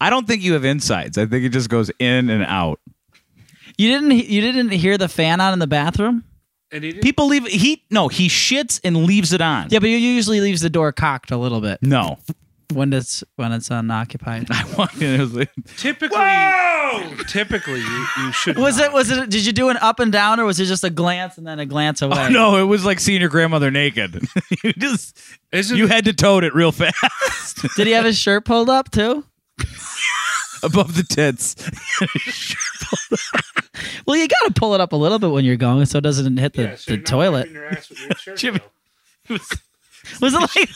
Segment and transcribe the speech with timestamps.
[0.00, 1.18] I don't think you have insides.
[1.18, 2.80] I think it just goes in and out.
[3.78, 6.24] You didn't you didn't hear the fan on in the bathroom?
[6.70, 9.68] And he didn't, People leave he no, he shits and leaves it on.
[9.70, 12.18] Yeah, but he usually leaves the door cocked a little bit No.
[12.72, 14.46] when it's when it's unoccupied.
[14.50, 16.18] I walked in, it was like, typically,
[17.28, 18.58] typically you, you should.
[18.58, 18.86] Was not.
[18.86, 20.90] it was it did you do an up and down or was it just a
[20.90, 22.26] glance and then a glance oh, away?
[22.26, 24.22] oh, no, it was like seeing your grandmother naked.
[24.64, 25.18] you just
[25.50, 28.90] Isn't you had to tote it real fast Did he have his shirt pulled up
[28.90, 29.24] too?
[30.62, 31.54] above the tits.
[34.06, 36.02] Well, you got to pull it up a little bit when you're going so it
[36.02, 37.38] doesn't hit the, Yeah, so the you're toilet.
[37.40, 38.60] wiping your ass with your shirt, Jimmy.
[39.28, 39.38] though.
[40.20, 40.68] Was it like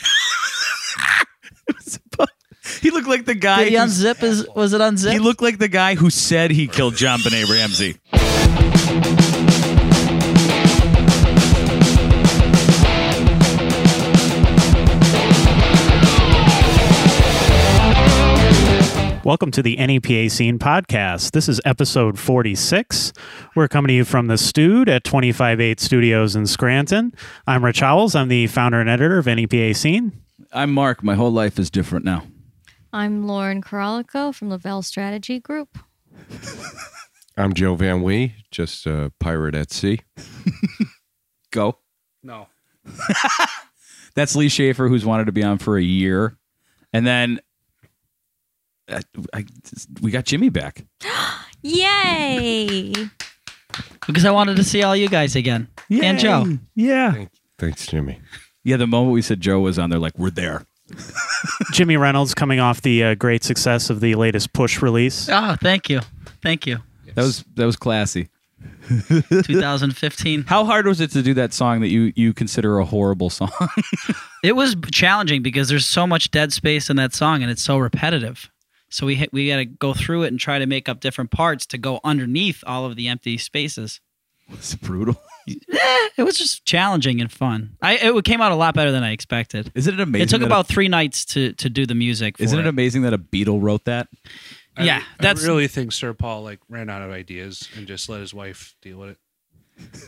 [2.81, 3.65] he looked like the guy.
[3.65, 5.13] did he who- unzip his was it unzipped?
[5.13, 7.97] he looked like the guy who said he killed JonBenét Ramsey.
[19.27, 21.33] Welcome to the NEPA Scene Podcast.
[21.33, 23.13] This is episode 46.
[23.57, 27.13] We're coming to you from the Stude at 258 Studios in Scranton.
[27.45, 28.15] I'm Rich Howells.
[28.15, 30.23] I'm the founder and editor of NEPA Scene.
[30.53, 31.03] I'm Mark.
[31.03, 32.23] My whole life is different now.
[32.93, 35.77] I'm Lauren Coralico from Lavelle Strategy Group.
[37.37, 40.03] I'm Joe Van Wie, just a pirate at sea.
[41.51, 41.79] Go.
[42.23, 42.47] No.
[44.15, 46.39] That's Lee Shaffer, who's wanted to be on for a year,
[46.93, 47.41] and then
[48.89, 49.01] uh,
[49.33, 49.45] I,
[50.01, 50.85] we got Jimmy back.
[51.63, 52.93] Yay!
[54.07, 55.69] because I wanted to see all you guys again.
[55.91, 56.59] And Joe.
[56.75, 57.13] Yeah.
[57.13, 58.21] Thank, thanks, Jimmy.
[58.65, 58.77] Yeah.
[58.77, 60.67] The moment we said Joe was on, they're like, "We're there."
[61.73, 65.29] Jimmy Reynolds coming off the uh, great success of the latest Push release.
[65.31, 66.01] Oh, thank you.
[66.43, 66.79] Thank you.
[67.15, 68.29] That was that was classy.
[69.09, 70.45] 2015.
[70.45, 73.51] How hard was it to do that song that you you consider a horrible song?
[74.43, 77.79] It was challenging because there's so much dead space in that song and it's so
[77.79, 78.49] repetitive.
[78.97, 81.31] So we ha- we got to go through it and try to make up different
[81.31, 84.01] parts to go underneath all of the empty spaces.
[84.51, 85.21] it's brutal.
[85.49, 87.77] Eh, it was just challenging and fun.
[87.81, 89.71] I it came out a lot better than I expected.
[89.77, 90.23] Isn't it amazing?
[90.25, 92.39] It took that about three nights to to do the music.
[92.39, 94.09] For isn't it it amazing that a Beatle wrote that?
[94.77, 98.09] I- Yeah, that's- I really think Sir Paul like ran out of ideas and just
[98.09, 99.19] let his wife deal with it.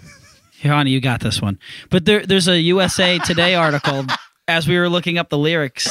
[0.59, 1.59] Here, honey, you got this one.
[1.89, 4.07] But there, there's a USA Today article
[4.49, 5.89] as we were looking up the lyrics,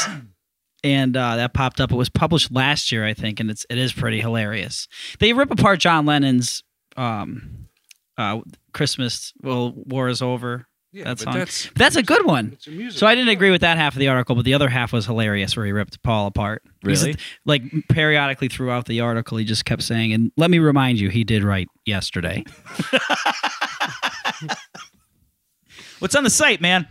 [0.87, 1.91] and uh, that popped up.
[1.91, 4.87] It was published last year, I think, and it's it is pretty hilarious.
[5.19, 6.63] They rip apart John Lennon's
[6.95, 7.67] um,
[8.17, 8.39] uh,
[8.73, 11.33] "Christmas Well War Is Over." Yeah, that but song.
[11.33, 12.51] that's That's a good one.
[12.53, 12.97] it's a music.
[12.97, 15.05] So I didn't agree with that half of the article, but the other half was
[15.05, 16.63] hilarious, where he ripped Paul apart.
[16.85, 17.17] He's- Really?
[17.45, 21.23] like periodically throughout the article, he just kept saying, "And let me remind you, he
[21.25, 22.43] did write yesterday."
[25.99, 26.87] What's on the site, man?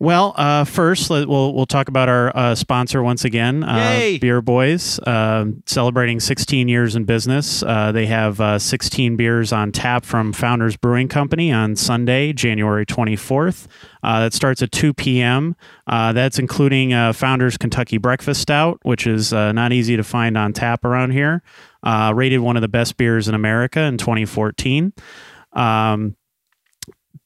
[0.00, 3.74] Well, uh, first, let, we'll, we'll talk about our uh, sponsor once again, uh,
[4.20, 7.64] Beer Boys, um celebrating 16 years in business.
[7.64, 12.86] Uh, they have uh, 16 beers on tap from Founders Brewing Company on Sunday, January
[12.86, 13.66] 24th.
[14.04, 15.56] Uh, that starts at 2 p.m.
[15.88, 20.38] Uh, that's including uh, Founders Kentucky Breakfast Stout, which is uh, not easy to find
[20.38, 21.42] on tap around here.
[21.82, 24.92] Uh, rated one of the best beers in America in 2014.
[25.54, 26.14] Um,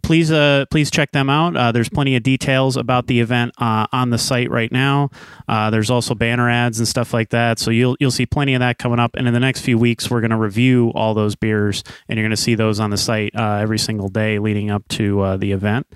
[0.02, 1.56] please uh, please check them out.
[1.56, 5.10] Uh, there's plenty of details about the event uh, on the site right now.
[5.48, 8.60] Uh, there's also banner ads and stuff like that, so you'll you'll see plenty of
[8.60, 9.14] that coming up.
[9.16, 12.24] And in the next few weeks, we're going to review all those beers, and you're
[12.26, 15.36] going to see those on the site uh, every single day leading up to uh,
[15.36, 15.86] the event.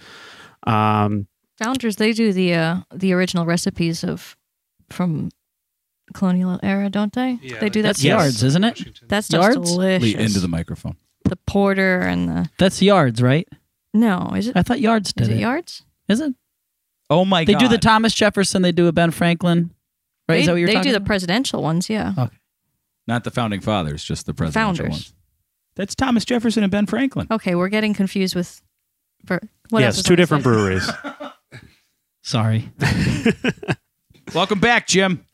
[0.66, 1.26] Um,
[1.58, 4.36] Founders, they do the uh, the original recipes of
[4.90, 5.30] from
[6.14, 7.38] colonial era, don't they?
[7.42, 8.04] Yeah, they do That's that.
[8.06, 8.18] Yes.
[8.20, 8.78] Yards, isn't it?
[8.78, 9.08] Washington.
[9.08, 9.70] That stuff's Yards?
[9.72, 10.14] delicious.
[10.14, 10.96] Into the microphone.
[11.24, 13.48] the porter and the That's Yards, right?
[13.94, 14.56] No, is it?
[14.56, 15.40] I thought Yards did Is it it.
[15.40, 15.82] Yards?
[16.08, 16.34] Is it?
[17.08, 17.48] Oh my god.
[17.48, 17.60] They god!
[17.60, 18.62] do the Thomas Jefferson.
[18.62, 19.70] They do a Ben Franklin.
[20.28, 20.36] Right?
[20.36, 21.06] They, Is that what you're they talking do the about?
[21.06, 22.12] presidential ones, yeah.
[22.18, 22.36] Okay.
[23.06, 24.90] Not the founding fathers, just the presidential Founders.
[24.92, 25.14] ones.
[25.76, 27.26] That's Thomas Jefferson and Ben Franklin.
[27.30, 28.60] Okay, we're getting confused with.
[29.24, 30.52] Ver- what else yes, is two on the different site?
[30.52, 30.90] breweries.
[32.22, 32.70] Sorry.
[34.34, 35.24] Welcome back, Jim.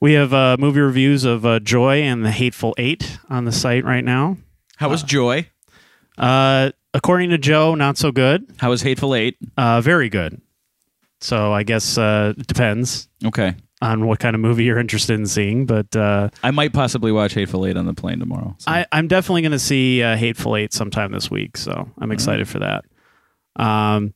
[0.00, 3.84] we have uh, movie reviews of uh, Joy and the Hateful Eight on the site
[3.84, 4.36] right now.
[4.76, 5.48] How was Joy?
[6.18, 8.52] Uh, according to Joe, not so good.
[8.58, 9.36] How was Hateful Eight?
[9.56, 10.40] Uh, very good.
[11.20, 15.26] So I guess uh, it depends Okay, on what kind of movie you're interested in
[15.26, 15.64] seeing.
[15.66, 18.54] But uh, I might possibly watch Hateful Eight on the plane tomorrow.
[18.58, 21.56] so- I, I'm definitely going to see uh, Hateful Eight sometime this week.
[21.56, 22.84] So I'm excited for that.
[23.56, 24.14] Um,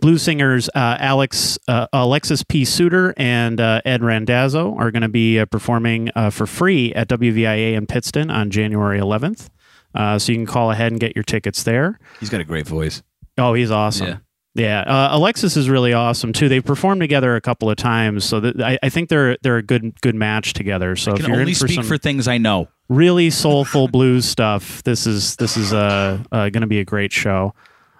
[0.00, 2.64] Blue singers uh, Alex uh, Alexis P.
[2.64, 7.08] Suter and uh, Ed Randazzo are going to be uh, performing uh, for free at
[7.08, 9.48] WVIA in Pittston on January 11th.
[9.94, 11.98] Uh, so you can call ahead and get your tickets there.
[12.20, 13.02] He's got a great voice.
[13.38, 14.06] Oh, he's awesome.
[14.06, 14.16] Yeah.
[14.56, 16.48] Yeah, uh, Alexis is really awesome too.
[16.48, 19.64] They've performed together a couple of times, so that, I, I think they're they're a
[19.64, 20.94] good good match together.
[20.94, 22.68] So I if you're only in for speak some for things I know.
[22.88, 27.12] really soulful blues stuff, this is this is uh, uh, going to be a great
[27.12, 27.52] show.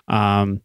[0.06, 0.60] Um,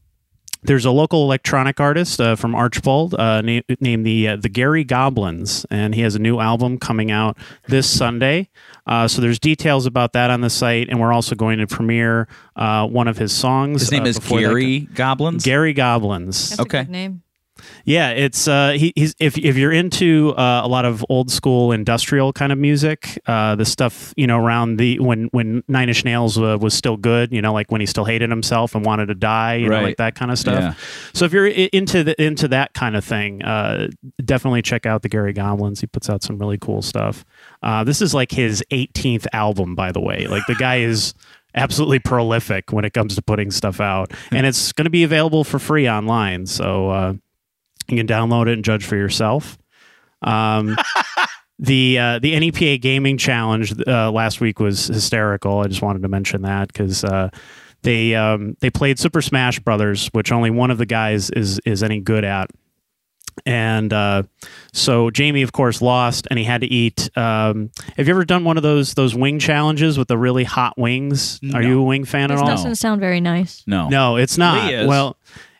[0.64, 4.84] there's a local electronic artist uh, from Archbald uh, na- named the uh, the Gary
[4.84, 8.50] Goblins, and he has a new album coming out this Sunday.
[8.86, 12.28] Uh, so there's details about that on the site, and we're also going to premiere
[12.56, 13.82] uh, one of his songs.
[13.82, 15.44] His name uh, is Gary Goblins.
[15.46, 16.50] Gary Goblins.
[16.50, 16.80] That's Okay.
[16.80, 17.22] a good name.
[17.86, 21.72] Yeah, it's uh, he, he's if if you're into uh, a lot of old school
[21.72, 26.06] industrial kind of music, uh, the stuff you know around the when when Nine Inch
[26.06, 29.08] Nails uh, was still good, you know, like when he still hated himself and wanted
[29.08, 30.60] to die, you know, like that kind of stuff.
[30.60, 30.74] Yeah.
[31.14, 33.90] So if you're into the, into that kind of thing, uh,
[34.24, 35.82] definitely check out the Gary Goblins.
[35.82, 37.26] He puts out some really cool stuff.
[37.62, 40.28] Uh, this is like his 18th album, by the way.
[40.28, 41.14] Like the guy is
[41.56, 45.44] absolutely prolific when it comes to putting stuff out, and it's going to be available
[45.44, 46.46] for free online.
[46.46, 47.14] So uh,
[47.92, 49.58] you can download it and judge for yourself.
[50.22, 50.78] Um,
[51.60, 55.60] the uh, the NEPA Gaming Challenge uh, last week was hysterical.
[55.60, 57.30] I just wanted to mention that because uh,
[57.82, 61.84] they um, they played Super Smash Brothers, which only one of the guys is is
[61.84, 62.50] any good at.
[63.46, 64.24] And uh,
[64.74, 67.10] so Jamie, of course, lost, and he had to eat.
[67.18, 70.78] Um, have you ever done one of those those wing challenges with the really hot
[70.78, 71.40] wings?
[71.54, 72.50] Are you a wing fan This at all?
[72.50, 73.64] doesn't sound very nice.
[73.66, 73.88] No.
[73.88, 74.68] No, it's not.
[74.68, 74.88] Lee is.
[74.88, 75.18] Well,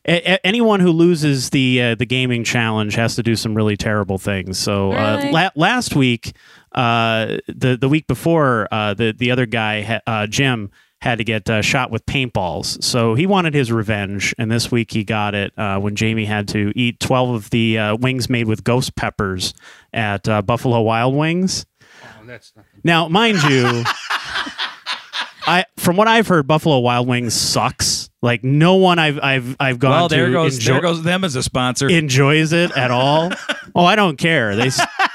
[0.10, 3.78] a- a- anyone who loses the uh, the gaming challenge has to do some really
[3.78, 4.58] terrible things.
[4.58, 6.34] So uh, la- last week,
[6.74, 10.72] uh, the the week before, uh, the the other guy, ha- uh, Jim,
[11.02, 12.84] had to get uh, shot with paintballs.
[12.84, 16.48] So he wanted his revenge, and this week he got it uh, when Jamie had
[16.50, 19.54] to eat twelve of the uh, wings made with ghost peppers
[19.94, 21.66] at uh, Buffalo Wild Wings.
[22.04, 22.82] Oh, that's nothing.
[22.84, 23.84] Now, mind you,
[25.48, 27.99] I from what I've heard, Buffalo Wild Wings sucks.
[28.22, 31.24] Like no one I've I've I've gone Well, there to goes enjoy- there goes them
[31.24, 31.88] as a sponsor.
[31.90, 33.32] enjoys it at all.
[33.76, 34.56] oh, I don't care.
[34.58, 34.70] They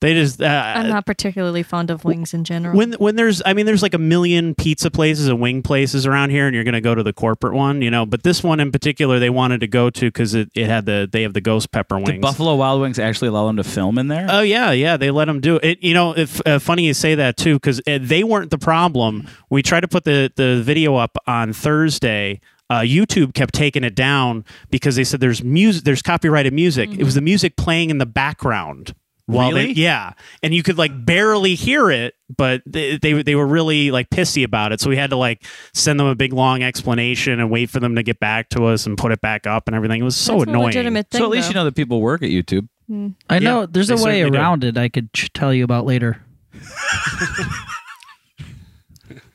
[0.00, 2.76] they just uh, I'm not particularly fond of wings in general.
[2.76, 6.30] when when there's I mean there's like a million pizza places and wing places around
[6.30, 8.60] here and you're going to go to the corporate one, you know, but this one
[8.60, 11.40] in particular they wanted to go to cuz it, it had the they have the
[11.40, 12.10] ghost pepper wings.
[12.10, 14.26] Did Buffalo Wild Wings actually allow them to film in there?
[14.30, 14.96] Oh yeah, yeah.
[14.96, 15.82] They let them do it.
[15.82, 19.26] You know, if uh, funny you say that too, because they weren't the problem.
[19.50, 22.40] We tried to put the the video up on Thursday.
[22.70, 26.90] Uh, YouTube kept taking it down because they said there's music, there's copyrighted music.
[26.92, 28.94] It was the music playing in the background.
[29.28, 29.74] While Really?
[29.74, 33.90] they, yeah, and you could like barely hear it, but they, they they were really
[33.90, 34.80] like pissy about it.
[34.80, 35.44] So we had to like
[35.74, 38.86] send them a big long explanation and wait for them to get back to us
[38.86, 40.00] and put it back up and everything.
[40.00, 40.66] It was so That's a annoying.
[40.68, 41.18] legitimate thing.
[41.18, 41.50] so at least though.
[41.50, 42.68] you know that people work at YouTube.
[42.90, 43.16] Mm.
[43.28, 44.36] I Yeah, know there's a way certainly do.
[44.38, 44.78] around it.
[44.78, 46.22] I could ch- tell you about later.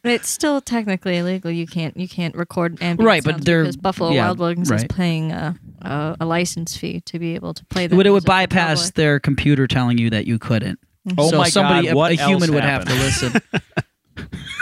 [0.04, 1.50] It's still technically illegal.
[1.50, 4.70] You can't you can't record ambient Right, but sounds they're- because Buffalo yeah, Wild Wings
[4.72, 7.96] is playing paying a, a a license fee to be able to play It that.
[7.96, 8.94] would, it would music for bypass public.
[8.96, 10.80] their computer telling you that you couldn't.
[11.18, 13.42] Oh so my somebody, God, a- what a, human else would have to happened?
[13.54, 14.32] listen.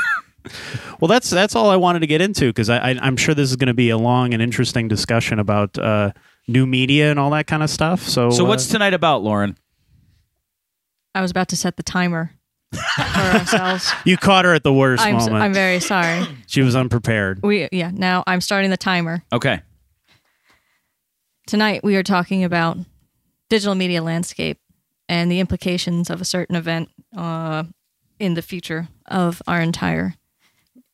[1.00, 3.50] Well, that's that's all I wanted to get into because I, I, I'm sure this
[3.50, 6.12] is going to be a long and interesting discussion about uh,
[6.48, 8.04] new media and all that kind of stuff.
[8.08, 9.58] So, So uh, what's tonight about, Lauren?
[11.16, 12.32] I was about to set the timer
[12.72, 13.92] for ourselves.
[14.06, 15.44] you caught her at the worst I'm s- moment.
[15.44, 16.24] I'm very sorry.
[16.46, 17.40] she was unprepared.
[17.42, 17.90] We yeah.
[17.92, 19.24] Now I'm starting the timer.
[19.34, 19.62] Okay.
[21.48, 22.78] Tonight we are talking about
[23.50, 24.58] digital media landscape
[25.10, 27.64] and the implications of a certain event uh,
[28.20, 30.16] in the future of our entire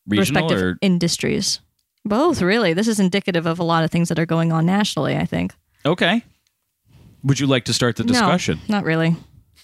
[0.06, 1.60] Regional respective or industries.
[2.04, 2.72] Both, really.
[2.72, 5.16] This is indicative of a lot of things that are going on nationally.
[5.16, 5.54] I think.
[5.84, 6.22] okay.
[7.24, 8.60] Would you like to start the discussion?
[8.68, 9.16] No, not really.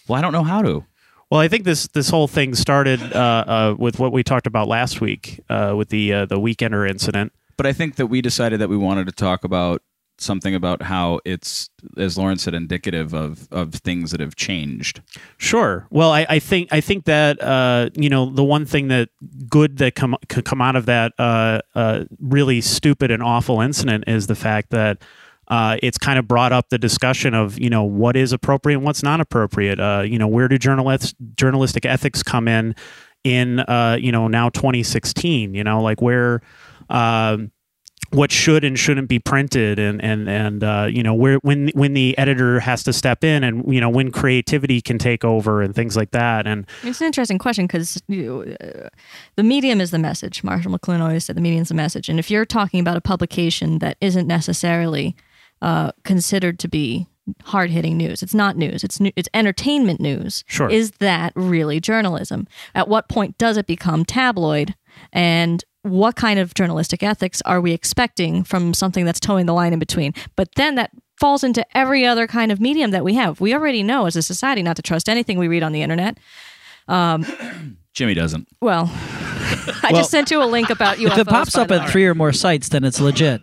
[0.09, 0.85] Well, I don't know how to.
[1.31, 3.17] Well, I think this this whole thing started uh,
[3.47, 7.33] uh, with what we talked about last week uh, with the uh, the weekender incident.
[7.57, 9.83] But I think that we decided that we wanted to talk about
[10.19, 15.01] something about how it's, as Lauren said, indicative of of things that have changed.
[15.39, 15.87] Sure.
[15.91, 19.09] Well, I, I think I think that uh, you know the one thing that
[19.49, 24.05] good that come could come out of that uh, uh, really stupid and awful incident
[24.07, 25.03] is the fact that
[25.49, 28.85] uh, it's kind of brought up the discussion of you know what is appropriate and
[28.85, 29.79] what's not appropriate.
[29.81, 32.75] Uh, you know where do journalists journalistic ethics come in
[33.25, 35.55] in uh, you know now 2016?
[35.55, 36.41] You know like where.
[36.91, 37.51] Um,
[38.15, 41.95] what should and shouldn't be printed and and and uh, you know where when when
[41.95, 45.75] the editor has to step in and you know when creativity can take over and
[45.75, 48.89] things like that and It's an interesting question because uh,
[49.37, 50.45] the medium is the message.
[50.45, 52.09] Marshall McLuhan always said the medium is the message.
[52.09, 55.17] And if you're talking about a publication that isn't necessarily
[55.63, 57.07] uh, considered to be
[57.43, 58.85] hard hitting news, it's not news.
[58.85, 60.45] It's new, it's entertainment news.
[60.47, 60.71] Sure.
[60.71, 62.47] Is that really journalism?
[62.75, 64.75] At what point does it become tabloid?
[65.13, 69.75] And what kind of journalistic ethics are we expecting from something that's towing the line
[69.75, 70.15] in between?
[70.35, 73.39] But then that falls into every other kind of medium that we have.
[73.39, 76.19] We already know as a society not to trust anything we read on the internet.
[76.89, 78.49] Um, Jimmy doesn't.
[78.61, 78.91] Well,
[79.83, 81.13] I Well, just sent you a link about UFOs.
[81.13, 81.89] If it pops up at way.
[81.89, 83.43] three or more sites, then it's legit.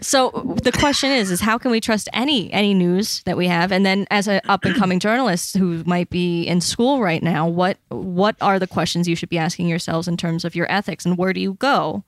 [0.00, 0.30] So
[0.62, 3.72] the question is, is how can we trust any any news that we have?
[3.72, 7.46] And then as an up and coming journalist who might be in school right now,
[7.46, 11.04] what what are the questions you should be asking yourselves in terms of your ethics
[11.04, 12.04] and where do you go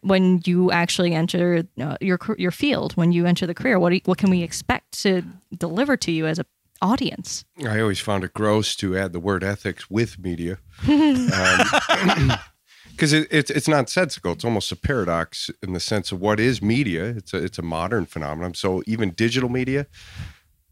[0.00, 3.78] when you actually enter uh, your your field when you enter the career?
[3.78, 5.22] What do you, what can we expect to
[5.56, 6.46] deliver to you as a
[6.82, 7.44] audience?
[7.66, 10.58] I always found it gross to add the word ethics with media.
[10.88, 12.32] Um,
[12.90, 14.32] because it, it's it's nonsensical.
[14.32, 17.04] It's almost a paradox in the sense of what is media.
[17.06, 18.54] It's a it's a modern phenomenon.
[18.54, 19.86] So even digital media,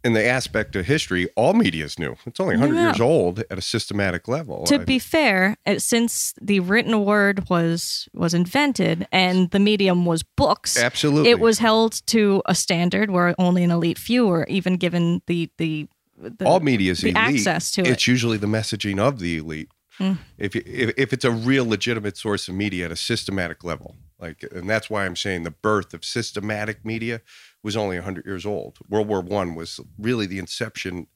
[0.05, 2.17] in the aspect of history, all media is new.
[2.27, 2.83] It's only 100 Yeah.
[2.89, 4.65] years old at a systematic level.
[4.65, 10.23] to I- be fair, since the written word was was invented and the medium was
[10.23, 11.31] books, Absolutely.
[11.31, 15.49] it was held to a standard where only an elite few were even given the
[15.59, 15.89] the,
[16.21, 17.17] the all media is the elite.
[17.47, 18.07] access to it's it.
[18.07, 19.71] usually the messaging of the elite.
[19.99, 20.19] Mm.
[20.39, 24.45] If, if if it's a real legitimate source of media at a systematic level, like,
[24.51, 27.21] and that's why I'm saying the birth of systematic media
[27.63, 28.79] was only 100 years old.
[28.89, 31.07] World War One was really the inception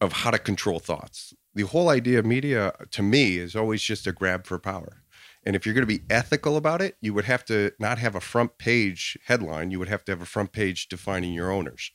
[0.00, 1.32] of how to control thoughts.
[1.54, 5.02] The whole idea of media, to me, is always just a grab for power.
[5.44, 8.14] And if you're going to be ethical about it, you would have to not have
[8.14, 9.70] a front page headline.
[9.70, 11.92] You would have to have a front page defining your owners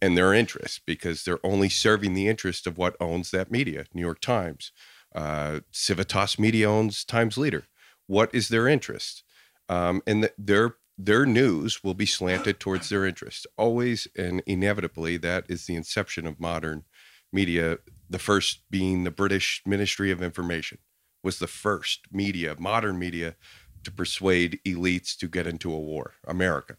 [0.00, 3.86] and their interests because they're only serving the interest of what owns that media.
[3.94, 4.72] New York Times,
[5.14, 7.64] uh, Civitas Media owns Times Leader.
[8.06, 9.24] What is their interest?
[9.68, 13.46] Um, and th- their their news will be slanted towards their interest.
[13.56, 16.84] Always and inevitably, that is the inception of modern
[17.32, 17.78] media.
[18.10, 20.78] The first being the British Ministry of Information
[21.24, 23.36] was the first media, modern media,
[23.84, 26.12] to persuade elites to get into a war.
[26.26, 26.76] America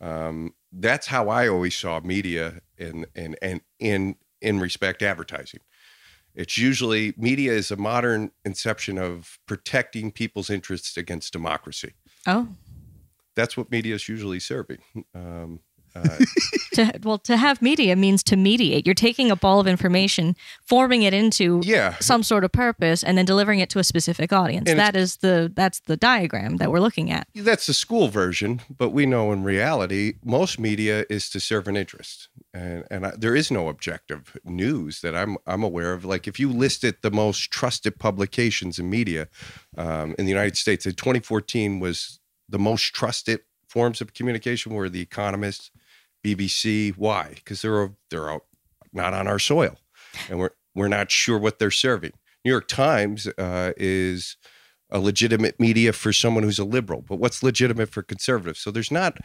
[0.00, 5.60] um, that's how I always saw media and and and in in respect advertising.
[6.34, 11.94] It's usually media is a modern inception of protecting people's interests against democracy.
[12.26, 12.48] oh
[13.34, 14.78] That's what media is usually serving.
[15.14, 15.60] Um,
[15.96, 16.18] uh,
[16.74, 18.86] to well to have media means to mediate.
[18.86, 23.16] You're taking a ball of information, forming it into yeah, some sort of purpose, and
[23.16, 24.70] then delivering it to a specific audience.
[24.70, 27.28] And that is the that's the diagram that we're looking at.
[27.34, 31.76] that's the school version, but we know in reality most media is to serve an
[31.76, 36.04] interest, and and I, there is no objective news that I'm I'm aware of.
[36.04, 39.28] Like if you listed the most trusted publications in media
[39.76, 44.88] um, in the United States, in 2014 was the most trusted forms of communication were
[44.88, 45.70] The Economist,
[46.26, 46.94] BBC.
[46.96, 47.32] Why?
[47.36, 48.44] Because they're they're out,
[48.92, 49.76] not on our soil,
[50.28, 52.12] and we're we're not sure what they're serving.
[52.44, 54.36] New York Times uh, is
[54.90, 58.60] a legitimate media for someone who's a liberal, but what's legitimate for conservatives?
[58.60, 59.18] So there's not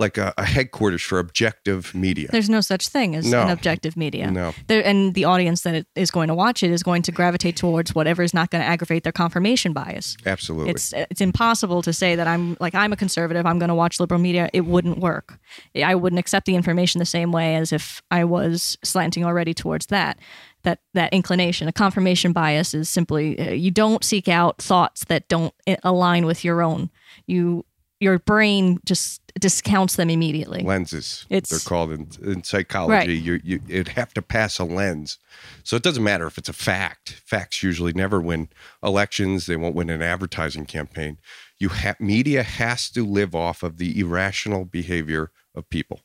[0.00, 2.28] like a, a headquarters for objective media.
[2.30, 3.42] There's no such thing as No.
[3.42, 4.30] an objective media.
[4.30, 4.52] No.
[4.66, 7.94] There, and the audience that is going to watch it is going to gravitate towards
[7.94, 10.16] whatever is not going to aggravate their confirmation bias.
[10.26, 10.70] Absolutely.
[10.70, 13.46] It's it's impossible to say that I'm like I'm a conservative.
[13.46, 14.48] I'm going to watch liberal media.
[14.52, 15.38] It wouldn't work.
[15.76, 19.86] I wouldn't accept the information the same way as if I was slanting already towards
[19.86, 20.18] that.
[20.62, 25.26] That that inclination, a confirmation bias, is simply uh, you don't seek out thoughts that
[25.28, 26.90] don't align with your own.
[27.26, 27.64] You
[28.00, 30.62] your brain just discounts them immediately.
[30.62, 31.24] lenses.
[31.30, 32.92] It's- they're called in, in psychology.
[32.92, 33.08] Right.
[33.08, 35.18] You you it'd have to pass a lens,
[35.62, 37.20] so it doesn't matter if it's a fact.
[37.24, 38.48] Facts usually never win
[38.82, 39.46] elections.
[39.46, 41.18] They won't win an advertising campaign.
[41.58, 46.00] You have media has to live off of the irrational behavior of people,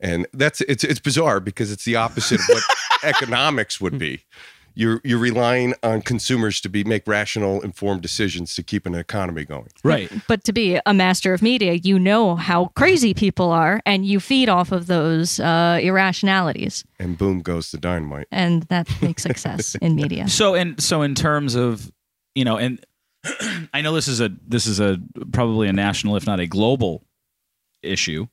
[0.00, 2.64] and that's it's it's bizarre because it's the opposite of what
[3.04, 4.24] economics would be.
[4.74, 9.44] You're you're relying on consumers to be make rational, informed decisions to keep an economy
[9.44, 9.68] going.
[9.84, 10.10] Right.
[10.28, 14.20] But to be a master of media, you know how crazy people are, and you
[14.20, 18.26] feed off of those uh, irrationalities, And boom goes the dynamite.
[18.30, 20.28] and that makes success in media.
[20.28, 21.90] So and so in terms of
[22.34, 22.84] you know, and
[23.74, 24.98] I know this is a this is a
[25.32, 27.04] probably a national, if not a global
[27.82, 28.26] issue.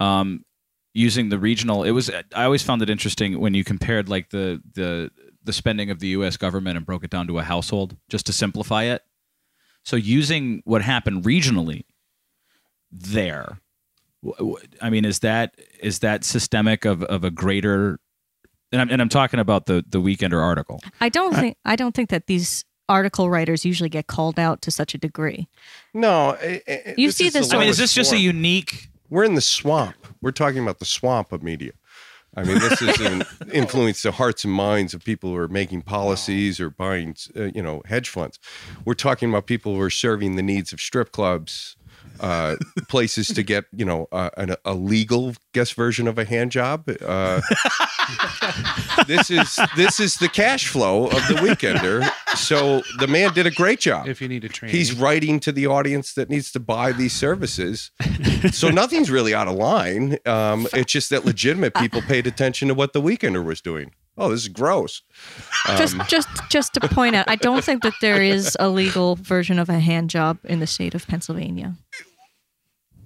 [0.00, 0.44] Um,
[0.94, 4.62] using the regional, it was I always found it interesting when you compared like the
[4.74, 5.10] the
[5.44, 6.36] the spending of the U.S.
[6.36, 9.02] government and broke it down to a household, just to simplify it.
[9.84, 11.82] So using what happened regionally
[12.90, 13.58] there,
[14.24, 17.98] wh- wh- I mean, is that is that systemic of of a greater?
[18.70, 20.80] And I'm, and I'm talking about the the Weekender article.
[21.00, 24.70] I don't think I don't think that these article writers usually get called out to
[24.70, 25.48] such a degree.
[25.94, 28.88] No, i- i- You this see this I mean, is this just a unique?
[29.10, 29.96] We're in the swamp.
[30.22, 31.72] We're talking about the swamp of media.
[32.34, 36.60] I mean, this has influenced the hearts and minds of people who are making policies
[36.60, 38.38] or buying, uh, you know, hedge funds.
[38.84, 41.76] We're talking about people who are serving the needs of strip clubs,
[42.20, 42.56] uh,
[42.88, 46.88] places to get, you know, uh, an, a legal guest version of a hand job.
[46.88, 47.40] Uh,
[49.06, 52.08] this is this is the cash flow of the weekender.
[52.36, 54.08] So the man did a great job.
[54.08, 57.12] If you need a train, He's writing to the audience that needs to buy these
[57.12, 57.90] services.
[58.52, 60.18] so nothing's really out of line.
[60.26, 63.92] Um, it's just that legitimate people paid attention to what the weekender was doing.
[64.18, 65.02] Oh, this is gross.
[65.76, 69.58] just just just to point out, I don't think that there is a legal version
[69.58, 71.74] of a hand job in the state of Pennsylvania.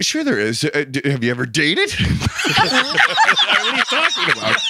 [0.01, 0.63] Sure, there is.
[0.63, 1.91] Uh, d- have you ever dated?
[1.99, 2.73] what
[3.63, 4.61] are you talking about?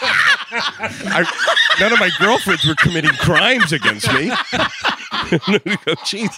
[1.10, 1.26] I,
[1.80, 4.30] none of my girlfriends were committing crimes against me.
[6.06, 6.30] Jeez.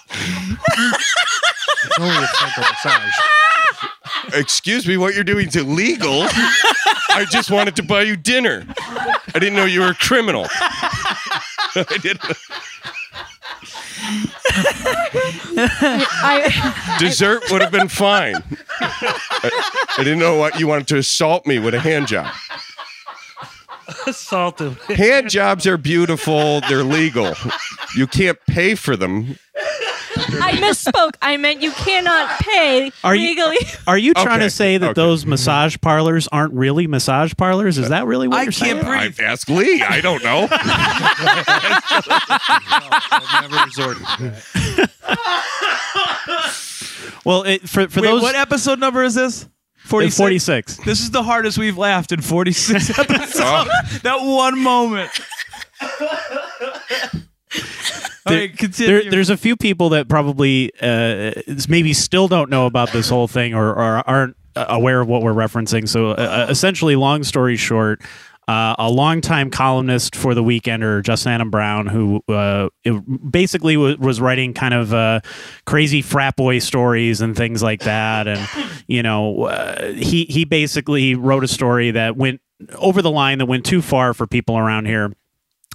[1.85, 3.15] it's only a simple massage.
[4.35, 6.23] Excuse me, what you're doing is illegal.
[7.11, 8.65] I just wanted to buy you dinner.
[8.79, 10.47] I didn't know you were a criminal.
[11.75, 12.25] I didn't.
[16.21, 18.37] I, Dessert would have been fine.
[18.81, 22.33] I, I didn't know what you wanted to assault me with a hand job.
[24.07, 24.77] Assaulted.
[24.89, 26.61] Hand jobs are beautiful.
[26.69, 27.35] They're legal.
[27.97, 29.39] You can't pay for them.
[30.41, 31.15] I misspoke.
[31.21, 33.59] I meant you cannot pay Are you- legally.
[33.87, 34.95] Are you trying Okay, to say that okay.
[34.95, 37.77] those massage parlors aren't really massage parlors?
[37.79, 38.85] Is that really what I you're can't saying?
[38.85, 39.21] breathe.
[39.21, 39.83] I ask Lee.
[39.83, 40.49] I don't know.
[43.11, 44.23] I've never resorted to
[44.77, 44.91] that.
[47.25, 49.45] Well, it, for for Wait, those what episode number is this?
[49.45, 49.49] uh,
[49.89, 50.17] 46?
[50.19, 50.77] 46.
[50.85, 53.37] This is the hardest we've laughed in 46 episodes.
[53.41, 53.67] Oh.
[54.03, 55.11] that one moment.
[58.29, 59.03] There- continue.
[59.03, 61.33] There, there's a few people that probably uh,
[61.69, 65.23] maybe still don't know about this whole thing or, or aren't uh, aware of what
[65.23, 65.89] we're referencing.
[65.89, 68.01] So, uh, essentially, long story short,
[68.49, 72.69] uh, a longtime columnist for the Weekender, Justin Adam Brown, who uh,
[73.31, 75.21] basically w- was writing kind of uh,
[75.67, 78.49] crazy frat boy stories and things like that, and
[78.87, 82.41] you know, uh, he he basically wrote a story that went
[82.77, 85.13] over the line that went too far for people around here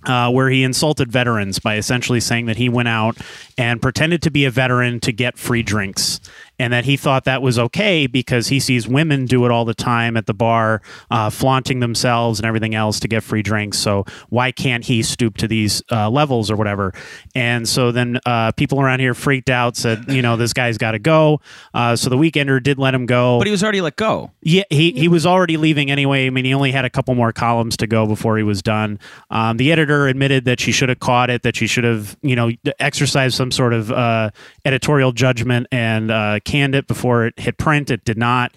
[0.06, 3.18] uh, where he insulted veterans by essentially saying that he went out
[3.58, 6.20] and pretended to be a veteran to get free drinks.
[6.64, 9.74] And that he thought that was okay because he sees women do it all the
[9.74, 13.78] time at the bar, uh, flaunting themselves and everything else to get free drinks.
[13.78, 16.94] So why can't he stoop to these uh, levels or whatever?
[17.36, 20.92] And so then uh, people around here freaked out, said, you know, this guy's got
[20.92, 21.42] to go.
[21.74, 23.40] Uh, so the weekender did let him go.
[23.40, 24.32] but he was already let go.
[24.42, 26.28] Yeah, he, he was already leaving anyway.
[26.28, 29.00] I mean, he only had a couple more columns to go before he was done.
[29.30, 32.38] Um, the editor admitted that she should have caught it, that she should have, you
[32.38, 34.30] know, exercised some sort of uh,
[34.66, 37.92] editorial judgment and uh, canned it before it hit print.
[37.92, 38.54] It did not.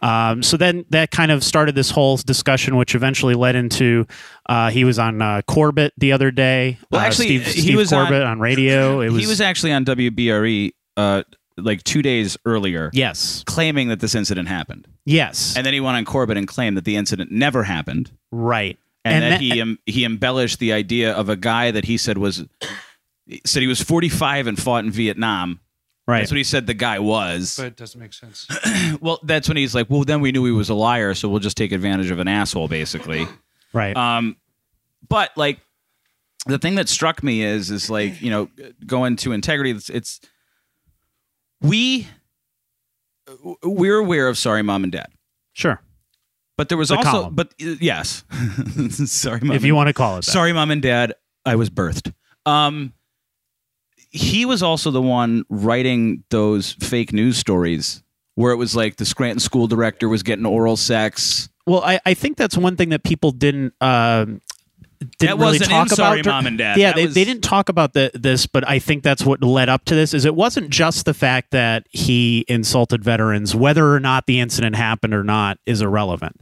[0.00, 4.06] Um, so then that kind of started this whole discussion, which eventually led into
[4.48, 6.78] uh, he was on uh, Corbett the other day.
[6.90, 9.00] Well, Uh, actually, Steve, he Steve was on- Corbett on, radio.
[9.00, 11.24] It was, he was actually on WBRE uh,
[11.56, 14.86] like two days earlier, yes, claiming that this incident happened.
[15.04, 18.12] yes, And then he went on Corbett and claimed that the incident never happened.
[18.30, 18.78] right.
[19.04, 22.44] and, that, that- he he embellished the idea of a guy that he said was
[23.28, 25.60] he said he was 45 and fought in Vietnam.
[26.06, 26.18] right.
[26.20, 27.56] That's what he said the guy was.
[27.58, 28.46] But it doesn't make sense.
[29.00, 31.38] well, that's when he's like, well, then we knew he was a liar, so we'll
[31.38, 33.26] just take advantage of an asshole, basically.
[33.72, 33.96] right.
[33.96, 34.36] Um,
[35.08, 35.60] but like
[36.46, 38.48] the thing that struck me is is like you know
[38.86, 39.70] going to integrity.
[39.72, 40.20] It's, it's
[41.60, 42.06] we
[43.62, 45.08] we're aware of sorry mom and dad,
[45.52, 45.80] sure.
[46.56, 47.34] but there was The also column.
[47.34, 48.24] but uh, yes,
[48.90, 49.50] sorry mom.
[49.50, 50.30] if and you want to call it that.
[50.30, 51.14] sorry mom and dad
[51.44, 52.12] i was birthed
[52.46, 52.92] um
[54.10, 58.02] he was also the one writing those fake news stories
[58.34, 62.14] where it was like the scranton school director was getting oral sex Well, I, I
[62.14, 64.40] think that's one thing that people didn't um,
[65.00, 66.30] didn't That really wasn't talk in Sorry, about.
[66.32, 66.76] Mom and Dad.
[66.76, 69.42] Yeah, That they, was- they didn't talk about the, this, but I think that's what
[69.44, 70.12] led up to this.
[70.12, 74.74] Is it wasn't just the fact that he insulted veterans, whether or not the incident
[74.74, 76.40] happened or not is irrelevant.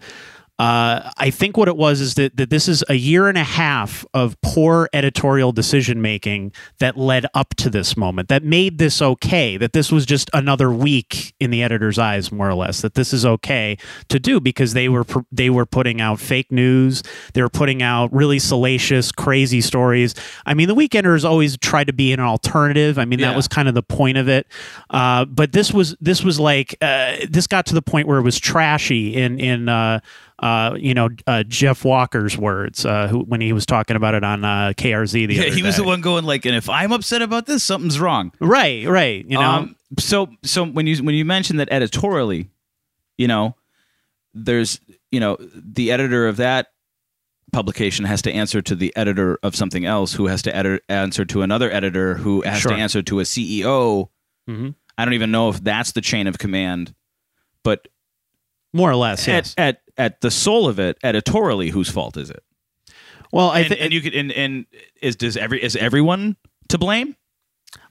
[0.58, 3.44] Uh, I think what it was is that, that this is a year and a
[3.44, 9.02] half of poor editorial decision making that led up to this moment, that made this
[9.02, 12.94] okay, that this was just another week in the editor's eyes, more or less, that
[12.94, 13.76] this is okay
[14.08, 17.02] to do because they were they were putting out fake news,
[17.34, 20.14] they were putting out really salacious, crazy stories.
[20.46, 22.98] I mean, the Weekenders always tried to be an alternative.
[22.98, 23.28] I mean, Yeah.
[23.28, 24.46] that was kind of the point of it.
[24.88, 28.22] Uh, but this was this was like uh, this got to the point where it
[28.22, 29.68] was trashy in in.
[30.38, 34.22] Uh, you know, uh, Jeff Walker's words uh, who, when he was talking about it
[34.22, 35.82] on uh, KRZ the yeah other he was day.
[35.82, 39.24] the one going like and if i'm upset about this something's wrong Right, right.
[39.24, 42.50] You know, um, so so when you when you mentioned that editorially
[43.16, 43.56] you know
[44.34, 44.78] there's
[45.10, 46.66] you know the editor of that
[47.52, 51.24] publication has to answer to the editor of something else, who has to edit, answer
[51.24, 52.72] to another editor, who has Sure.
[52.72, 54.10] to answer to a CEO.
[54.50, 54.74] Mhm.
[54.98, 56.92] I don't even know if that's the chain of command,
[57.62, 57.88] but
[58.74, 59.54] More or less, yes.
[59.56, 62.42] at, at at the soul of it, editorially, whose fault is it?
[63.32, 64.66] well, I and, think and you could and, and
[65.02, 66.36] is does every is everyone
[66.68, 67.16] to blame?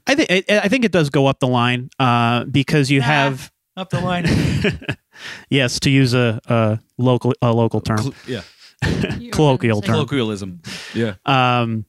[0.08, 3.52] I think I, I think it does go up the line uh, because you have
[3.78, 4.26] Up the line.
[5.50, 8.42] yes to use a, a local a local term yeah.
[9.32, 9.96] colloquial term.
[9.96, 10.62] Colloquialism.
[10.94, 11.16] Yeah.
[11.26, 11.86] Um,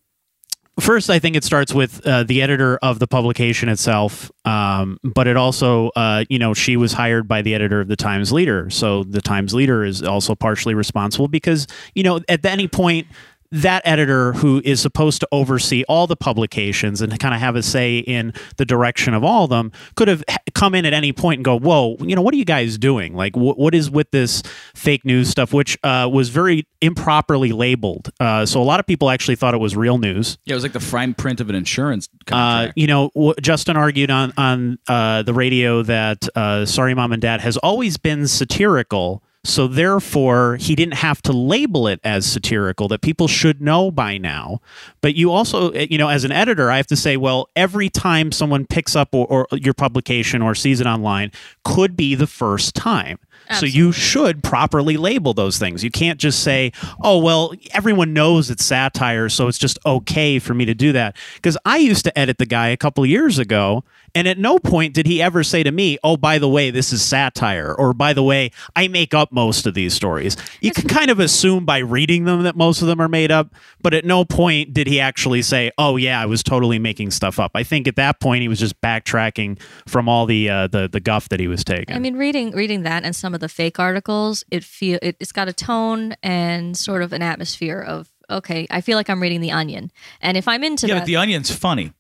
[0.79, 5.27] first, I think it starts with uh, the editor of the publication itself, um, but
[5.27, 8.71] it also, uh, you know, she was hired by the editor of the Times Leader,
[8.71, 13.07] so the Times Leader is also partially responsible because, you know, at any point.
[13.53, 17.63] That editor who is supposed to oversee all the publications and kind of have a
[17.63, 21.39] say in the direction of all of them could have come in at any point
[21.39, 23.15] and go, "Whoa, you know, what are you guys doing?
[23.15, 24.43] Like, wh- what is with this
[24.75, 28.11] fake news stuff?" Which uh, was very improperly labeled.
[28.21, 30.39] Uh, so a lot of people actually thought it was real news.
[30.45, 32.73] Yeah, it was like the fine print of an insurance Uh, contract.
[32.77, 37.23] you know, w- Justin argued on on uh, the radio that uh, "Sorry, Mom and
[37.23, 39.23] Dad" has always been satirical.
[39.47, 42.89] So therefore, he didn't have to label it as satirical.
[42.89, 44.61] That people should know by now.
[45.01, 47.89] But you also, uh, you know, as an editor, I have to say, well, every
[47.89, 51.31] time someone picks up or, or your publication or sees it online,
[51.65, 53.19] could be the first time.
[53.55, 55.85] So you should properly label those things.
[55.85, 60.55] You can't just say, "Oh, well, everyone knows it's satire, so it's just okay for
[60.55, 63.85] me to do that." Because I used to edit the guy a couple years ago,
[64.15, 66.93] and at no point did he ever say to me, "Oh, by the way, this
[66.93, 70.89] is satire," or "By the way, I make up most of these stories." You can
[70.89, 74.05] kind of assume by reading them that most of them are made up, but at
[74.05, 77.63] no point did he actually say, "Oh, yeah, I was totally making stuff up." I
[77.63, 81.29] think at that point he was just backtracking from all the uh, the the guff
[81.29, 81.95] that he was taking.
[81.95, 85.33] I mean, reading reading that and some of the fake articles, it feel it, it's
[85.33, 88.67] got a tone and sort of an atmosphere of okay.
[88.71, 91.17] I feel like I'm reading The Onion, and if I'm into yeah, that, but the
[91.19, 91.93] onion's funny.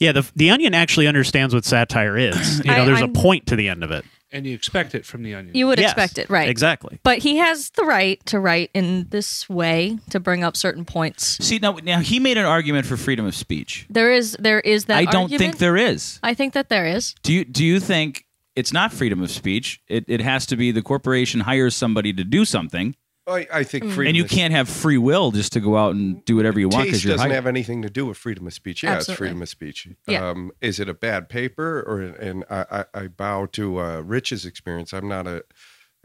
[0.00, 2.58] Yeah, the the Onion actually understands what satire is.
[2.64, 4.04] You know, I- there's a I'm- point to the end of it.
[4.32, 5.54] and you expect it from the onion.
[5.54, 6.48] you would Yes, expect it, right?
[6.50, 6.98] Exactly.
[7.02, 11.38] But he has the right to write in this way to bring up certain points.
[11.42, 13.86] See now, now he made an argument for freedom of speech.
[13.88, 14.98] There is there is that.
[14.98, 15.40] I don't argument.
[15.40, 16.18] think there is.
[16.22, 17.14] I think that there is.
[17.22, 18.26] Do you do you think
[18.58, 19.80] it's not freedom of speech?
[19.88, 22.94] It it has to be the corporation hires somebody to do something,
[23.28, 25.94] I, I think freedom and you of can't have free will just to go out
[25.94, 27.34] and do whatever you want because taste you're doesn't hired.
[27.34, 28.82] have anything to do with freedom of speech.
[28.82, 29.12] Yeah, Absolutely.
[29.12, 29.88] it's freedom of speech.
[30.06, 30.28] Yeah.
[30.28, 34.46] Um, is it a bad paper, or and I, I, I bow to uh, Rich's
[34.46, 34.92] experience.
[34.92, 35.44] I'm not a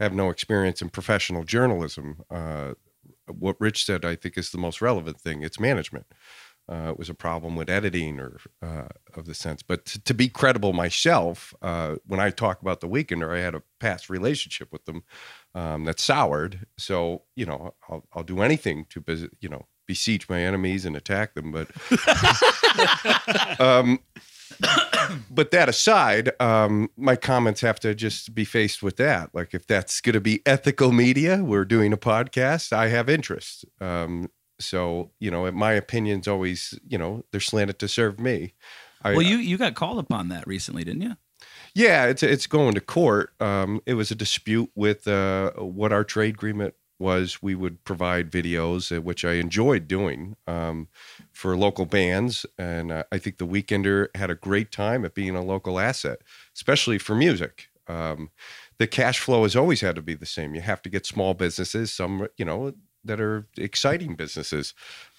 [0.00, 2.22] have no experience in professional journalism.
[2.30, 2.74] Uh,
[3.26, 5.42] what Rich said, I think, is the most relevant thing.
[5.42, 6.06] It's management.
[6.70, 9.62] Uh, it was a problem with editing or uh, of the sense.
[9.62, 13.54] But to, to be credible myself, uh, when I talk about the Weekender, I had
[13.54, 15.02] a past relationship with them
[15.54, 16.66] um, that soured.
[16.78, 21.34] So you know, I'll, I'll do anything to you know beseech my enemies and attack
[21.34, 21.52] them.
[21.52, 21.68] But
[23.60, 24.00] um,
[25.30, 29.34] but that aside, um, my comments have to just be faced with that.
[29.34, 32.72] Like if that's going to be ethical media, we're doing a podcast.
[32.72, 33.64] I have interest.
[33.80, 34.30] Um,
[34.64, 38.54] so you know, my opinions always you know they're slanted to serve me.
[39.02, 41.16] I, well, you you got called upon that recently, didn't you?
[41.74, 43.30] yeah, it's it's going to court.
[43.40, 47.42] Um, it was a dispute with uh, what our trade agreement was.
[47.42, 50.88] We would provide videos, uh, which I enjoyed doing um,
[51.32, 55.34] for local bands, and uh, I think the Weekender had a great time at being
[55.34, 56.20] a local asset,
[56.54, 57.68] especially for music.
[57.88, 58.30] Um,
[58.78, 60.54] the cash flow has always had to be the same.
[60.54, 62.72] You have to get small businesses, some you know
[63.04, 64.74] that are exciting businesses,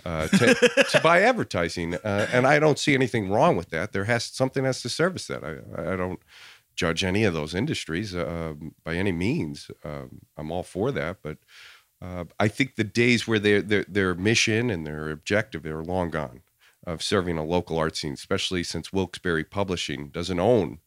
[0.05, 0.53] uh, to,
[0.91, 3.91] to buy advertising, uh, and I don't see anything wrong with that.
[3.91, 5.43] There has something has to service that.
[5.43, 6.19] I, I don't
[6.75, 9.71] judge any of those industries uh, by any means.
[9.83, 11.37] Um, I'm all for that, but
[12.01, 16.41] uh, I think the days where their their mission and their objective are long gone
[16.85, 20.79] of serving a local art scene, especially since Wilkes-Barre Publishing doesn't own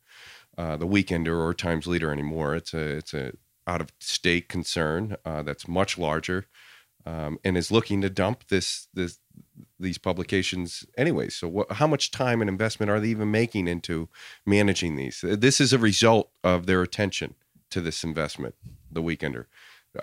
[0.57, 2.55] uh, the Weekender or Times Leader anymore.
[2.55, 3.33] It's a it's a
[3.67, 6.47] out of state concern uh, that's much larger
[7.07, 9.19] um, and is looking to dump this this
[9.79, 11.29] these publications anyway.
[11.29, 14.09] So what, how much time and investment are they even making into
[14.45, 15.21] managing these?
[15.23, 17.35] This is a result of their attention
[17.71, 18.55] to this investment.
[18.91, 19.47] The Weekender.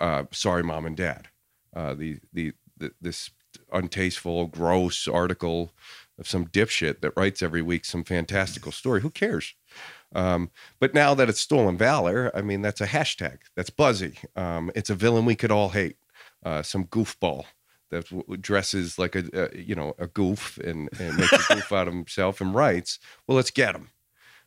[0.00, 1.28] Uh, sorry, mom and dad.
[1.74, 3.30] Uh, the, the the this
[3.72, 5.72] untasteful, gross article
[6.18, 9.00] of some dipshit that writes every week some fantastical story.
[9.00, 9.54] Who cares?
[10.14, 13.38] Um, but now that it's stolen valor, I mean, that's a hashtag.
[13.54, 14.18] That's buzzy.
[14.34, 15.96] Um, it's a villain we could all hate.
[16.46, 17.44] Uh, some goofball
[17.90, 18.04] that
[18.40, 21.94] dresses like a, a you know a goof and, and makes a goof out of
[21.94, 23.00] himself and writes.
[23.26, 23.90] Well, let's get him.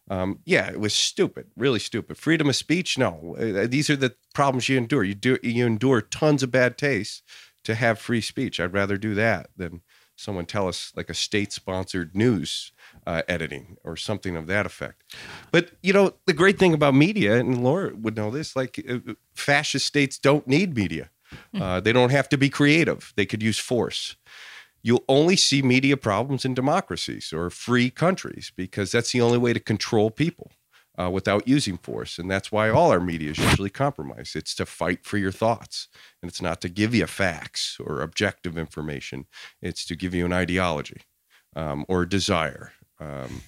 [0.10, 2.18] Um, yeah, it was stupid, really stupid.
[2.18, 3.36] Freedom of speech, no.
[3.38, 5.04] Uh, these are the problems you endure.
[5.04, 7.22] You do you endure tons of bad taste
[7.66, 8.62] to have free speech.
[8.62, 9.82] I'd rather do that than
[10.16, 12.72] someone tell us like a state sponsored news
[13.06, 15.04] uh, editing or something of that effect.
[15.52, 19.14] But you know, the great thing about media, and Laura would know this, like uh,
[19.34, 21.10] fascist states don't need media.
[21.60, 23.14] Uh, they don't have to be creative.
[23.16, 24.16] They could use force.
[24.82, 29.52] You'll only see media problems in democracies or free countries because that's the only way
[29.54, 30.52] to control people
[31.00, 32.18] uh, without using force.
[32.18, 34.36] And that's why all our media is usually compromised.
[34.36, 35.88] It's to fight for your thoughts,
[36.22, 39.26] and it's not to give you facts or objective information.
[39.62, 41.02] It's to give you an ideology
[41.56, 42.74] um, or desire.
[43.00, 43.44] Um,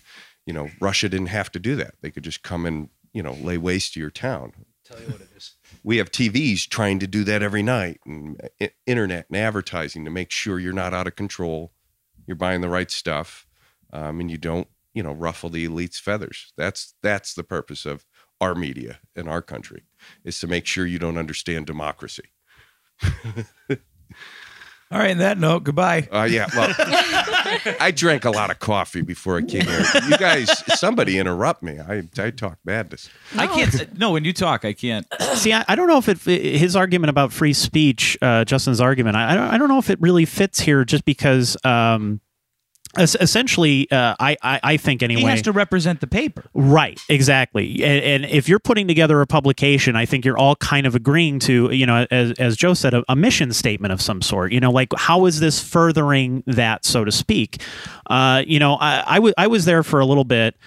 [0.45, 1.95] you know, Russia didn't have to do that.
[2.01, 4.53] They could just come and you know lay waste to your town.
[4.91, 5.53] Tell you what it is.
[5.83, 8.39] We have TVs trying to do that every night, and
[8.85, 11.71] internet and advertising to make sure you're not out of control,
[12.27, 13.47] you're buying the right stuff,
[13.91, 16.53] um, and you don't you know ruffle the elite's feathers.
[16.55, 18.05] That's that's the purpose of
[18.39, 19.83] our media in our country
[20.23, 22.31] is to make sure you don't understand democracy.
[24.91, 25.11] All right.
[25.11, 26.09] On that note, goodbye.
[26.11, 26.67] Uh, yeah, well,
[27.79, 29.83] I drank a lot of coffee before I came here.
[30.09, 31.79] You guys, somebody interrupt me.
[31.79, 33.09] I I talk madness.
[33.37, 33.97] I can't.
[33.97, 35.05] No, when you talk, I can't.
[35.35, 39.15] See, I, I don't know if it his argument about free speech, uh, Justin's argument.
[39.15, 41.57] I, I don't I don't know if it really fits here, just because.
[41.63, 42.30] Um, es-
[42.97, 45.21] Essentially, uh, I, I I think anyway.
[45.21, 46.43] He has to represent the paper.
[46.53, 47.83] Right, exactly.
[47.83, 51.39] And, and if you're putting together a publication, I think you're all kind of agreeing
[51.39, 54.51] to, you know, as, as Joe said, a, a mission statement of some sort.
[54.51, 57.61] You know, like how is this furthering that, so to speak?
[58.07, 60.57] Uh, you know, I, I, w- I was there for a little bit.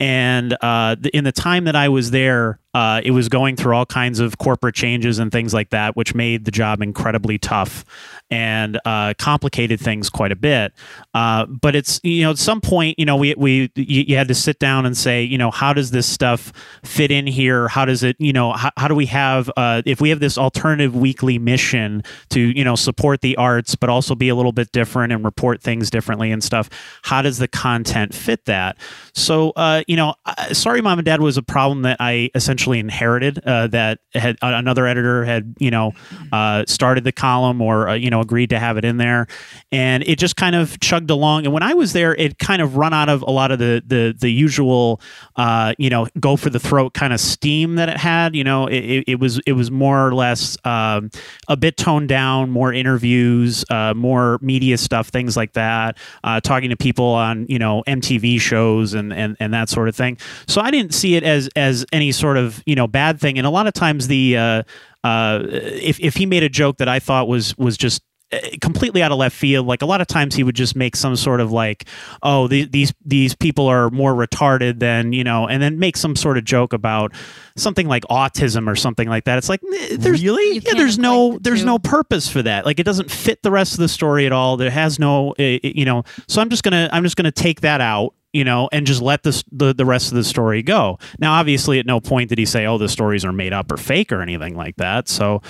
[0.00, 3.86] And uh, in the time that I was there, uh, it was going through all
[3.86, 7.84] kinds of corporate changes and things like that, which made the job incredibly tough
[8.30, 10.72] and uh, complicated things quite a bit.
[11.14, 14.34] Uh, but it's you know at some point you know we we you, had to
[14.34, 16.52] sit down and say you know how does this stuff
[16.84, 17.68] fit in here?
[17.68, 20.36] How does it you know how, how do we have uh, if we have this
[20.36, 24.72] alternative weekly mission to you know support the arts but also be a little bit
[24.72, 26.68] different and report things differently and stuff?
[27.02, 28.78] How does the content fit that?
[29.14, 30.16] So uh, you know,
[30.50, 33.38] sorry, mom and dad was a problem that I essentially inherited.
[33.44, 35.92] Uh, that had another editor had you know
[36.32, 39.26] uh, started the column or uh, you know agreed to have it in there,
[39.72, 41.44] and it just kind of chugged along.
[41.44, 43.82] And when I was there, it kind of run out of a lot of the
[43.86, 45.00] the the usual
[45.36, 48.36] uh, you know go for the throat kind of steam that it had.
[48.36, 51.10] You know, it, it, it was it was more or less um,
[51.48, 55.98] a bit toned down, more interviews, uh, more media stuff, things like that.
[56.22, 59.96] Uh, talking to people on you know MTV shows and and and that sort of
[59.96, 60.18] thing.
[60.46, 63.38] So I didn't see it as as any sort of you know bad thing.
[63.38, 64.62] And a lot of times the uh,
[65.02, 69.02] uh, if if he made a joke that I thought was was just uh, completely
[69.02, 71.40] out of left field like a lot of times he would just make some sort
[71.42, 71.84] of like
[72.22, 76.16] oh the, these these people are more retarded than you know and then make some
[76.16, 77.12] sort of joke about
[77.56, 79.36] something like autism or something like that.
[79.36, 81.66] It's like eh, there's You yeah there's no the there's two.
[81.66, 82.64] no purpose for that.
[82.64, 84.56] Like it doesn't fit the rest of the story at all.
[84.56, 87.80] There has no uh, you know so i'm just gonna i'm just gonna take that
[87.82, 90.98] out you know, and just let the the rest of the story go.
[91.18, 93.76] Now, obviously, at no point did he say, "Oh, the stories are made up or
[93.76, 95.08] fake" or anything like that.
[95.08, 95.40] So,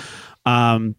[0.45, 0.95] um,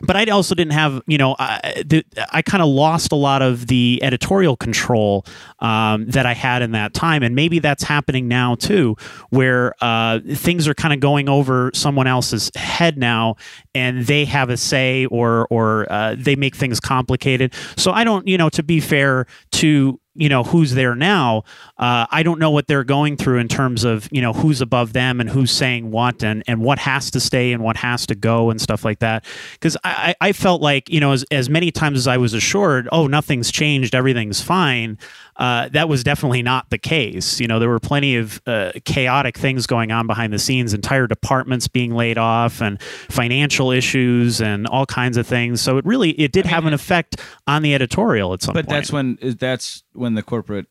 [0.00, 3.42] but I also didn't have, you know, I, the, I kind of lost a lot
[3.42, 5.26] of the editorial control
[5.58, 8.96] um, that I had in that time, and maybe that's happening now too,
[9.30, 13.36] where uh, things are kind of going over someone else's head now,
[13.74, 17.54] and they have a say or or uh, they make things complicated.
[17.76, 21.42] So I don't, you know, to be fair to you know who's there now
[21.78, 24.92] uh, i don't know what they're going through in terms of you know who's above
[24.92, 28.14] them and who's saying what and, and what has to stay and what has to
[28.14, 29.24] go and stuff like that.
[29.52, 32.88] Because I, I felt like you know as, as many times as i was assured
[32.92, 34.98] oh nothing's changed everything's fine
[35.38, 39.36] uh, that was definitely not the case you know there were plenty of uh, chaotic
[39.36, 44.66] things going on behind the scenes entire departments being laid off and financial issues and
[44.66, 48.32] all kinds of things so it really it did have an effect on the editorial
[48.32, 50.66] at some But point that's when that's when the corporate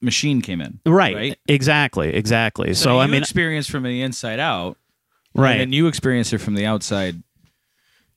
[0.00, 0.80] machine came in.
[0.86, 1.14] Right.
[1.14, 1.38] Right?
[1.46, 2.14] Exactly.
[2.14, 2.74] Exactly.
[2.74, 4.76] So, you I mean, experience from the inside out,
[5.34, 5.60] right.
[5.60, 7.22] And you experience it from the outside.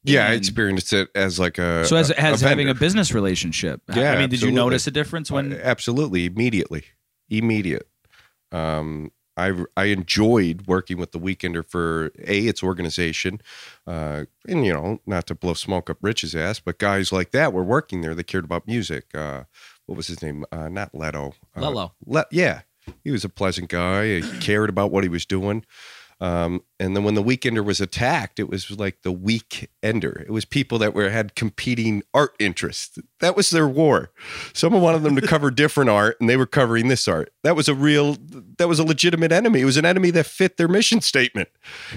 [0.04, 3.82] Yeah, I experienced it as like a So as a, as having a business relationship.
[3.94, 5.54] Yeah, I mean, did you notice a difference when?
[5.54, 6.86] Uh, absolutely immediately
[7.30, 7.88] immediate
[8.52, 13.42] um I, I enjoyed working with the Weekender for a its organization,
[13.88, 17.54] uh, and you know not to blow smoke up Rich's ass, but guys like that
[17.54, 18.14] were working there.
[18.14, 19.06] They cared about music.
[19.16, 19.46] Uh,
[19.86, 20.46] what was his name?
[20.52, 21.34] Uh, not Leto.
[21.56, 21.92] Uh, Lello.
[22.06, 22.62] Le- yeah,
[23.04, 24.20] he was a pleasant guy.
[24.20, 25.66] He cared about what he was doing.
[26.22, 30.22] Um, and then when the Weekender was attacked, it was like the Weekender.
[30.22, 33.00] It was people that were had competing art interests.
[33.22, 34.12] That was their war.
[34.54, 37.34] Someone wanted them to cover different art, and they were covering this art.
[37.44, 38.18] That was a real,
[38.60, 39.62] that was a legitimate enemy.
[39.62, 41.50] It was an enemy that fit their mission statement.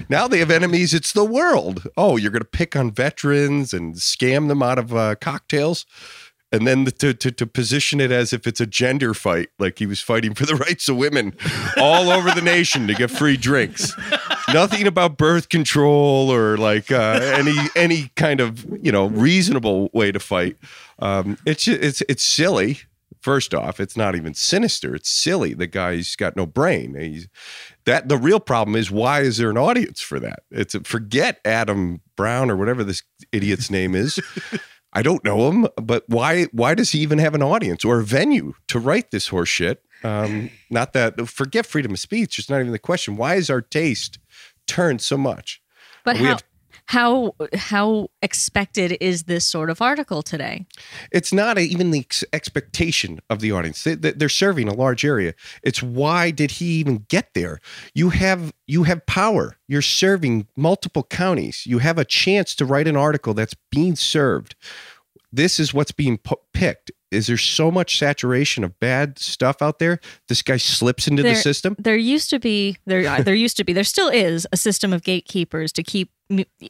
[0.09, 0.95] Now they have enemies.
[0.95, 1.87] It's the world.
[1.95, 5.85] Oh, you're going to pick on veterans and scam them out of uh, cocktails
[6.55, 9.79] and then the, to, to to position it as if it's a gender fight, like
[9.79, 11.35] he was fighting for the rights of women
[11.77, 13.93] all over the nation to get free drinks.
[14.53, 20.11] Nothing about birth control or like uh, any any kind of you know reasonable way
[20.11, 20.57] to fight.
[20.99, 22.79] Um, it's it's it's silly.
[23.19, 24.93] First off, it's not even sinister.
[24.93, 25.55] It's silly.
[25.55, 26.93] The guy's got no brain.
[26.93, 27.27] He's
[27.85, 30.43] that the real problem is why is there an audience for that?
[30.51, 34.19] It's a, forget Adam Brown or whatever this idiot's name is.
[34.95, 38.03] I don't know him, but why why does he even have an audience or a
[38.03, 39.83] venue to write this horse shit?
[40.03, 42.39] Um, not that forget freedom of speech.
[42.39, 43.17] It's not even the question.
[43.17, 44.19] Why is our taste
[44.67, 45.61] turned so much?
[46.03, 46.43] But We how have-
[46.87, 50.65] how how expected is this sort of article today?
[51.11, 53.83] It's not even the ex- expectation of the audience.
[53.83, 55.33] They, they- they're serving a large area.
[55.63, 57.59] It's why did he even get there?
[57.93, 59.57] You have you have power.
[59.67, 61.65] You're serving multiple counties.
[61.65, 64.55] You have a chance to write an article that's being served.
[65.33, 66.91] This is what's being pu- picked.
[67.11, 69.99] Is there so much saturation of bad stuff out there?
[70.27, 71.75] This guy slips into the system.
[71.79, 75.03] There used to be there there used to be there still is a system of
[75.03, 76.11] gatekeepers to keep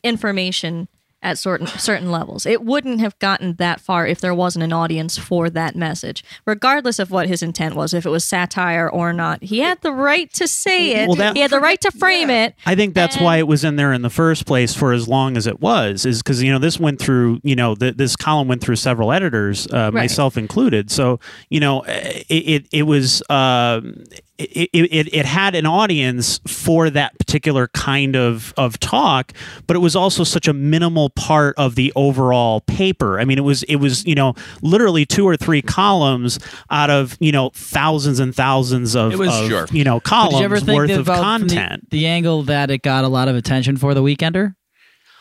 [0.04, 0.88] information
[1.22, 2.46] at certain certain levels.
[2.46, 7.00] It wouldn't have gotten that far if there wasn't an audience for that message, regardless
[7.00, 9.42] of what his intent was, if it was satire or not.
[9.42, 11.08] He had the right to say it.
[11.08, 12.54] Well, that- he had the right to frame it.
[12.68, 15.08] I think that's And- why it was in there in the first place for as
[15.08, 18.16] long as it was, is because you know this went through, you know, th- this
[18.16, 20.92] column went through several editors, uh, myself included.
[20.92, 24.04] So you know, it it, it was um,
[24.38, 29.32] it, it it it had an audience for that particular kind of of talk,
[29.68, 33.20] but it was also such a minimal part of the overall paper.
[33.20, 37.16] I mean, it was it was you know literally two or three columns out of
[37.20, 39.68] you know thousands and thousands of, It was- of, Sure.
[39.72, 41.90] you know columns did you ever think worth of about from the- content.
[41.92, 44.54] The, angle that it got a lot of attention for the Weekender?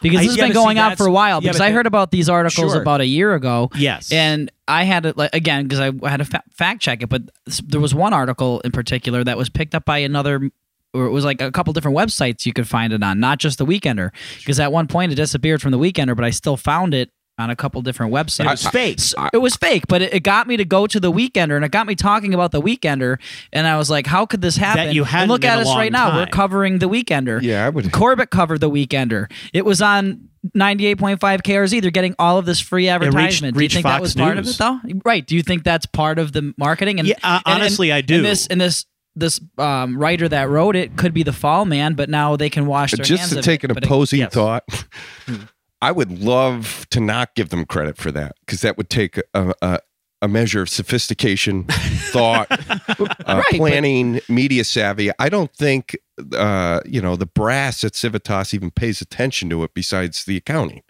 [0.05, 1.43] Because I- this has yeah, been see, going on for a while.
[1.43, 2.81] yeah, Because I heard about these articles Sure.
[2.81, 3.71] about a year ago.
[3.75, 4.13] Yes.
[4.13, 7.23] And I had to, like, again, because I had to fa- fact check it, but
[7.67, 10.51] there was one article in particular that was picked up by another,
[10.93, 13.59] or it was like a couple different websites you could find it on, not just
[13.59, 14.11] the Weekender.
[14.39, 17.51] Because at one point it disappeared from the Weekender, but I still found it on
[17.51, 18.45] a couple different websites.
[18.45, 18.99] It was fake.
[19.01, 21.65] S- it was fake, but it, it got me to go to the Weekender, and
[21.65, 23.19] it got me talking about the Weekender,
[23.53, 25.91] and I was like, "How could this happen?" you hadn't look at us long right
[25.93, 26.17] now.
[26.17, 27.43] We're covering the Weekender.
[27.43, 27.91] Yeah, I would.
[27.93, 29.31] Corbett covered the Weekender.
[29.53, 31.81] It was on 98.5 KRZ.
[31.83, 33.55] They're getting all of this free advertisement.
[33.55, 34.79] do you reached think that Fox was part of it, though?
[35.05, 35.27] Right.
[35.27, 36.99] Do you think that's part of the marketing?
[37.01, 38.17] And Yeah, uh, and- and- honestly, I do.
[38.17, 38.85] And this and this
[39.17, 42.67] this um, writer that wrote it could be the Fall Man, but now they can
[42.67, 43.71] wash their just hands to of take it.
[43.71, 44.33] an But it- opposing yes.
[44.35, 44.65] thought
[45.85, 49.55] i would love to not give them credit for that because that would take a,
[49.63, 49.79] a,
[50.23, 51.65] a measure of sophistication
[52.13, 52.79] thought uh,
[53.27, 55.97] but- planning media savvy i don't think
[56.37, 60.83] uh, you know the brass at civitas even pays attention to it besides the accounting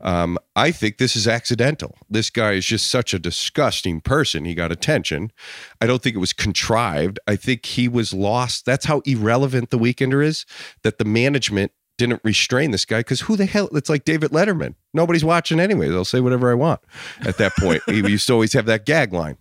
[0.00, 1.96] um, I think this is accidental.
[2.08, 4.44] This guy is just such a disgusting person.
[4.44, 5.32] He got attention.
[5.80, 7.18] I don't think it was contrived.
[7.26, 8.66] I think he was lost.
[8.66, 10.44] That's how irrelevant the Weekender is.
[10.82, 13.68] That the management didn't restrain this guy because who the hell?
[13.72, 14.74] It's like David Letterman.
[14.92, 15.88] Nobody's watching anyway.
[15.88, 16.80] They'll say whatever I want.
[17.20, 19.38] At that point, he used to always have that gag line.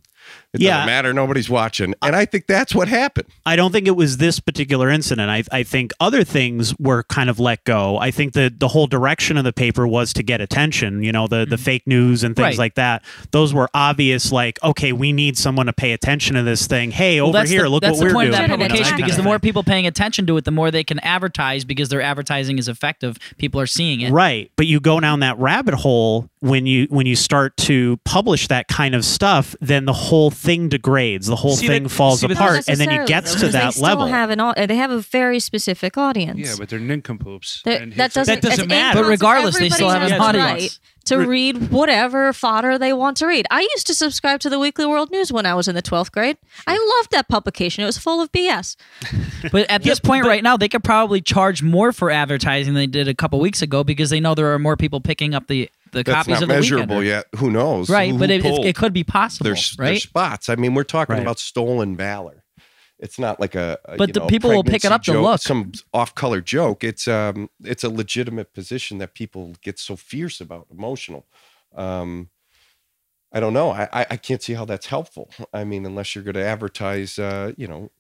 [0.56, 0.78] It Yeah.
[0.78, 1.14] doesn't matter.
[1.14, 1.94] Nobody's watching.
[2.02, 3.28] And I think that's what happened.
[3.46, 5.30] I don't think it was this particular incident.
[5.30, 7.98] I, I think other things were kind of let go.
[7.98, 11.28] I think that the whole direction of the paper was to get attention, you know,
[11.28, 12.46] the, the fake news and things Mm-hmm.
[12.46, 12.58] Right.
[12.60, 13.04] like that.
[13.32, 16.92] Those were obvious, like, okay, we need someone to pay attention to this thing.
[16.92, 18.28] Hey, Well, over here, the, look what the we're point doing.
[18.28, 19.04] of that Legitimate, publication exactly.
[19.04, 22.02] because the more people paying attention to it, the more they can advertise because their
[22.02, 23.18] advertising is effective.
[23.38, 24.12] People are seeing it.
[24.12, 28.48] Right, but you go down that rabbit hole when you when you start to publish
[28.50, 31.28] that kind of stuff, then the whole thing degrades.
[31.28, 33.40] The whole See, thing that- falls see, apart, and then it necessarily, gets though, to
[33.48, 34.06] because they that still level.
[34.08, 36.40] Have an, they have a very specific audience.
[36.40, 37.62] Yeah, but they're nincompoops.
[37.66, 39.02] That, And that doesn't, That doesn't it's matter.
[39.02, 40.52] But regardless, they still have an audience.
[40.62, 43.46] right to read whatever fodder they want to read.
[43.52, 46.12] I used to subscribe to the Weekly World News when I was in the 12th
[46.12, 46.36] grade.
[46.66, 47.84] I loved that publication.
[47.84, 48.76] It was full of BS.
[49.52, 52.88] But at this point right now, they could probably charge more for advertising than they
[52.88, 55.70] did a couple weeks ago because they know there are more people picking up the,
[55.96, 57.26] the That's copies not of the measurable yet.
[57.38, 57.90] Who knows?
[57.90, 58.66] Right, Who but it, it, pulled?
[58.66, 59.88] it could be possible, there's, right?
[59.88, 60.50] there's spots.
[60.50, 61.22] I mean, we're talking Right.
[61.22, 62.44] about stolen valor.
[63.00, 65.12] It's not like a, a, But you the know, people will pick it up to
[65.14, 65.42] joke, look.
[65.42, 66.84] some off-color joke.
[66.84, 71.26] It's um, it's a legitimate position that people get so fierce about, emotional.
[71.76, 72.30] Um,
[73.34, 73.72] I don't know.
[73.72, 75.30] I, I I can't see how that's helpful.
[75.54, 77.92] I mean, unless you're going to advertise, uh, you know,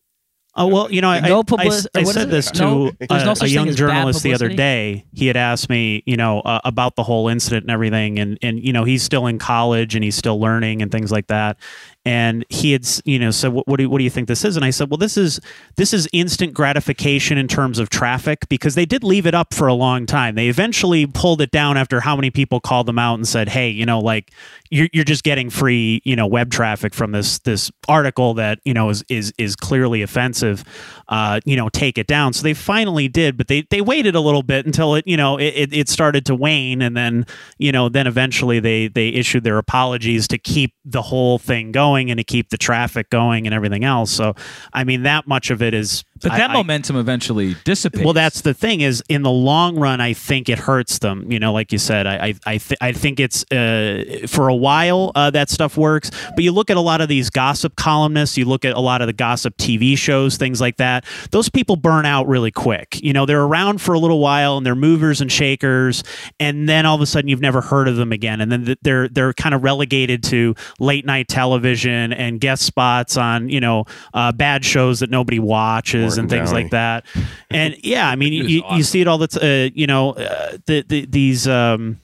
[0.57, 3.33] Oh well, you know, I, No I- I I, said this to No- a, no
[3.41, 5.05] a young journalist the other day.
[5.13, 8.63] He had asked me, you know, uh, about the whole incident and everything, and and
[8.63, 11.57] you know, he's still in college and he's still learning and things like that.
[12.05, 14.45] And he had, you know, said, what, what do you, what do you think this
[14.45, 14.55] is?
[14.55, 15.39] And I said, well, this is
[15.75, 19.67] this is instant gratification in terms of traffic because they did leave it up for
[19.67, 20.35] a long time.
[20.35, 23.69] They eventually pulled it down after how many people called them out and said, hey,
[23.69, 24.31] you know, like
[24.69, 28.73] you're you're just getting free, you know, web traffic from this this article that you
[28.73, 30.63] know is is is clearly offensive.
[31.07, 32.33] Uh, you know, take it down.
[32.33, 35.37] So they finally did, but they they waited a little bit until it you know
[35.37, 37.25] it, it, it started to wane, and then
[37.57, 41.94] you know then eventually they they issued their apologies to keep the whole thing going
[41.95, 44.11] and to keep the traffic going and everything else.
[44.11, 44.35] So
[44.73, 46.03] I mean that much of it is.
[46.29, 48.03] But that I- momentum eventually dissipates.
[48.03, 51.31] well, that's the thing is in the long run, I think it hurts them.
[51.31, 54.55] You know, like you said, I I I, th- I think it's uh, for a
[54.55, 56.11] while uh, that stuff works.
[56.35, 59.01] But you look at a lot of these gossip columnists, you look at a lot
[59.01, 61.05] of the gossip TV shows, things like that.
[61.31, 63.01] Those people burn out really quick.
[63.01, 66.03] You know, they're around for a little while and they're movers and shakers,
[66.39, 69.07] and then all of a sudden you've never heard of them again, and then they're
[69.09, 74.31] they're kind of relegated to late night television and guest spots on you know uh,
[74.31, 76.63] bad shows that nobody watches and things Downey.
[76.63, 77.05] like that.
[77.49, 79.87] And yeah, I mean, He was you, you see it all the t- uh, you
[79.87, 81.99] know uh, the, the these um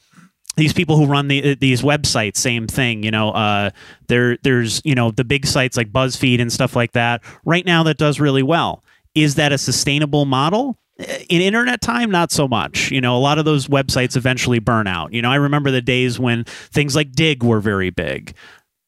[0.57, 3.69] these people who run the, uh, these websites same thing you know uh
[4.09, 7.21] there there's you know the big sites like buzzfeed and stuff like that.
[7.45, 8.83] Right now that does really well.
[9.15, 10.77] Is that a sustainable model?
[11.29, 12.91] In internet time not so much.
[12.91, 15.13] You know a lot of those websites eventually burn out.
[15.13, 18.35] You know i remember the days when things like Digg were very big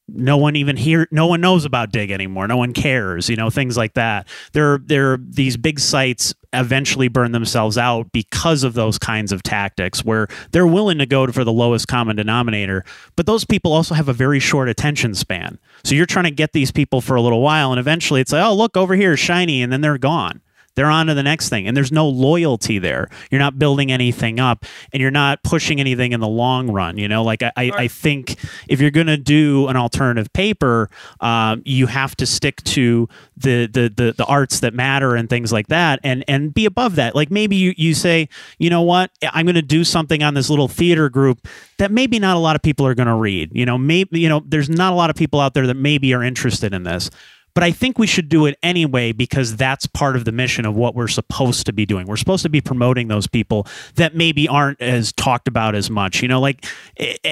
[0.07, 2.47] no one even here no one knows about Digg anymore.
[2.47, 4.27] No one cares you know things like that.
[4.51, 10.05] There there these big sites eventually burn themselves out because of those kinds of tactics
[10.05, 12.85] where they're willing to go for the lowest common denominator
[13.15, 15.57] but those people also have a very short attention span.
[15.83, 18.45] So you're trying to get these people for a little while and eventually it's like
[18.45, 20.41] oh look over here shiny and then they're gone
[20.75, 21.67] they're on to the next thing.
[21.67, 23.09] And there's no loyalty there.
[23.29, 27.07] You're not building anything up and you're not pushing anything in the long run you
[27.07, 27.23] know?
[27.23, 31.87] Like i, I, I think if you're going to do an alternative paper um, you
[31.87, 33.07] have to stick to
[33.37, 36.95] the, the the the arts that matter and things like that and and be above
[36.95, 37.15] that.
[37.15, 39.11] Like maybe you, you say you know what?
[39.31, 41.47] I'm going to do something on this little theater group
[41.77, 43.51] that maybe not a lot of people are going to read.
[43.53, 46.13] You know maybe you know there's not a lot of people out there that maybe
[46.13, 47.09] are interested in this
[47.53, 50.75] but I think we should do it anyway because that's part of the mission of
[50.75, 52.07] what we're supposed to be doing.
[52.07, 56.21] We're supposed to be promoting those people that maybe aren't as talked about as much.
[56.21, 56.65] You know, like,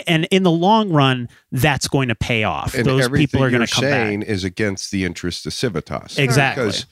[0.08, 2.74] and in the long run, that's going to pay off.
[2.74, 4.30] And those people are going to come saying back.
[4.30, 6.18] is against the interest of Civitas.
[6.18, 6.66] Exactly.
[6.66, 6.86] Because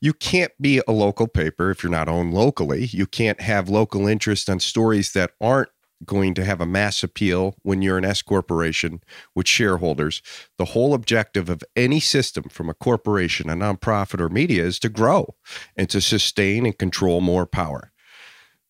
[0.00, 2.86] you can't be a local paper if you're not owned locally.
[2.86, 5.68] You can't have local interest on stories that aren't
[6.04, 9.00] going to have a mass appeal when you're an S corporation
[9.34, 10.22] with shareholders.
[10.58, 14.88] The whole objective of any system from a corporation, a nonprofit, or media is to
[14.88, 15.34] grow
[15.76, 17.92] and to sustain and control more power.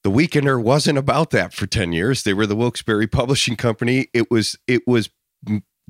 [0.05, 2.25] The Weekender wasn't about that for 10 years.
[2.25, 4.09] They were the Wilkes-Barre Publishing Company.
[4.13, 5.11] It was it was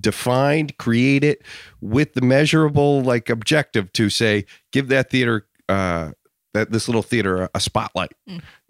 [0.01, 1.39] defined, created
[1.81, 6.13] with the measurable like objective to say give that theater uh
[6.55, 8.13] that this little theater a, a spotlight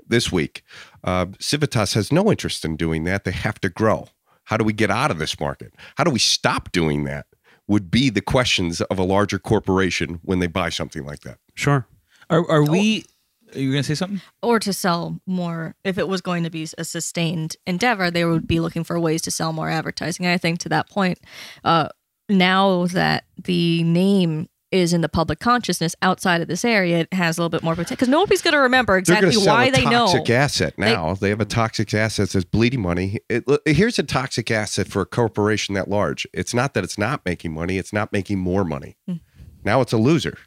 [0.07, 0.63] this week.
[1.05, 3.25] Uh, Civitas has no interest in doing that.
[3.25, 4.09] They have to grow.
[4.45, 5.73] How do we get out of this market?
[5.97, 7.27] How do we stop doing that?
[7.69, 11.39] Would be the questions of a larger corporation when they buy something like that.
[11.55, 11.87] Sure.
[12.29, 13.05] Are, are we?
[13.55, 14.21] Are you going to say something?
[14.43, 18.49] or to sell more if it was going to be a sustained endeavor they would
[18.49, 21.21] be looking for ways to sell more advertising and i think to that point
[21.63, 21.87] uh,
[22.31, 27.39] now that the name is in the public consciousness outside of this area it has
[27.39, 30.31] a little bit more potential because nobody's going to remember exactly why they know toxic
[30.31, 31.15] asset now.
[31.15, 33.21] They, have a toxic asset that's bleeding money.
[33.29, 36.27] It, here's a toxic asset for a corporation that large.
[36.33, 38.97] It's not that it's not making money; it's not making more money.
[39.07, 39.17] Hmm.
[39.65, 40.39] Now it's a loser.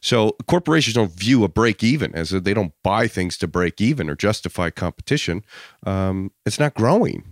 [0.00, 3.80] So corporations don't view a break even as a, they don't buy things to break
[3.80, 5.44] even or justify competition.
[5.84, 7.24] Um, it's not growing.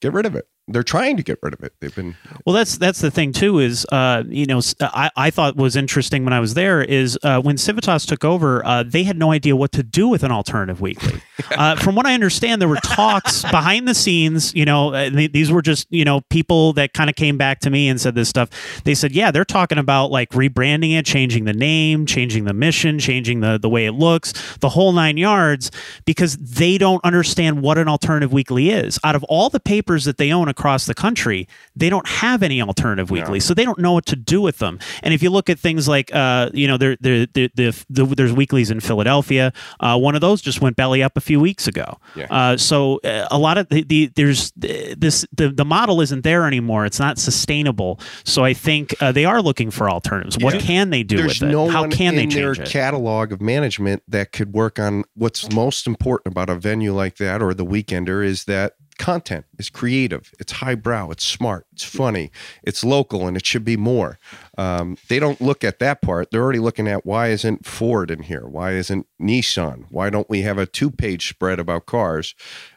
[0.00, 0.48] Get rid of it.
[0.70, 1.72] They're trying to get rid of it.
[1.80, 2.14] They've been
[2.44, 3.58] Well, that's that's the thing too.
[3.58, 7.40] Is uh, you know, I, I thought was interesting when I was there is uh,
[7.40, 10.80] when Civitas took over, uh, they had no idea what to do with an alternative
[10.80, 11.22] weekly.
[11.52, 14.54] uh, from what I understand, there were talks behind the scenes.
[14.54, 17.60] You know, uh, th- these were just you know people that kind of came back
[17.60, 18.50] to me and said this stuff.
[18.84, 22.98] They said, yeah, they're talking about like rebranding it, changing the name, changing the mission,
[22.98, 25.70] changing the the way it looks, the whole nine yards,
[26.04, 28.98] because they don't understand what an alternative weekly is.
[29.02, 31.46] Out of all the papers that they own across the country,
[31.76, 34.78] they don't have any alternative weekly, so they don't know what to do with them.
[35.04, 38.06] And if you look at things like, uh, you know, there, there, there, there, there,
[38.06, 39.52] there's weeklies in Philadelphia.
[39.78, 41.98] Uh, one of those just went belly up a few weeks ago.
[42.16, 42.26] Yeah.
[42.30, 46.22] Uh, so uh, a lot of the, the there's uh, this the, the model isn't
[46.22, 46.84] there anymore.
[46.84, 48.00] It's not sustainable.
[48.24, 50.38] So I think uh, they are looking for alternatives.
[50.38, 51.52] What can they do There's with it?
[51.52, 52.68] no How one can they in their it?
[52.68, 57.42] catalog of management that could work on what's most important about a venue like that
[57.42, 62.30] or the weekender is that content is creative, it's highbrow, it's smart, it's funny,
[62.62, 64.18] it's local, and it should be more.
[64.56, 66.30] Um, they don't look at that part.
[66.30, 68.46] They're already looking at why isn't Ford in here?
[68.46, 69.84] Why isn't Nissan?
[69.90, 72.34] Why don't we have a two-page spread about cars?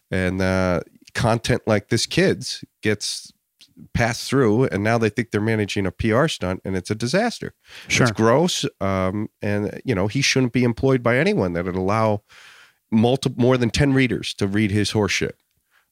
[0.09, 0.81] And uh,
[1.13, 3.31] content like this kids gets
[3.93, 7.53] passed through, and now they think they're managing a PR stunt, and it's a disaster.
[7.87, 8.07] Sure.
[8.07, 12.23] It's gross, um, and you know he shouldn't be employed by anyone that would allow
[12.91, 15.33] multi- more than ten readers to read his horseshit.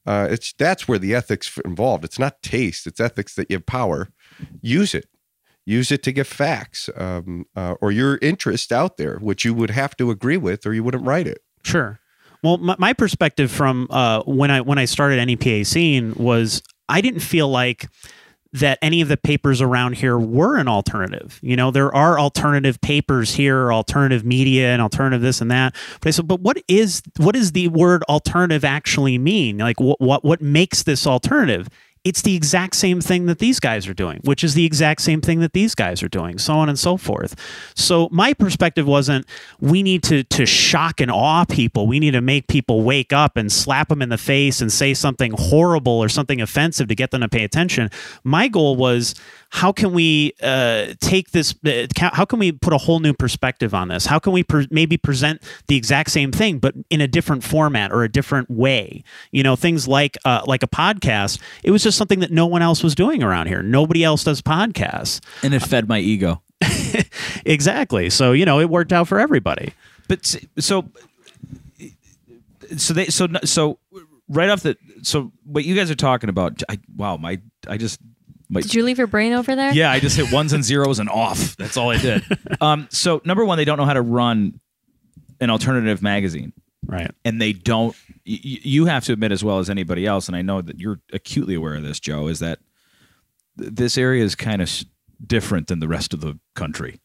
[0.06, 2.04] Uh, it's that's where the ethics involved.
[2.04, 4.10] It's not taste; it's ethics that you have power.
[4.62, 5.08] Use it.
[5.66, 9.70] Use it to get facts um, uh, or your interest out there, which you would
[9.70, 11.44] have to agree with, or you wouldn't write it.
[11.64, 12.00] Sure.
[12.42, 17.02] Well, my, my perspective from uh, when I when I started NEPA scene was I
[17.02, 17.88] didn't feel like
[18.54, 21.40] that any of the papers around here were an alternative.
[21.44, 25.76] You know, there are alternative papers here, alternative media, and alternative this and that.
[26.02, 29.60] But I said, but what is what does the word alternative actually mean?
[29.60, 31.70] Like, what what what makes this alternative?
[32.04, 35.22] It's the exact same thing that these guys are doing, which is the exact same
[35.22, 37.36] thing that these guys are doing, so on and so forth.
[37.76, 39.26] So my perspective wasn't
[39.60, 41.88] we need to to shock and awe people.
[41.88, 44.94] We need to make people wake up and slap them in the face and say
[44.94, 47.90] something horrible or something offensive to get them to pay attention.
[48.24, 49.16] My goal was
[49.52, 51.56] how can we uh, take this?
[51.66, 54.06] Uh, how can we put a whole new perspective on this?
[54.06, 57.92] How can we pre- maybe present the exact same thing but in a different format
[57.92, 59.04] or a different way?
[59.32, 61.40] You know, things like uh, like a podcast.
[61.64, 63.64] It was just something that no one else was doing around here.
[63.64, 65.20] Nobody else does podcasts.
[65.44, 66.42] and it fed my ego.
[67.46, 68.10] Exactly.
[68.10, 69.74] So you know, it worked out for everybody.
[70.08, 70.26] But
[70.58, 70.86] so,
[72.78, 73.80] so they so so
[74.28, 76.62] right off the so what you guys are talking about.
[76.70, 78.00] I, wow, my I just
[78.50, 79.72] my Did you leave your brain over there?
[79.74, 81.56] yeah, I just hit ones and zeros and off.
[81.58, 82.24] That's all I did.
[82.62, 84.60] Um, so number one, they don't know how to run
[85.40, 86.52] an alternative magazine,
[86.86, 87.12] Right.
[87.24, 87.96] and they don't.
[88.28, 90.80] Y- y- you have to admit as well as anybody else, and I know that
[90.80, 92.60] you're acutely aware of this, Joe, is that
[93.58, 94.84] th- this area is kind of s-
[95.26, 97.00] different than the rest of the country.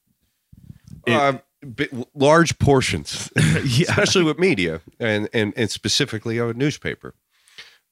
[1.06, 1.34] uh,
[1.64, 7.14] bi- large portions, especially with media and, and, and specifically a newspaper.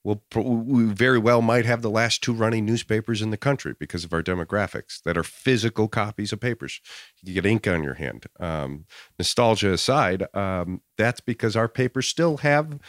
[0.05, 4.05] Well, we very well might have the last two running newspapers in the country because
[4.05, 6.80] of our demographics that are physical copies of papers.
[7.22, 8.26] You get ink on your hand.
[8.40, 8.86] Um,
[9.18, 12.80] nostalgia aside, um, that's because our papers still have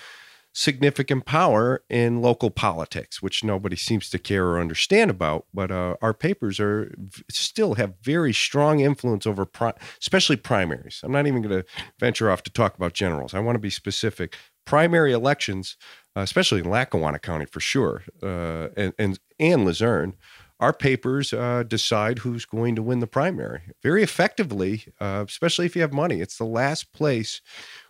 [0.54, 5.46] significant power in local politics, which nobody seems to care or understand about.
[5.54, 6.94] But uh, our papers are
[7.30, 11.02] still have very strong influence over, pri- especially primaries.
[11.04, 11.66] I'm not even going to
[12.00, 13.34] venture off to talk about generals.
[13.34, 14.36] I want to be specific.
[14.66, 15.76] Primary elections,
[16.16, 20.16] especially in Lackawanna County for sure, uh, and and and Luzerne.
[20.60, 25.76] Our papers uh, decide who's going to win the primary very effectively, uh, especially if
[25.76, 26.22] you have money.
[26.22, 27.42] It's the last place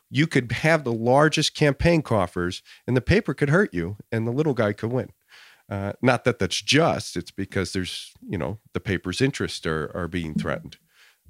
[0.09, 4.31] you could have the largest campaign coffers and the paper could hurt you and the
[4.31, 5.09] little guy could win.
[5.69, 10.07] Uh, not that that's just, it's because there's, you know, the paper's interests are, are
[10.07, 10.77] being threatened.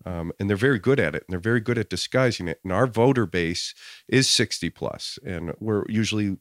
[0.06, 2.60] Um, and they're very good at it and they're very good at disguising it.
[2.64, 3.74] And our voter base
[4.10, 6.38] is 60 plus, and we're usually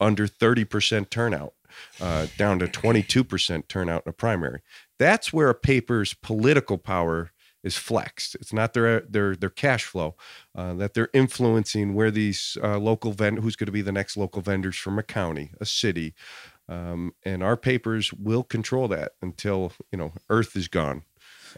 [0.00, 1.54] under 30% turnout,
[2.00, 4.60] uh, down to 22% turnout in a primary.
[4.98, 7.30] That's where a paper's political power
[7.64, 8.34] is flexed.
[8.36, 10.16] It's not their their their cash flow
[10.54, 14.16] uh, that they're influencing where these uh, local vend who's going to be the next
[14.16, 16.14] local vendors from a county, a city,
[16.68, 21.04] um, and our papers will control that until you know Earth is gone,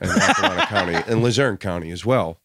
[0.01, 2.41] and Lackawanna County and Luzerne County as well.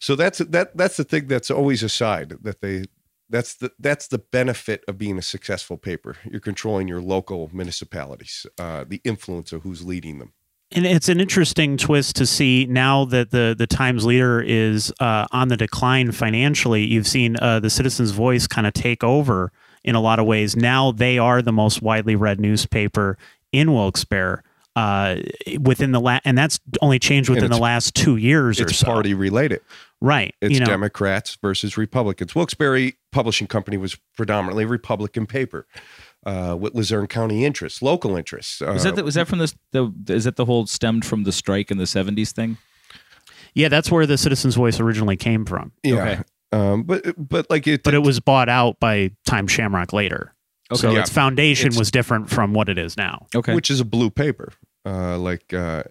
[0.00, 2.84] So that's that that's the thing that's always aside that they
[3.30, 6.16] that's the that's the benefit of being a successful paper.
[6.30, 10.32] You're controlling your local municipalities, uh, the influence of who's leading them.
[10.72, 15.26] And it's an interesting twist to see now that the the Times leader is uh,
[15.30, 16.84] on the decline financially.
[16.84, 19.52] You've seen uh, the Citizens' Voice kind of take over
[19.84, 20.56] in a lot of ways.
[20.56, 23.18] Now they are the most widely read newspaper
[23.52, 24.42] in Wilkes-Barre.
[24.76, 25.20] Uh,
[25.60, 28.86] within the la- and that's only changed within the last two years or It's so.
[28.86, 29.60] party related.
[30.04, 30.34] Right?
[30.42, 32.34] It's you know, Democrats versus Republicans.
[32.34, 35.66] Wilkes-Barre Publishing Company was predominantly a Republican paper
[36.26, 38.60] uh, with Luzerne County interests, local interests.
[38.60, 39.54] Uh, Was that the, was that from this?
[39.72, 42.58] The is that the whole stemmed from the strike in the seventies thing?
[43.54, 45.72] yeah, that's where the Citizens' Voice originally came from.
[45.82, 45.94] yeah.
[45.94, 46.22] okay.
[46.52, 50.34] Um, but but like it, But it was bought out by Times-Shamrock later.
[50.70, 50.80] Okay.
[50.80, 51.00] So Yeah.
[51.00, 53.26] its foundation It's- was different from what it is now.
[53.34, 53.54] Okay.
[53.54, 54.52] which is a blue paper.
[54.86, 55.82] Uh, like uh,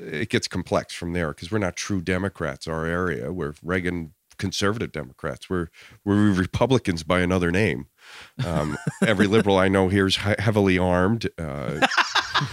[0.00, 2.66] it gets complex from there because we're not true Democrats.
[2.66, 5.48] Our area, we're Reagan conservative Democrats.
[5.48, 5.68] We're
[6.04, 7.86] we're Republicans by another name.
[8.44, 8.76] Um,
[9.06, 11.86] every liberal I know here is heavily armed, uh,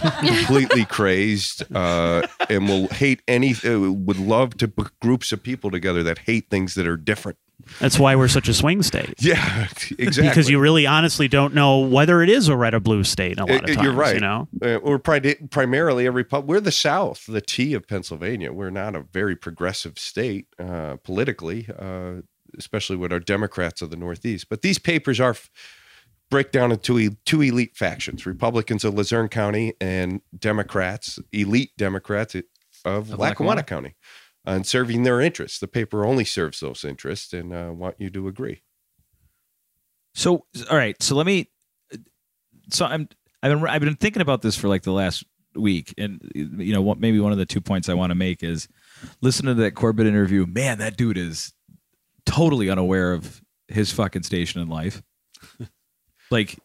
[0.20, 3.54] completely crazed, uh, and will hate any.
[3.54, 7.38] Uh, would love to put groups of people together that hate things that are different.
[7.80, 9.14] That's why we're such a swing state.
[9.20, 9.66] Yeah,
[9.98, 10.28] exactly.
[10.28, 13.44] Because you really honestly don't know whether it is a red or blue state a
[13.44, 13.82] lot of Uh, times.
[13.82, 14.14] You're right.
[14.14, 16.48] You know, Uh, we're pri- primarily a repub.
[16.48, 18.52] We're the South, the T of Pennsylvania.
[18.52, 22.22] We're not a very progressive state uh, politically, uh,
[22.56, 24.48] especially with our Democrats of the Northeast.
[24.48, 25.50] But these papers are f-
[26.30, 32.34] break down into e- two elite factions: Republicans of Luzerne County and Democrats, elite Democrats
[32.34, 32.44] of,
[32.84, 33.62] Of Lackawanna Lackawanna.
[33.64, 33.94] County,
[34.48, 35.58] and serving their interests.
[35.58, 38.62] The paper only serves those interests, and uh, want you to agree.
[40.14, 41.50] So all right, so let me.
[42.70, 43.08] So I'm
[43.42, 45.24] I've been I've been thinking about this for like the last
[45.54, 46.98] week, and you know what?
[46.98, 48.68] Maybe one of the two points I want to make is
[49.20, 50.46] listen to that Corbett interview.
[50.46, 51.52] Man, that dude is
[52.24, 55.02] totally unaware of his fucking station in life.
[56.30, 56.58] like.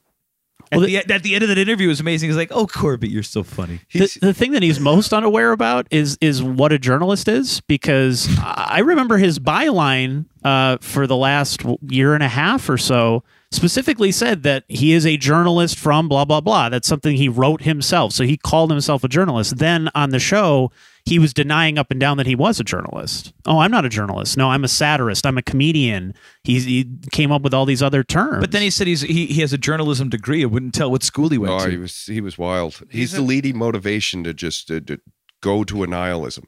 [0.74, 2.30] At, Well, the, at the end of that interview was amazing.
[2.30, 5.88] He's like, "Oh, Corbett, you're so funny." the, the thing that he's most unaware about
[5.92, 7.62] is is what a journalist is.
[7.62, 13.24] Because I remember his byline uh, for the last year and a half or so
[13.54, 16.70] specifically said that he is a journalist from blah blah blah.
[16.70, 18.14] That's something he wrote himself.
[18.14, 19.58] So he called himself a journalist.
[19.58, 20.72] Then on the show,
[21.06, 23.34] he was denying up and down that he was a journalist.
[23.46, 24.38] Oh, I'm not a journalist.
[24.38, 25.26] No, I'm a satirist.
[25.26, 26.14] I'm a comedian.
[26.44, 28.40] He's, he came up with all these other terms.
[28.40, 30.44] But then he said he's he, he has a journalism degree.
[30.44, 31.72] I wouldn't tell what school he went Oh, to.
[31.72, 32.76] he was he was wild.
[32.90, 35.00] He's, He's the a- leading motivation to just uh, to
[35.42, 36.48] go to a nihilism.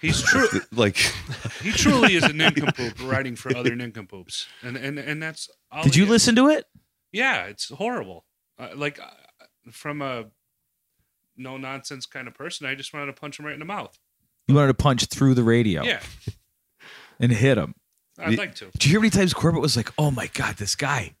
[0.00, 0.46] He's true.
[0.72, 0.96] Like
[1.62, 5.48] he truly is a nincompoop writing for other nincompoops, and and and that's.
[5.70, 6.10] All Did you is.
[6.10, 6.64] listen to it?
[7.12, 8.24] Yeah, it's horrible.
[8.58, 9.06] Uh, like uh,
[9.72, 10.26] from a
[11.36, 13.98] no nonsense kind of person, I just wanted to punch him right in the mouth.
[14.46, 16.00] You wanted to punch through the radio Yeah,
[17.20, 17.74] and hit him.
[18.18, 18.70] I'd Ye- like to.
[18.78, 21.14] Do you hear how many times Corbett was like, "Oh my god, this guy"?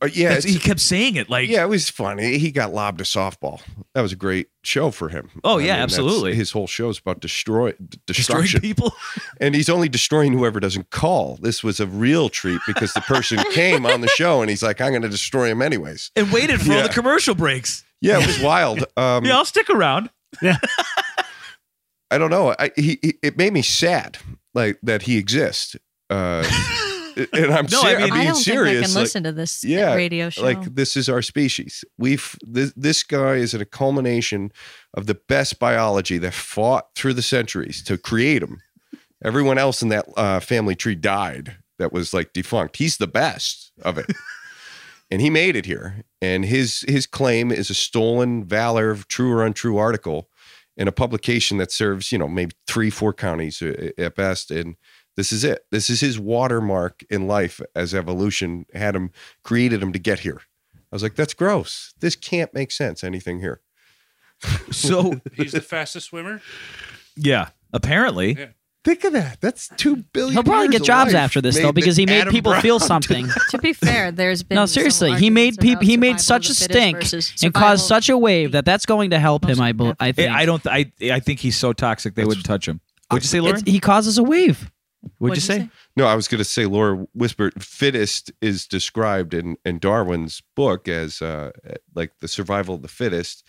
[0.00, 2.38] Uh, yeah, he kept saying it like, yeah, it was funny.
[2.38, 3.60] He got lobbed a softball.
[3.94, 5.30] That was a great show for him.
[5.44, 6.34] Oh, yeah, that's- absolutely.
[6.34, 8.92] His whole show is about destroy d- destroying destruction, people.
[9.40, 11.36] and he's only destroying whoever doesn't call.
[11.42, 14.80] This was a real treat because the person came on the show, and he's like,
[14.80, 17.84] "I'm going to destroy him anyways." and waited for all the commercial breaks.
[18.00, 18.84] Yeah, it was wild.
[18.96, 20.08] Um, Yeah, I'll stick around.
[20.42, 20.56] Yeah,
[22.10, 22.54] I don't know.
[22.58, 24.18] I, he, he it made me sad,
[24.54, 25.76] like that he exists.
[26.08, 26.44] Uh,
[27.32, 28.72] and I'm, No, ser- I I'm being I don't serious.
[28.74, 30.42] think I can like- listen to this yeah, radio show.
[30.42, 31.84] like this is our species.
[31.98, 34.52] We've this, this guy is at a culmination
[34.94, 38.60] of the best biology that fought through the centuries to create him.
[39.24, 42.76] Everyone else in that uh, family tree died that was like defunct.
[42.76, 44.06] He's the best of it.
[45.08, 46.02] And he made it here.
[46.20, 50.28] And his his claim is a stolen valor true or untrue article
[50.76, 54.50] in a publication that serves you know maybe three four counties at best.
[54.50, 54.74] And
[55.16, 59.10] this is it this is his watermark in life as evolution had him
[59.42, 60.40] created him to get here
[60.74, 63.60] i was like that's gross this can't make sense anything here
[64.70, 66.40] So He's the fastest swimmer.
[67.16, 68.34] yeah, apparently.
[68.38, 68.46] Yeah.
[68.84, 71.96] think of that that's two billion He'll probably years get jobs after this though because
[71.96, 73.26] he made Adam people Brown feel something.
[73.50, 75.86] to be fair, there's been No, seriously, he made arguments people.
[75.86, 77.04] He made such a stink
[77.42, 79.60] and caused such a wave that that's going to help him.
[79.60, 80.30] I, bel- I think.
[80.30, 80.64] I don't.
[80.66, 82.80] I I think he's so toxic they wouldn't touch him.
[83.10, 83.64] What'd you uh, say, Lauren?
[83.64, 84.70] He causes a wave.
[85.18, 85.70] What'd you say?
[85.96, 90.88] No, I was going to say Laura whispered fittest is described in, in Darwin's book
[90.88, 91.52] as uh,
[91.94, 93.44] like the survival of the fittest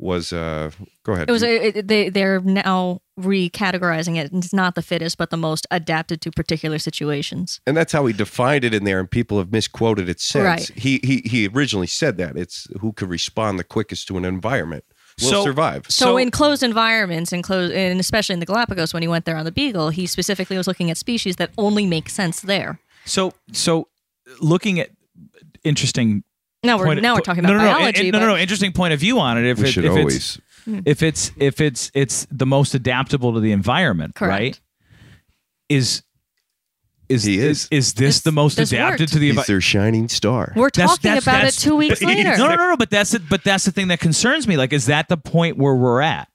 [0.00, 0.70] was uh
[1.02, 1.28] go ahead.
[1.28, 4.30] It was a, it, they they're now recategorizing it.
[4.32, 7.60] It's not the fittest, but the most adapted to particular situations.
[7.66, 10.44] and that's how he defined it in there and people have misquoted it since.
[10.44, 10.70] Right.
[10.78, 12.36] He he he originally said that.
[12.36, 14.84] It's who could respond the quickest to an environment
[15.20, 15.86] will So- survive.
[15.88, 19.24] So, So- in closed environments, and closed, and especially in the Galapagos, when he went
[19.24, 22.80] there on the Beagle, he specifically was looking at species that only make sense there.
[23.04, 23.88] So so
[24.40, 24.90] looking at
[25.64, 26.24] interesting.
[26.64, 28.00] Now we're point- now we're talking about no, no, no, biology.
[28.00, 28.36] and- no, but no, no.
[28.38, 29.48] Interesting point of view on it.
[29.48, 30.38] If we it, should if always it's
[30.84, 34.30] if it's if it's it's the most adaptable to the environment, Correct.
[34.40, 34.60] right?
[35.68, 36.02] Is
[37.08, 37.68] is He is.
[37.70, 39.12] is this This- the most this adapted worked.
[39.14, 39.46] to the he's environment?
[39.48, 40.52] their shining star.
[40.56, 42.36] We're That's- talking that's- about that's- it two weeks later.
[42.36, 42.76] No, no, no, no.
[42.76, 43.22] But that's it.
[43.28, 44.56] But that's the thing that concerns me.
[44.56, 46.28] Like, is that the point where we're at?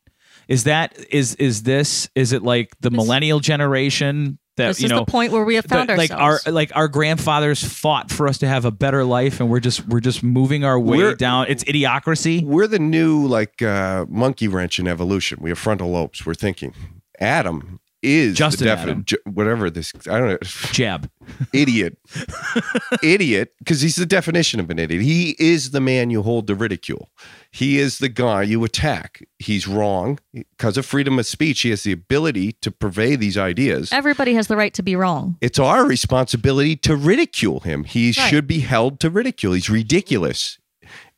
[0.47, 2.09] Is that is is this?
[2.15, 4.99] Is it like the millennial generation that This you is know?
[4.99, 6.45] the point where we have found that, like ourselves.
[6.47, 9.87] our like our grandfathers fought for us to have a better life, and we're just
[9.87, 11.45] we're just moving our way We're- down.
[11.47, 12.43] It's idiocracy.
[12.43, 15.39] We're the new like uh, monkey wrench in evolution.
[15.41, 16.25] We have frontal lobes.
[16.25, 16.73] We're thinking.
[17.19, 18.87] Adam is Justin the Adam.
[19.01, 20.37] defi- ju- whatever this I don't know.
[20.71, 21.09] Jab.
[21.53, 21.97] idiot.
[23.03, 25.01] Idiot because he's the definition of an idiot.
[25.01, 27.09] He is the man you hold to ridicule.
[27.51, 29.23] He is the guy you attack.
[29.39, 30.19] He's wrong.
[30.33, 33.91] Because of freedom of speech he has the ability to purvey these ideas.
[33.91, 35.37] Everybody has the right to be wrong.
[35.41, 37.83] it's our responsibility to ridicule him.
[37.83, 38.29] He Right.
[38.29, 39.53] should be held to ridicule.
[39.53, 40.59] He's ridiculous.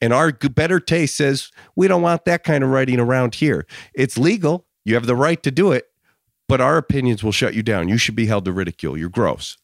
[0.02, 3.66] And our better taste says we don't want that kind of writing around here.
[3.94, 4.66] It's legal.
[4.84, 5.86] You have the right to do it
[6.48, 9.58] but our opinions will shut you down you should be held to ridicule you're gross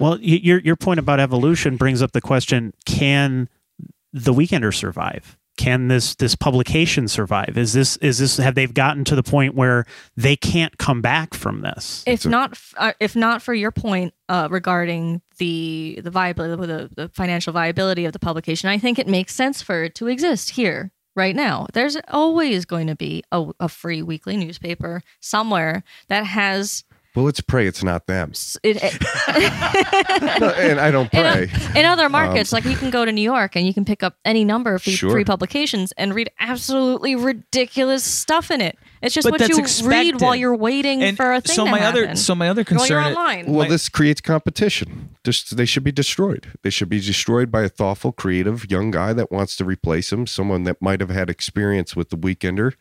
[0.00, 3.50] Well, your your point about evolution brings up the question: Can
[4.14, 5.36] the Weekender survive?
[5.58, 7.58] Can this this publication survive?
[7.58, 9.84] Is this is this have they gotten to the point where
[10.16, 12.02] they can't come back from this?
[12.06, 16.90] If not, f- uh, if not for your point uh, regarding the the viability, the,
[16.96, 20.50] the financial viability of the publication, I think it makes sense for it to exist
[20.50, 21.66] here right now.
[21.74, 26.82] There's always going to be a, a free weekly newspaper somewhere that has
[27.16, 28.80] well let's pray it's not them s- it.
[30.40, 31.50] No, and I don't in, pray.
[31.52, 34.02] o- in other markets, like you can go to New York and you can pick
[34.02, 35.10] up any number of free, Sure.
[35.10, 38.76] free publications and read absolutely ridiculous stuff in it.
[39.02, 39.88] It's just But what you expected.
[40.14, 42.04] read while you're waiting And for a thing so to my happen.
[42.04, 43.46] other so my other while you're concern online.
[43.46, 45.10] well, my- this creates competition.
[45.24, 46.48] Just they should be destroyed.
[46.62, 50.26] They should be destroyed by a thoughtful, creative young guy that wants to replace him.
[50.26, 52.72] Someone that might have had experience with the Weekender.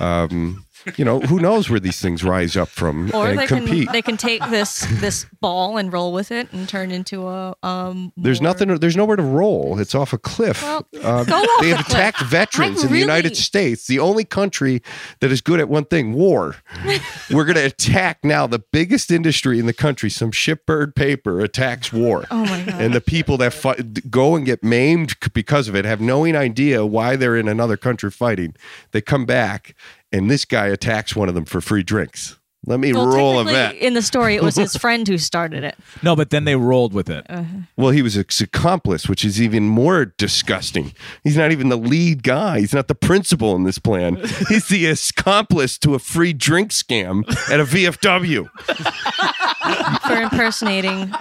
[0.00, 0.65] Um,
[0.96, 3.84] you know, who knows where these things rise up from or and they compete.
[3.86, 7.54] can they can take this this ball and roll with it and turn into a
[7.62, 8.12] um.
[8.16, 8.68] there's more- nothing.
[8.78, 9.78] There's nowhere to roll.
[9.78, 10.62] It's off a cliff.
[10.62, 11.88] Well, Uh, off they have cliff.
[11.88, 14.82] attacked veterans I in the United States, the only country
[15.20, 16.56] that is good at one thing: war.
[17.30, 20.10] We're going to attack now the biggest industry in the country.
[20.10, 22.24] Some shipbird paper attacks war.
[22.30, 22.80] Oh my god.
[22.80, 26.84] and the people that fight, go and get maimed because of it have no idea
[26.86, 28.54] why they're in another country fighting.
[28.92, 29.74] They come back,
[30.16, 32.38] and this guy attacks one of them for free drinks.
[32.68, 33.86] Let me well, roll a technically, vet.
[33.86, 35.76] in the story, it was his friend who started it.
[36.02, 37.24] no, but then they rolled with it.
[37.28, 37.58] Uh-huh.
[37.76, 40.92] Well, he was his accomplice, which is even more disgusting.
[41.22, 42.58] He's not even the lead guy.
[42.58, 44.16] He's not the principal in this plan.
[44.48, 48.48] He's the accomplice to a free drink scam at a VFW.
[50.08, 51.12] for impersonating.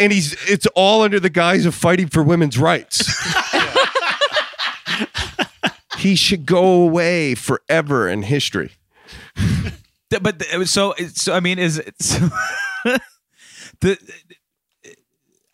[0.00, 2.98] And he's it's all under the guise of fighting for women's rights.
[6.00, 8.72] He should go away forever in history.
[10.22, 12.28] But so so I mean is so
[13.80, 13.96] the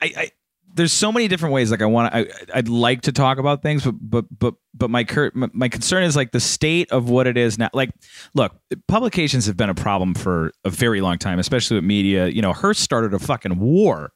[0.00, 0.30] I, I
[0.72, 3.84] there's so many different ways like I want to I'd like to talk about things
[3.84, 7.26] but but but but my cur- my my concern is like the state of what
[7.26, 7.90] it is now like
[8.32, 12.28] look publications have been a problem for a very long time especially with media.
[12.28, 14.12] You know Hearst started a fucking war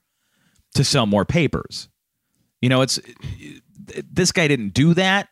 [0.74, 1.91] to sell more papers.
[2.62, 2.99] You know it's
[4.11, 5.28] this guy didn't do that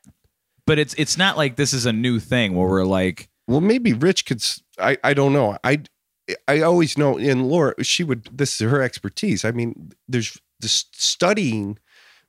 [0.68, 3.92] but it's it's not like this is a new thing where we're like Well, maybe
[3.92, 4.38] Rich could.
[4.38, 5.58] s- I I don't know.
[5.64, 5.82] I
[6.46, 7.18] I always know.
[7.18, 8.28] And Laura, she would.
[8.32, 9.44] This is her expertise.
[9.44, 11.78] I mean, there's this studying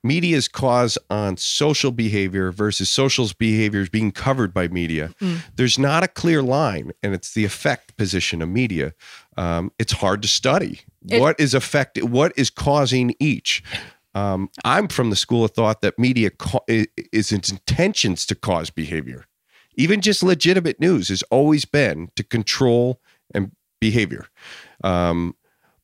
[0.02, 5.14] media's cause on social behavior versus social behaviors being covered by media.
[5.58, 8.94] There's not a clear line, and it's the effect position of media.
[9.36, 10.80] Um, it's hard to study
[11.10, 13.62] It- what is affect what is causing each.
[14.20, 16.32] Um, I'm from the school of thought that media
[16.70, 19.26] i- is its intentions to cause behavior
[19.76, 23.00] even just legitimate news has always been to control
[23.34, 24.26] and behavior.
[24.84, 25.36] Um,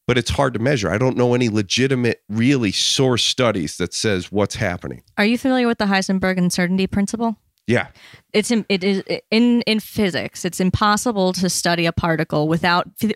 [0.06, 0.90] but it's hard to measure.
[0.92, 5.02] I don't know any legitimate, really source studies that says what's happening.
[5.18, 7.38] Are you familiar with the Heisenberg uncertainty principle?
[7.68, 7.88] Yeah,
[8.34, 10.44] It's in, it is in in physics.
[10.44, 13.14] It's impossible to study a particle without phys-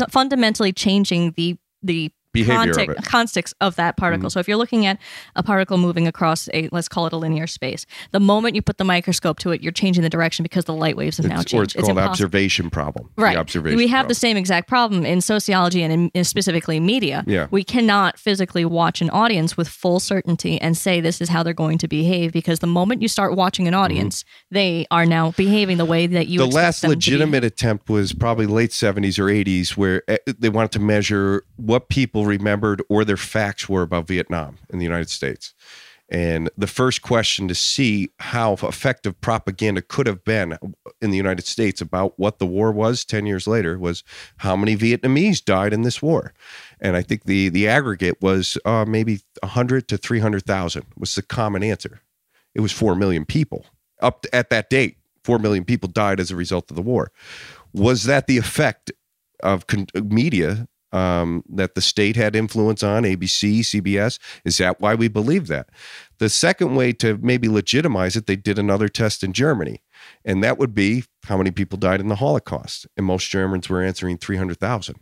[0.00, 0.06] Yeah.
[0.10, 2.90] fundamentally changing the the Behavior of context.
[3.00, 3.10] Mm-hmm.
[3.10, 4.30] context of that particle.
[4.30, 4.98] So if you're looking at
[5.36, 8.78] a particle moving across a let's call it a linear space, the moment you put
[8.78, 11.52] the microscope to it, you're changing the direction because the light waves have now It's-
[11.52, 11.86] or it's changed.
[11.86, 12.10] called impossible.
[12.12, 13.10] observation problem.
[13.16, 13.34] Right.
[13.34, 13.76] The observation.
[13.76, 14.08] we have problem.
[14.08, 17.24] the same exact problem in sociology and in, in specifically media.
[17.26, 17.48] Yeah.
[17.50, 21.52] We cannot physically watch an audience with full certainty and say this is how they're
[21.52, 25.78] going to behave because the moment you start watching an audience, they are now behaving
[25.78, 26.50] the way that you Mm-hmm.
[26.50, 30.78] the last legitimate attempt was probably late 70s or 80s where eh, they wanted to
[30.78, 35.54] measure what people remembered or their facts were about vietnam in the united states.
[36.12, 40.58] And the first question to see how effective propaganda could have been
[41.00, 44.04] in the united states about what the war was 10 years later was
[44.38, 46.34] how many vietnamese died in this war.
[46.80, 51.62] And i think the the aggregate was uh, maybe 100 to 300000 was the common
[51.62, 52.00] answer.
[52.54, 53.66] It was 4 million people.
[54.02, 57.12] Up to- at that date 4 million people died as a result of the war.
[57.72, 58.90] Was that the effect
[59.42, 64.18] of con- media um, that the state had influence on ABC, CBS?
[64.44, 65.68] Is that why we believe that?
[66.18, 69.82] The second way to maybe legitimize it, they did another test in Germany,
[70.24, 72.86] and that would be how many people died in the Holocaust.
[72.96, 74.96] And most Germans were answering 300,000.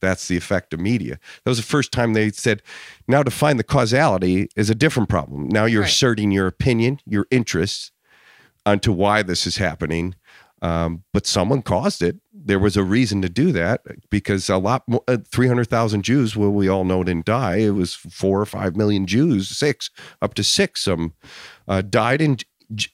[0.00, 1.18] That's the effect of media.
[1.44, 2.62] That was the first time they said,
[3.08, 5.48] now to find the causality is a different problem.
[5.48, 5.90] Now you're Right.
[5.90, 7.92] asserting your opinion, your interests
[8.66, 10.14] onto why this is happening.
[10.62, 12.16] Um, but someone caused it.
[12.32, 13.80] There was a reason to do that
[14.10, 17.56] because a lot uh, 300,000 Jews, well, we all know didn't die.
[17.56, 19.90] It was four or five million Jews, six,
[20.20, 21.14] up to six, some
[21.66, 22.36] uh, died in,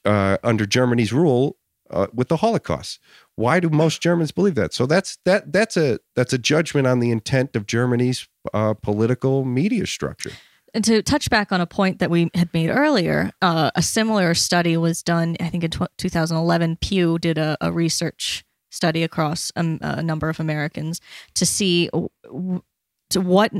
[0.04, 1.56] uh, under Germany's rule
[1.90, 3.00] uh, with the Holocaust.
[3.34, 4.72] Why do most Germans believe that?
[4.72, 9.44] So that's that that's a that's a judgment on the intent of Germany's uh, political
[9.44, 10.32] media structure.
[10.76, 14.34] And to touch back on a point that we had made earlier, uh, a similar
[14.34, 16.76] study was done, I think in tw 2011.
[16.82, 21.00] Pew did a, a research study across um, a number of Americans
[21.34, 22.60] to see w-
[23.08, 23.52] to what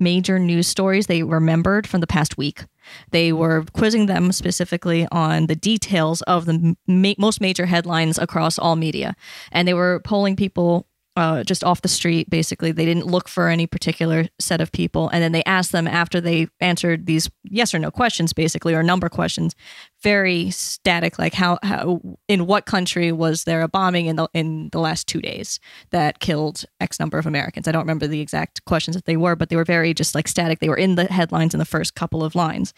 [0.00, 2.64] major news stories they remembered from the past week.
[3.12, 8.58] They were quizzing them specifically on the details of the ma- most major headlines across
[8.58, 9.14] all media.
[9.52, 12.72] And they were polling people uh, just off the street, basically.
[12.72, 15.08] They didn't look for any particular set of people.
[15.10, 18.82] And then they asked them after they answered these yes or no questions, basically, or
[18.82, 19.54] number questions,
[20.02, 24.68] very static, like how, how in what country was there a bombing in the in
[24.72, 25.60] the last two days
[25.90, 27.68] that killed X number of Americans?
[27.68, 30.26] I don't remember the exact questions that they were, but they were very just like
[30.26, 30.58] static.
[30.58, 32.74] They were in the headlines in the first couple of lines.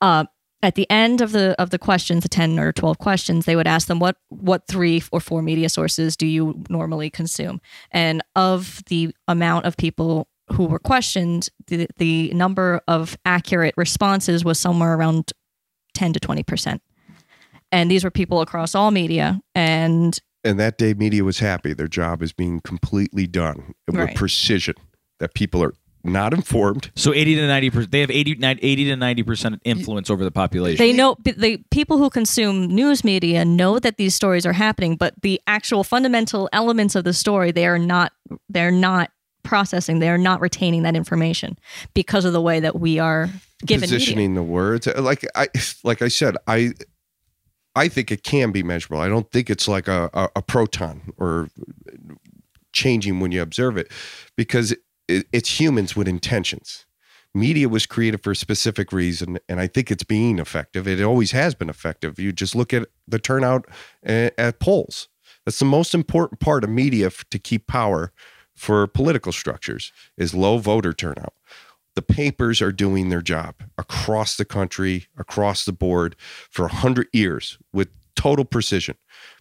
[0.00, 0.24] Uh,
[0.62, 3.66] at the end of the of the questions, the ten or twelve questions, they would
[3.66, 8.82] ask them what what three or four media sources do you normally consume, and of
[8.86, 14.94] the amount of people who were questioned, the the number of accurate responses was somewhere
[14.94, 15.32] around
[15.94, 16.82] ten to twenty percent,
[17.72, 21.72] and these were people across all media, and And that day, media was happy.
[21.74, 24.16] Their job is being completely done with Right.
[24.16, 24.74] precision.
[25.20, 26.90] That people are not informed.
[26.94, 27.90] So 80 to 90 percent.
[27.92, 30.84] They have 80, 90 80 to 90 percent influence over the population.
[30.84, 35.14] They know the people who consume news media know that these stories are happening, but
[35.22, 38.12] the actual fundamental elements of the story they are not
[38.48, 39.10] they're not
[39.42, 39.98] processing.
[39.98, 41.58] They are not retaining that information
[41.94, 43.28] because of the way that we are
[43.66, 43.98] given media.
[43.98, 45.46] positioning the words uh, like i
[45.84, 46.72] like i said i
[47.76, 51.12] i think it can be measurable i don't think it's like a, a, a proton
[51.18, 51.48] or
[52.72, 53.90] changing when you observe it
[54.36, 54.78] because it,
[55.32, 56.86] it's humans with intentions.
[57.34, 60.88] Media was created for a specific reason and i think it's being effective.
[60.88, 62.18] It always has been effective.
[62.18, 63.66] You just look at the turnout
[64.02, 65.08] at, at polls.
[65.44, 68.12] That's the most important part of media to keep power
[68.54, 71.34] for political structures is low voter turnout.
[71.94, 76.14] The papers are doing their job across the country, across the board
[76.50, 78.96] for 100 years with total precision.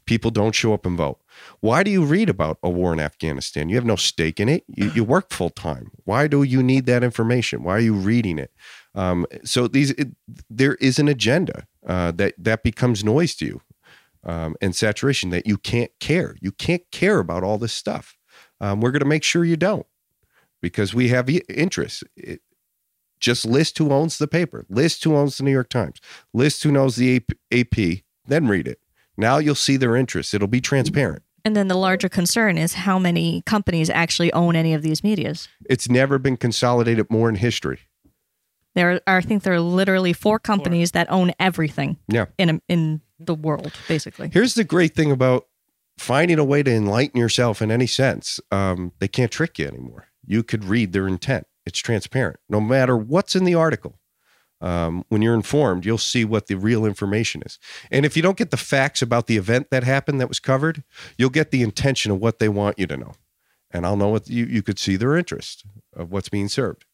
[0.05, 1.19] People don't show up and vote.
[1.61, 3.69] Why do you read about a war in Afghanistan?
[3.69, 4.63] You have no stake in it.
[4.67, 5.91] You, you work full time.
[6.05, 7.63] Why do you need that information?
[7.63, 8.51] Why are you reading it?
[8.95, 10.09] Um, so these, it,
[10.49, 13.61] there is an agenda uh, that that becomes noise to you
[14.23, 16.35] um, and saturation that you can't care.
[16.41, 18.17] You can't care about all this stuff.
[18.61, 19.85] Um, we're going to make sure you don't
[20.61, 22.03] because we have interests.
[22.15, 22.41] It,
[23.19, 25.99] just list who owns the paper, list who owns the New York Times,
[26.33, 28.79] list who knows the AP, AP, then read it.
[29.17, 30.33] Now you'll see their interests.
[30.33, 31.23] It'll be transparent.
[31.45, 35.47] And then the larger concern is how many companies actually own any of these medias.
[35.69, 37.79] It's never been consolidated more in history.
[38.75, 42.25] There are, I think there are literally four companies that own everything Yeah.
[42.37, 44.29] in a, in the world, basically.
[44.31, 45.47] Here's the great thing about
[45.97, 48.39] finding a way to enlighten yourself in any sense.
[48.51, 50.07] Um, they can't trick you anymore.
[50.25, 51.45] You could read their intent.
[51.65, 52.39] It's transparent.
[52.47, 53.98] No matter what's in the article,
[54.61, 57.59] um, when you're informed, you'll see what the real information is.
[57.91, 60.83] And if you don't get the facts about the event that happened that was covered,
[61.17, 63.13] you'll get the intention of what they want you to know.
[63.71, 65.63] And I'll know what you, you could see their interest
[65.95, 66.85] of what's being served.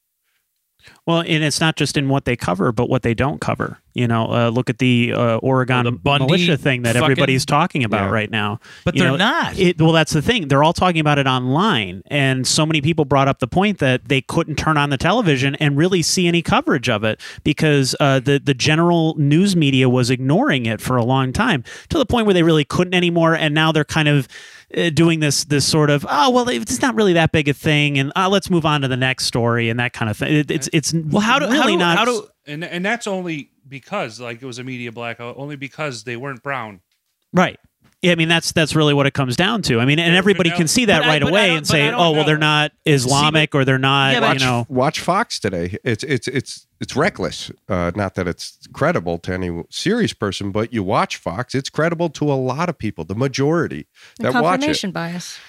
[1.06, 3.80] Well, and it's not just in what they cover, but what they don't cover.
[3.96, 7.04] You know, uh, look at the uh, Oregon Well, the Bundy militia thing that fucking-
[7.04, 8.12] everybody's talking about Yeah.
[8.12, 8.60] right now.
[8.84, 9.58] but You they're know, not.
[9.58, 10.50] It, well, that's the thing.
[10.50, 14.10] They're all talking about it online, and so many people brought up the point that
[14.10, 18.20] they couldn't turn on the television and really see any coverage of it because uh,
[18.20, 22.26] the the general news media was ignoring it for a long time to the point
[22.28, 23.34] where they really couldn't anymore.
[23.34, 24.28] And now they're kind of
[24.76, 27.98] uh, doing this this sort of oh well it's not really that big a thing,
[27.98, 30.34] and uh, let's move on to the next story and that kind of thing.
[30.36, 33.08] It, it's it's well, how do really how do, not how do and and that's
[33.08, 36.82] only because like it was a media blackout, only because they weren't brown.
[37.34, 37.60] Right.
[38.02, 39.80] Yeah, I mean that's that's really what it comes down to.
[39.80, 42.12] I mean, and everybody can see that but right I away and say, don't "Oh,
[42.12, 42.24] well, know.
[42.26, 44.66] they're not Islamic or they're not," Yeah, but- you know.
[44.70, 45.78] Watch Fox today.
[45.84, 47.50] It's it's it's it's reckless.
[47.68, 51.56] Uh, not that it's credible to any serious person, but you watch Fox.
[51.56, 53.88] It's credible to a lot of people, the majority
[54.20, 54.62] The that watch it.
[54.62, 55.40] confirmation bias.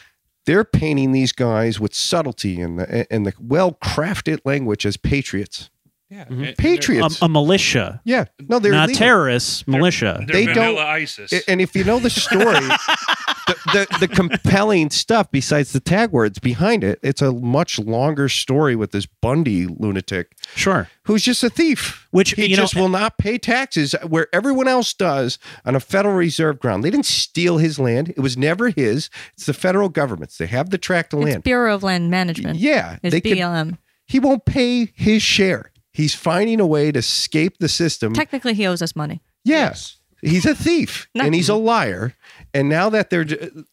[0.47, 5.69] they're painting these guys with subtlety and the and the well crafted language as patriots.
[6.09, 6.31] Yeah, Mhm.
[6.31, 7.21] and- and Patriots.
[7.21, 8.99] a, a militia, Yeah, no, they're not illegal.
[8.99, 10.17] terrorists, militia.
[10.19, 11.33] They're, they're They don't- ISIS.
[11.49, 12.55] And if you know the story,
[13.49, 18.29] the, the, the compelling stuff besides the tag words behind it, it's a much longer
[18.29, 20.89] story with this Bundy lunatic Sure.
[21.07, 22.07] who's just a thief.
[22.13, 25.81] Which He you know, just will not pay taxes where everyone else does on a
[25.81, 26.85] Federal Reserve ground.
[26.85, 28.11] They didn't steal his land.
[28.11, 29.11] It was never his.
[29.35, 30.39] It's the federal government's.
[30.39, 31.43] They have the tract of It's land.
[31.43, 32.59] Bureau of Land Management.
[32.61, 33.79] Yeah, It's they could, BLM.
[34.07, 35.73] he won't pay his share.
[35.97, 38.13] He's finding a way to escape the system.
[38.13, 39.23] Technically, he owes us money.
[39.45, 39.97] Yes.
[40.21, 42.15] He's a thief and he's a liar.
[42.53, 43.25] And now that they're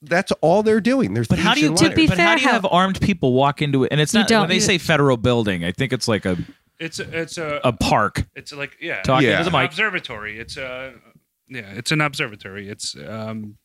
[0.02, 1.14] that's all they're doing.
[1.14, 2.10] They're But how do you and To be liars.
[2.12, 3.92] but how do you how- have armed people walk into it?
[3.92, 4.40] And it's You not don't.
[4.42, 5.64] when they say federal building.
[5.66, 6.38] I think it's like a,
[6.80, 8.26] it's a, it's a, a park.
[8.36, 9.40] it's like yeah, Talking Yeah.
[9.40, 9.72] to the an mic.
[9.72, 10.40] observatory.
[10.40, 10.94] It's a
[11.50, 12.70] yeah, it's an observatory.
[12.70, 13.58] It's um,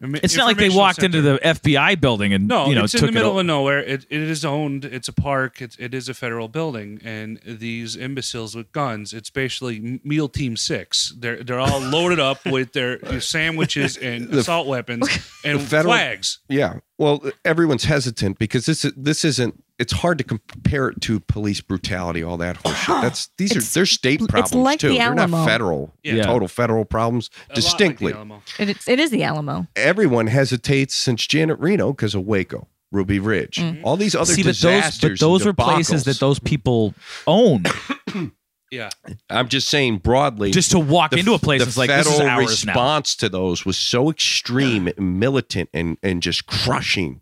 [0.00, 3.02] It's not like they walked into the FBI building and No, you know it's took
[3.02, 3.80] in the middle of nowhere.
[3.80, 4.84] It, it is owned.
[4.84, 5.60] It's a park.
[5.60, 9.12] It's, it is a federal building, and these imbeciles with guns.
[9.12, 11.14] It's basically Meal Team Six.
[11.18, 15.08] They're they're all loaded up with their sandwiches and The- assault weapons
[15.44, 16.38] and federal- flags.
[16.48, 16.78] Yeah.
[16.96, 19.63] Well, everyone's hesitant because this is this isn't.
[19.84, 23.02] It's hard to compare it to police brutality, all that horseshit.
[23.02, 24.88] That's these It's- are they're state it's problems like too.
[24.88, 26.22] the They're not federal, Yeah.
[26.24, 27.28] total federal problems.
[27.28, 28.14] A lot like the distinctly,
[28.58, 29.66] It, is- it is the Alamo.
[29.76, 33.80] everyone hesitates since Janet Reno because of Waco, Ruby Ridge, Mm.
[33.84, 35.20] all these other See, but those disasters.
[35.20, 36.94] but those and are places that those people
[37.26, 37.64] own.
[38.70, 38.90] Yeah,
[39.30, 40.50] I'm just saying broadly.
[40.50, 42.72] Just to walk the- into a place, the it's like this is federal ours now.
[42.72, 47.20] response to those was so extreme, and militant, and and just crushing.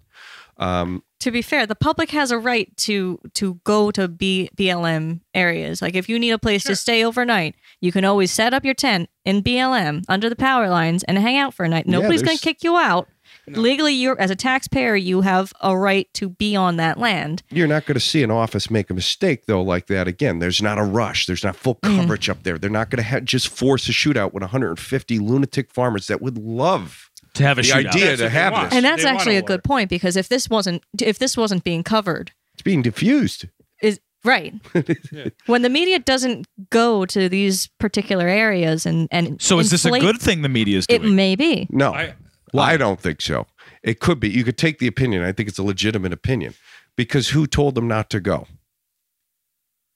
[0.57, 5.21] Um, To be fair, the public has a right to to go to B, BLM
[5.35, 5.81] areas.
[5.81, 8.75] Like if you need a place to stay overnight, you can always set up your
[8.75, 11.85] tent in BLM under the power lines and hang out for a night.
[11.87, 13.09] Yeah, Nobody's going to kick you out.
[13.47, 13.61] No.
[13.61, 17.43] Legally, you're as a taxpayer, you have a right to be on that land.
[17.51, 20.41] You're not going to see an office make a mistake though like that again.
[20.41, 21.27] There's not a rush.
[21.27, 22.01] There's not full Mm.
[22.01, 22.59] coverage up there.
[22.59, 26.37] They're not going to ha- just force a shootout with 150 lunatic farmers that would
[26.37, 27.87] love to have a the shootout.
[27.89, 28.73] idea That's to what they have this.
[28.77, 29.77] And that's They actually a a good war.
[29.79, 33.47] point because if this wasn't if this wasn't being covered, It's being diffused.
[33.83, 34.55] is right.
[35.13, 35.29] Yeah.
[35.47, 39.91] When the media doesn't go to these particular areas and and so is this a
[39.91, 41.67] good thing the media is It may be.
[41.71, 42.15] No, I,
[42.57, 43.47] I don't think so.
[43.83, 44.29] It could be.
[44.31, 45.23] You could take the opinion.
[45.25, 46.55] I think it's a legitimate opinion
[46.97, 48.47] because who told them not to go?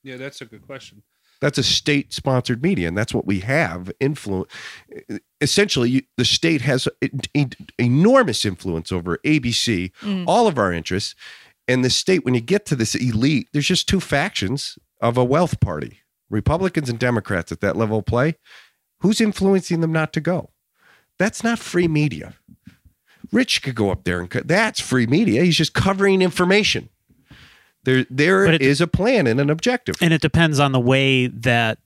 [0.02, 1.02] yeah, that's a good question.
[1.40, 4.50] That's a state sponsored media, and that's what we have influence.
[5.40, 10.24] Essentially, you, the state has a, a- enormous influence over ABC, Mm.
[10.26, 11.14] all of our interests.
[11.68, 15.24] And the state, when you get to this elite, there's just two factions of a
[15.24, 15.98] wealth party
[16.30, 18.36] Republicans and Democrats at that level of play.
[19.00, 20.50] Who's influencing them not to go?
[21.18, 22.34] That's not free media.
[23.32, 25.42] Rich could go up there and co- that's free media.
[25.42, 26.88] He's just covering information.
[27.86, 29.96] There, there is a plan and an objective.
[30.02, 31.78] and it depends on the way that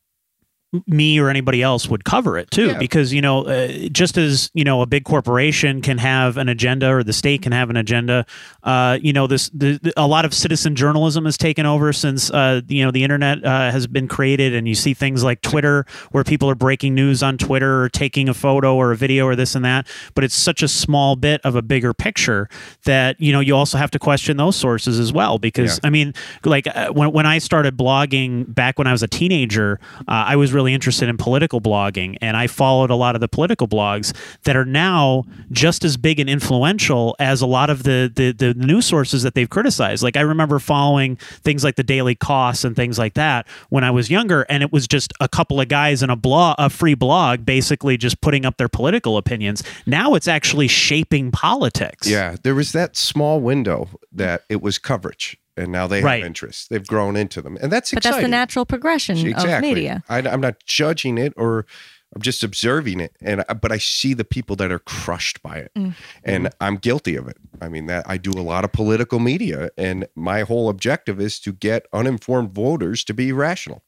[0.87, 2.79] me or anybody else would cover it too Yeah.
[2.79, 6.89] because you know uh, just as you know a big corporation can have an agenda
[6.89, 8.25] or the state can have an agenda
[8.63, 12.31] uh, you know this the, the- a lot of citizen journalism has taken over since
[12.31, 15.85] uh, you know the internet uh, has been created and you see things like twitter
[16.13, 19.35] where people are breaking news on twitter or taking a photo or a video or
[19.35, 22.49] this and that but it's such a small bit of a bigger picture
[22.85, 25.89] that you know you also have to question those sources as well because Yeah.
[25.89, 26.15] I mean,
[26.45, 30.37] like uh, when when I started blogging back when I was a teenager, uh, I
[30.37, 34.15] was really interested in political blogging, and I followed a lot of the political blogs
[34.45, 38.53] that are now just as big and influential as a lot of the the, the
[38.55, 40.03] news sources that they've criticized.
[40.03, 43.91] Like I remember following things like the Daily Kos and things like that when I
[43.91, 46.95] was younger, and it was just a couple of guys in a blog, a free
[46.95, 49.63] blog, basically just putting up their political opinions.
[49.87, 52.07] Now it's actually shaping politics.
[52.07, 56.21] Yeah, there was that small window that it was coverage, and now they Right.
[56.21, 56.69] have interests.
[56.69, 58.17] They've grown into them, and that's But exciting.
[58.17, 59.53] that's the natural progression exactly.
[59.55, 60.03] of media.
[60.09, 61.67] I, I'm not judging it, or
[62.15, 65.71] I'm just observing it, and but I see the people that are crushed by it,
[65.77, 65.95] Mm.
[66.25, 67.37] and I'm guilty of it.
[67.61, 71.39] I mean that I do a lot of political media, and my whole objective is
[71.41, 73.85] to get uninformed voters to be rational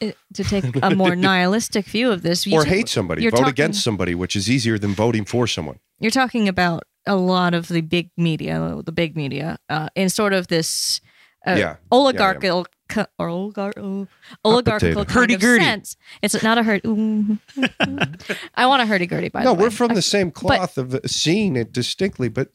[0.00, 3.84] It- to take a more nihilistic view of this, or hate somebody, vote talking- against
[3.84, 5.78] somebody, which is easier than voting for someone.
[6.00, 10.32] You're talking about a lot of the big media, the big media, uh, in sort
[10.32, 11.00] of this
[11.46, 11.76] uh, Yeah.
[11.90, 12.66] oligarchical.
[12.88, 14.06] co- Or oligar- oh,
[14.44, 15.96] oligarchical kind of sense.
[16.22, 16.86] It's not a hurdy.
[16.88, 17.38] ooh.
[18.54, 19.28] I want a hurdy gurdy.
[19.30, 21.72] By no, the way, no, we're from I- the same cloth of uh, seeing it
[21.72, 22.48] distinctly, but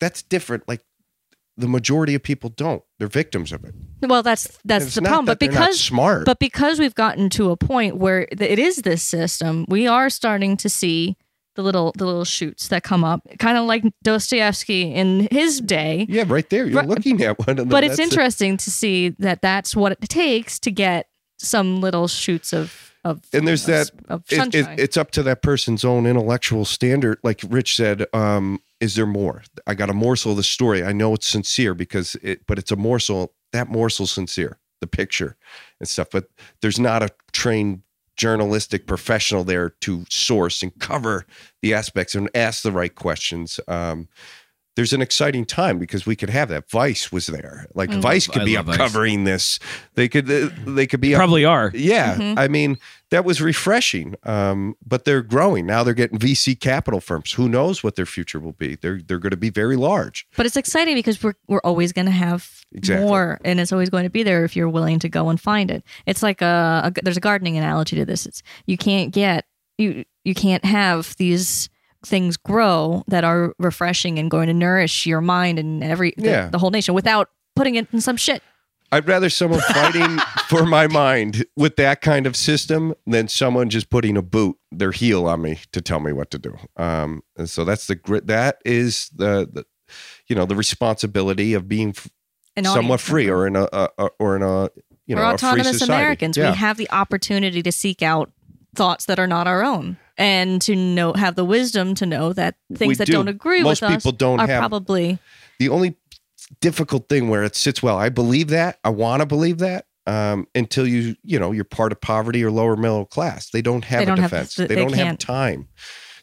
[0.00, 0.64] that's different.
[0.68, 0.82] Like
[1.56, 2.82] the majority of people don't.
[2.98, 3.74] They're victims of it.
[4.02, 5.26] Well, that's that's the problem.
[5.26, 9.02] that But because smart, But because we've gotten to a point where it is this
[9.02, 11.16] system, we are starting to see
[11.56, 16.06] the little the little shoots that come up, kind of like Dostoevsky in his day.
[16.08, 16.66] Yeah, right there.
[16.66, 16.88] You're Right.
[16.88, 17.68] looking at one of them.
[17.68, 18.12] But it's That's it.
[18.12, 23.20] interesting to see that that's what it takes to get some little shoots of of
[23.32, 27.18] And there's of, that- of It- it- it's up to that person's own intellectual standard.
[27.22, 29.44] Like Rich said, um, is there more?
[29.64, 30.82] I got a morsel of the story.
[30.82, 33.32] I know it's sincere because it, but it's a morsel.
[33.52, 34.58] That morsel's sincere.
[34.80, 35.36] The picture
[35.80, 36.08] and stuff.
[36.10, 36.28] But
[36.62, 37.82] there's not a trained
[38.16, 41.26] journalistic professional there to source and cover
[41.62, 43.60] the aspects and ask the right questions.
[43.68, 44.08] Um,
[44.76, 46.68] there's an exciting time because we could have that.
[46.70, 47.66] Vice was there.
[47.74, 47.90] Like.
[47.90, 48.76] Vice could I be up Vice.
[48.76, 49.58] covering this.
[49.94, 50.30] They could.
[50.30, 51.70] uh, They could be up Probably are.
[51.74, 52.38] yeah, Mhm.
[52.38, 52.76] I mean
[53.10, 54.16] that was refreshing.
[54.24, 55.82] Um, but they're growing now.
[55.84, 57.32] They're getting VC capital firms.
[57.32, 58.74] Who knows what their future will be?
[58.76, 60.26] They're they're going to be very large.
[60.36, 63.06] but it's exciting because we're we're always going to have Exactly.
[63.06, 65.70] more, and it's always going to be there if you're willing to go and find
[65.70, 65.84] it.
[66.06, 68.26] It's like a, a there's a gardening analogy to this.
[68.26, 69.46] It's you can't get
[69.78, 71.68] you you can't have these
[72.04, 76.48] things grow that are refreshing and going to nourish your mind and every the, Yeah.
[76.48, 78.42] the whole nation without putting it in some shit.
[78.92, 80.18] I'd rather someone fighting
[80.48, 84.92] for my mind with that kind of system than someone just putting a boot, their
[84.92, 86.56] heel on me to tell me what to do.
[86.76, 88.26] Um, and so that's the grit.
[88.26, 89.64] That is the, the
[90.28, 92.08] you know, the responsibility of being f-
[92.64, 94.68] somewhat free or in a, a, a or in a
[95.06, 95.82] you know We're autonomous.
[95.82, 96.36] Americans.
[96.36, 96.50] Yeah.
[96.52, 98.32] We have the opportunity to seek out
[98.74, 102.56] thoughts that are not our own and to know have the wisdom to know that
[102.74, 103.12] things We that do.
[103.14, 105.18] not agree Most with us people don't are have- probably
[105.58, 105.96] the only
[106.60, 107.98] difficult thing where it sits well.
[107.98, 108.78] I believe that.
[108.84, 112.50] I want to believe that um, until you you know you're part of poverty or
[112.50, 113.50] lower middle class.
[113.50, 114.54] They don't have They a don't have- defense.
[114.54, 115.20] they they, don't have can't.
[115.20, 115.68] time.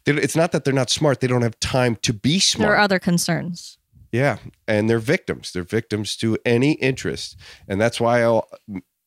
[0.05, 1.19] They- it's not that they're not smart.
[1.19, 2.67] They don't have time to be smart.
[2.69, 3.77] there are other concerns.
[4.11, 5.51] yeah and they're victims.
[5.51, 7.35] They're victims to any interest.
[7.67, 8.47] And that's why I'll,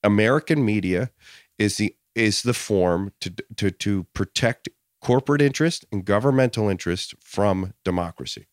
[0.04, 1.10] american media
[1.58, 4.68] is the is the form to to to protect
[5.00, 8.46] corporate interest and governmental interest from democracy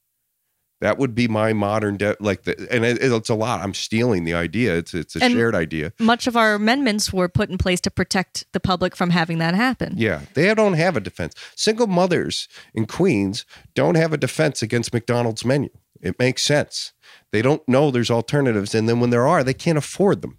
[0.84, 3.62] that would be my modern de- like the and it, it's a lot.
[3.62, 4.76] I'm stealing the idea.
[4.78, 5.94] It's it's a And- shared idea.
[5.98, 9.56] Much of our amendments were put in place to protect the public from having that
[9.56, 9.94] happen.
[9.98, 10.22] yeah.
[10.34, 11.34] They don't have a defense.
[11.56, 15.70] Single mothers in queens don't have a defense against mcdonald's menu.
[16.02, 16.92] It makes sense.
[17.32, 20.38] They don't know there's alternatives and then when there are they can't afford them.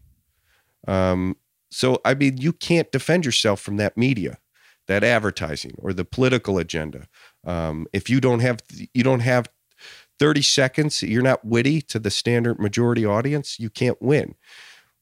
[0.87, 1.37] Um,
[1.71, 4.39] so i mean you can't defend yourself from that media
[4.87, 7.09] that advertising or the political agenda.
[7.45, 8.59] Um, if you don't have
[8.93, 9.49] you don't have
[10.19, 14.35] 30 seconds you're not witty to the standard majority audience you can't win.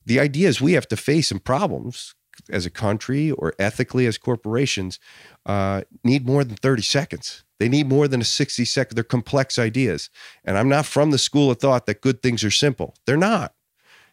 [0.05, 2.15] The idea is we have to face some problems
[2.51, 4.99] as a country or ethically as corporations
[5.47, 7.45] uh, need more than 30 seconds.
[7.61, 10.11] They need more than a 60 second they're complex ideas.
[10.45, 12.95] And i'm not from the school of thought that good things are simple.
[13.07, 13.55] They're not.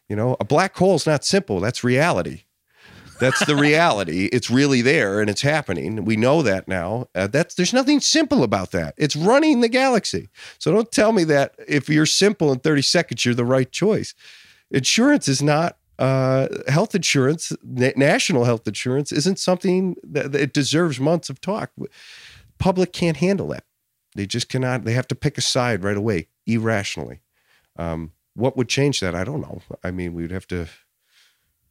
[0.08, 2.42] You know a black hole is not simple that's reality
[3.20, 4.28] that's the reality.
[4.40, 6.04] It's really there and it's happening.
[6.04, 7.08] We know that now.
[7.14, 8.94] Uh, that's there's nothing simple about that.
[8.96, 10.28] It's running the galaxy.
[10.58, 14.14] So don't tell me that if you're simple in 30 seconds you're the right choice.
[14.70, 20.54] Insurance is not uh, health insurance na- national health insurance isn't something that, that it
[20.54, 21.70] deserves months of talk.
[22.58, 23.64] Public can't handle that.
[24.14, 27.20] They just cannot they have to pick a side right away irrationally.
[27.76, 29.14] Um, what would change that?
[29.14, 29.60] I don't know.
[29.84, 30.68] I mean we'd have to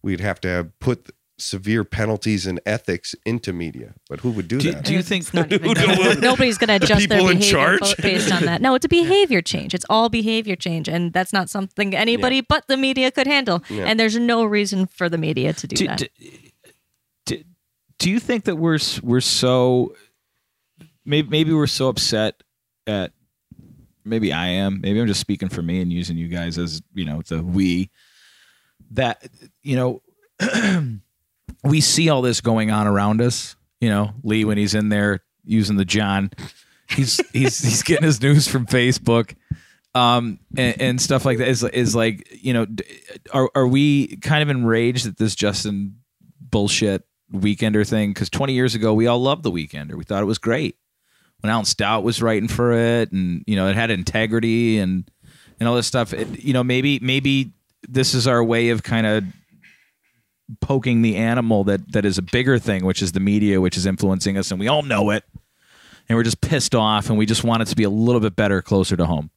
[0.01, 1.09] we'd have to put
[1.41, 5.33] severe penalties and ethics into media but who would do, Do, that do you think
[5.33, 5.73] not even
[6.19, 7.97] nobody's going to adjust their people in behavior charge?
[7.97, 8.61] based on that?
[8.61, 9.73] No, it's a behavior change.
[9.73, 13.63] It's all behavior change, and that's not something anybody but the media could handle.
[13.69, 13.85] Yeah.
[13.85, 15.97] And there's no reason for the media to do, do, that.
[15.97, 16.07] do,
[17.25, 17.43] do,
[17.97, 19.93] do you think that we're we're so
[21.05, 22.41] maybe maybe we're so upset
[22.87, 23.11] at
[24.03, 27.05] maybe I am maybe I'm just speaking for me and using you guys as you
[27.05, 27.91] know the we
[28.91, 29.27] that
[29.61, 30.01] you know
[31.63, 35.23] we see all this going on around us you know Lee when he's in there
[35.49, 36.31] using the John.
[36.87, 39.35] He's he's he's getting his news from Facebook
[39.95, 41.47] um and, and stuff like that.
[41.47, 42.67] Is is like you know
[43.33, 45.97] are are we kind of enraged at this Justin
[46.39, 48.11] bullshit weekender thing?
[48.11, 49.95] Because 20 years ago we all loved the weekender.
[49.95, 50.77] We thought it was great.
[51.41, 55.09] When Alan Stout was writing for it and you know it had integrity and
[55.59, 56.13] and all this stuff.
[56.13, 57.53] It, you know maybe maybe
[57.87, 59.23] this is our way of kind of
[60.61, 63.85] poking the animal that that is a bigger thing which is the media which is
[63.85, 65.23] influencing us and we all know it.
[66.07, 68.35] And we're just pissed off and we just want it to be a little bit
[68.35, 69.29] better closer to home.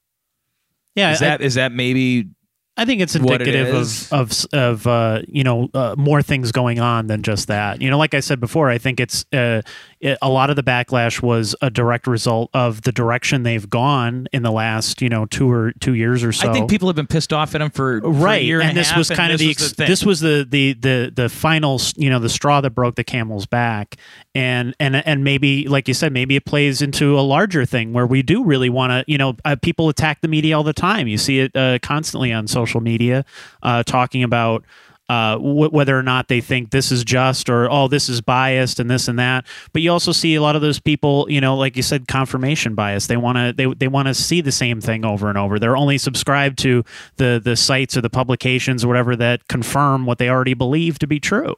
[0.94, 2.30] Yeah, is that is that maybe
[2.76, 6.52] I think it's what it indicative of of of uh, you know uh, more things
[6.52, 7.82] going on than just that.
[7.82, 9.60] You know, like I said before, I think it's uh,
[10.02, 14.26] it, a lot of the backlash was a direct result of the direction they've gone
[14.32, 16.50] in the last you know two or two years or so.
[16.50, 18.70] I think people have been pissed off at him for, for a right year and,
[18.70, 19.86] and this half, was kind of the, was thing.
[19.86, 23.46] this was the the the the final you know the straw that broke the camel's
[23.46, 23.96] back
[24.34, 28.06] and and and maybe like you said maybe it plays into a larger thing where
[28.06, 31.06] we do really want to you know uh, people attack the media all the time
[31.06, 33.24] you see it uh, constantly on social media
[33.62, 34.64] uh, talking about
[35.08, 38.80] uh, wh- whether or not they think this is just or oh this is biased
[38.80, 39.46] and this and that.
[39.72, 42.74] But you also see a lot of those people you know like you said confirmation
[42.74, 43.06] bias.
[43.06, 45.58] They want to they, they want to see the same thing over and over.
[45.58, 46.84] They're only subscribed to
[47.16, 51.06] the the sites or the publications or whatever that confirm what they already believe to
[51.06, 51.56] be true.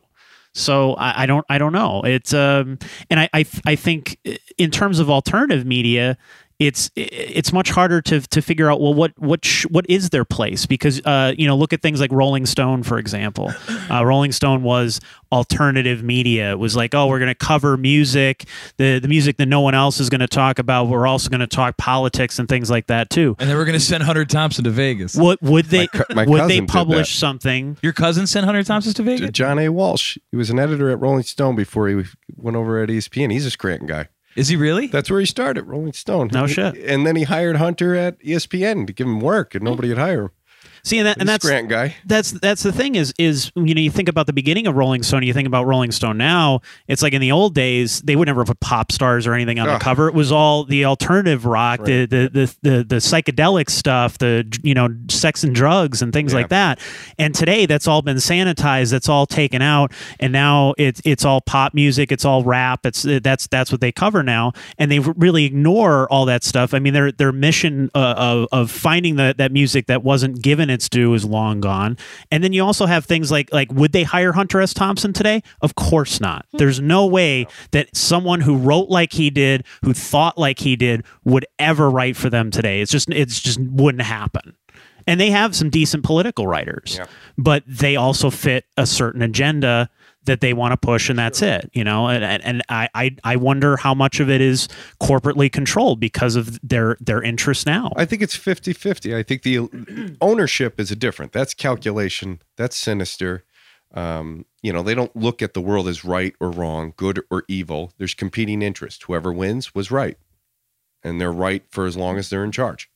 [0.54, 2.02] So I, I don't I don't know.
[2.04, 2.78] It's um
[3.10, 4.18] and I, I I think
[4.56, 6.16] in terms of alternative media
[6.58, 10.24] it's it's much harder to to figure out well what what sh- what is their
[10.24, 13.52] place because uh you know look at things like Rolling Stone for example
[13.90, 15.00] uh, Rolling Stone was
[15.32, 18.44] alternative media it was like oh we're going to cover music
[18.76, 21.40] the the music that no one else is going to talk about we're also going
[21.40, 24.24] to talk politics and things like that too and then we're going to send Hunter
[24.24, 25.16] Thompson to Vegas.
[25.16, 29.02] what would they co- my would they publish something Your cousin sent Hunter Thompson to
[29.02, 29.30] Vegas?
[29.32, 29.68] John A.
[29.70, 30.16] Walsh.
[30.30, 32.04] He was an editor at Rolling Stone before he
[32.36, 33.32] went over at ESPN.
[33.32, 34.08] He's a Scranton guy.
[34.36, 34.88] Is he really?
[34.88, 36.30] That's where he started, Rolling Stone.
[36.32, 36.76] No shit.
[36.76, 40.22] And then he hired Hunter at ESPN to give him work, and nobody would hire
[40.24, 40.30] him.
[40.84, 41.96] See and, that, and that's Scranton guy.
[42.06, 45.02] that's that's the thing is is you know you think about the beginning of Rolling
[45.02, 46.60] Stone, you think about Rolling Stone now.
[46.86, 49.68] It's like in the old days they would never put pop stars or anything on
[49.68, 49.78] Ugh.
[49.78, 50.08] the cover.
[50.08, 54.74] It was all the alternative rock, the, the the the the psychedelic stuff, the you
[54.74, 56.38] know sex and drugs and things Yeah.
[56.38, 56.78] like that.
[57.18, 58.90] And today that's all been sanitized.
[58.90, 62.12] That's all taken out, and now it's it's all pop music.
[62.12, 62.84] It's all rap.
[62.84, 66.74] It's that's that's what they cover now, and they really ignore all that stuff.
[66.74, 70.70] I mean, their their mission uh, of of finding that that music that wasn't given
[70.74, 71.96] its due is long gone.
[72.30, 74.74] And then you also have things like like would they hire Hunter S.
[74.74, 75.42] Thompson today?
[75.62, 76.44] Of course not.
[76.50, 76.58] Hmm.
[76.58, 81.04] There's no way that someone who wrote like he did, who thought like he did,
[81.24, 82.80] would ever write for them today.
[82.82, 84.54] It's just it's just wouldn't happen.
[85.06, 87.06] And they have some decent political writers, Yeah.
[87.36, 89.90] but they also fit a certain agenda
[90.24, 91.70] that they want to push, and that's it.
[91.72, 94.68] You know, and and, and I, I I wonder how much of it is
[95.00, 97.92] corporately controlled because of their their interest now.
[97.96, 99.14] I think it's 50 50.
[99.14, 101.32] I think the ownership is a different.
[101.32, 103.44] That's calculation, that's sinister.
[103.92, 107.44] Um, you know, they don't look at the world as right or wrong, good or
[107.48, 107.92] evil.
[107.96, 109.04] There's competing interest.
[109.04, 110.18] Whoever wins was right.
[111.04, 112.90] And they're right for as long as they're in charge.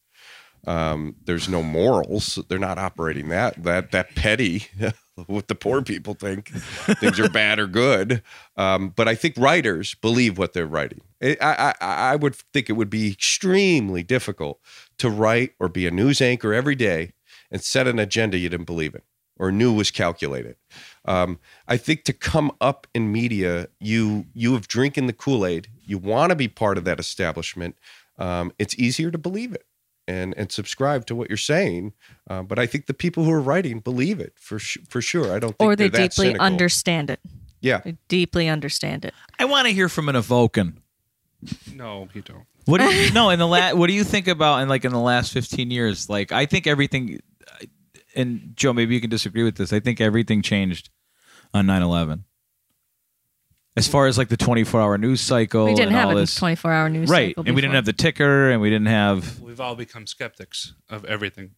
[0.68, 2.38] Um, there's no morals.
[2.48, 4.66] They're not operating that that that petty.
[5.26, 6.48] what the poor people think
[7.00, 8.22] things are bad or good.
[8.56, 11.00] Um, but I think writers believe what they're writing.
[11.22, 14.60] I, I I would think it would be extremely difficult
[14.98, 17.12] to write or be a news anchor every day
[17.50, 19.00] and set an agenda you didn't believe in
[19.38, 20.56] or knew was calculated.
[21.06, 25.68] Um, I think to come up in media, you you have drinking the Kool Aid.
[25.86, 27.78] You want to be part of that establishment.
[28.18, 29.64] Um, it's easier to believe it
[30.08, 31.92] and and subscribe to what you're saying.
[32.28, 35.32] Uh, but I think the people who are writing believe it for sh- for sure.
[35.32, 36.44] I don't think or they they're deeply cynical.
[36.46, 37.20] understand it.
[37.60, 39.12] Yeah, They deeply understand it.
[39.38, 40.76] I want to hear from an Evocan.
[41.74, 42.44] No, you don't.
[42.66, 44.92] What do you no in the la- What do you think about in like in
[44.92, 46.08] the last fifteen years?
[46.08, 47.20] Like I think everything.
[48.16, 49.72] And Joe, maybe you can disagree with this.
[49.72, 50.90] I think everything changed
[51.54, 52.24] on 9-11.
[53.78, 56.16] As far as like the twenty four hour news cycle, We didn't and have all
[56.16, 57.18] a this, 24 hour news cycle.
[57.20, 57.28] right?
[57.30, 59.40] cycle And we didn't have the ticker, and we didn't have.
[59.40, 61.52] We've all become skeptics of everything.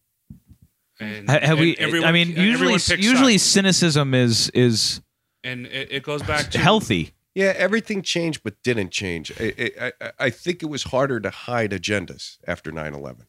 [0.99, 1.75] And, Have and we?
[1.77, 3.43] everyone- I mean, usually, usually sides.
[3.51, 5.01] cynicism is is
[5.43, 7.13] and it, it goes back to healthy.
[7.33, 7.53] yeah.
[7.57, 9.31] Everything changed, but didn't change.
[9.39, 13.25] I, I I- I think it was harder to hide agendas after 9-11.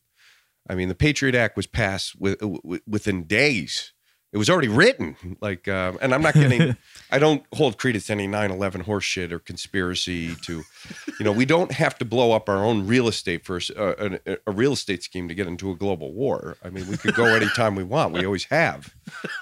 [0.68, 2.36] I mean, the Patriot Act was passed with,
[2.86, 3.92] within days.
[4.32, 5.16] It was already written.
[5.40, 6.76] Like, um, and I'm not getting.
[7.10, 10.34] I don't hold credence to any 9/11 horseshit or conspiracy.
[10.34, 10.62] To,
[11.18, 14.38] you know, we don't have to blow up our own real estate for uh, a,
[14.46, 16.56] a real estate scheme to get into a global war.
[16.64, 18.14] I mean, we could go anytime we want.
[18.14, 18.94] We always have.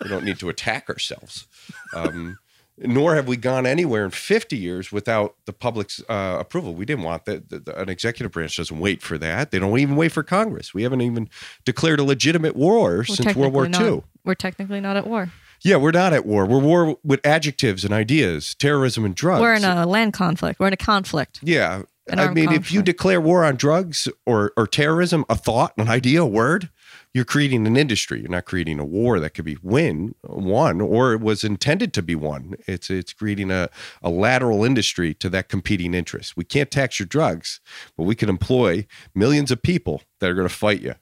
[0.03, 1.47] We don't need to attack ourselves.
[1.95, 2.39] Um,
[2.81, 6.75] nor have we gone anywhere in 50 years without the public's uh, approval.
[6.75, 7.51] We didn't want that.
[7.51, 9.51] The, the, an executive branch doesn't wait for that.
[9.51, 10.73] They don't even wait for Congress.
[10.73, 11.29] We haven't even
[11.65, 14.03] declared a legitimate war We're since World War technically II.
[14.25, 15.31] We're technically not at war.
[15.63, 16.47] Yeah, we're not at war.
[16.47, 19.43] We're war with adjectives and ideas, terrorism and drugs.
[19.43, 20.59] We're in a land conflict.
[20.59, 21.41] We're in a conflict.
[21.43, 21.83] yeah.
[22.11, 26.23] I mean, if you declare war on drugs or, or terrorism, a thought, an idea,
[26.23, 26.69] a word,
[27.13, 28.21] you're creating an industry.
[28.21, 32.03] You're not creating a war that could be win won or it was intended to
[32.03, 32.55] be won.
[32.67, 33.69] It's it's creating a,
[34.03, 36.37] a lateral industry to that competing interest.
[36.37, 37.61] We can't tax your drugs,
[37.97, 40.95] but we can employ millions of people that are going to fight you.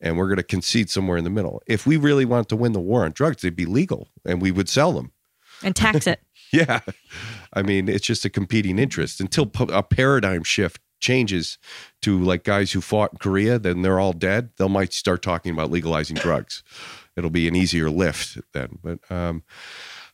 [0.00, 1.62] And we're going to concede somewhere in the middle.
[1.66, 4.50] If we really want to win the war on drugs, they'd be legal and we
[4.50, 5.12] would sell them.
[5.62, 6.20] and tax it.
[6.52, 6.78] Yeah.
[7.54, 11.58] I mean, it's just a competing interest until a paradigm shift changes
[12.02, 14.50] to like guys who fought in Korea, then they're all dead.
[14.56, 16.62] They'll might start talking about legalizing drugs.
[17.16, 18.78] It'll be an easier lift then.
[18.82, 19.42] But um,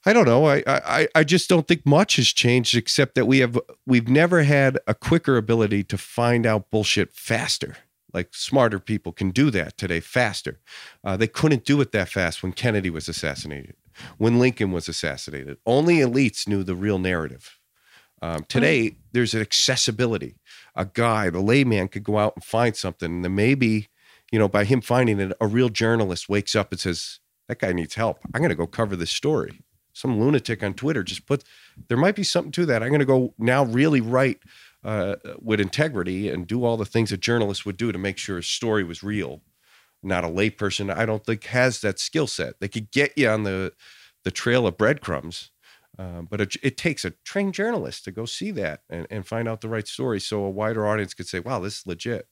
[0.04, 0.46] I don't know.
[0.46, 4.42] I, I I just don't think much has changed except that we have we've never
[4.42, 7.76] had a quicker ability to find out bullshit faster.
[8.12, 10.60] Like smarter people can do that today faster.
[11.02, 13.74] Uh, they couldn't do it that fast when Kennedy was assassinated,
[14.18, 15.58] when Lincoln was assassinated.
[15.64, 17.58] Only elites knew the real narrative.
[18.20, 20.36] Um, today, there's an accessibility.
[20.74, 23.88] A guy, the layman, could go out and find something, and then maybe,
[24.30, 27.72] you know, by him finding it, a real journalist wakes up and says, "That guy
[27.72, 28.18] needs help.
[28.34, 29.60] I'm going to go cover this story."
[29.92, 31.44] Some lunatic on Twitter just put,
[31.88, 32.82] there might be something to that.
[32.82, 34.40] I'm going to go now really write
[34.84, 38.38] uh, with integrity and do all the things a journalist would do to make sure
[38.38, 39.42] a story was real.
[40.02, 42.58] Not a layperson, I don't think has that skill set.
[42.58, 43.72] They could get you on the
[44.24, 45.50] the trail of breadcrumbs,
[45.98, 49.46] um, but it, it, takes a trained journalist to go see that and, and find
[49.46, 52.28] out the right story, so a wider audience could say, "Wow, this is legit."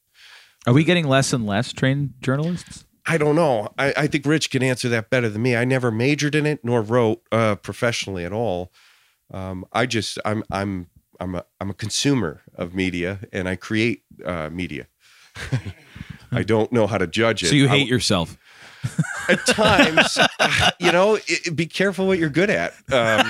[0.66, 2.84] Are we getting less and less trained journalists?
[3.06, 3.72] I don't know.
[3.78, 5.56] I, I think Rich can answer that better than me.
[5.56, 8.72] I never majored in it nor wrote uh, professionally at all.
[9.32, 10.88] Um, I just I'm I'm
[11.18, 14.86] I'm a I'm a consumer of media and I create uh, media.
[16.32, 17.48] I don't know how to judge it.
[17.48, 18.36] So you hate I, yourself.
[19.28, 20.18] At times,
[20.80, 23.24] you know, it, be careful what you're good at because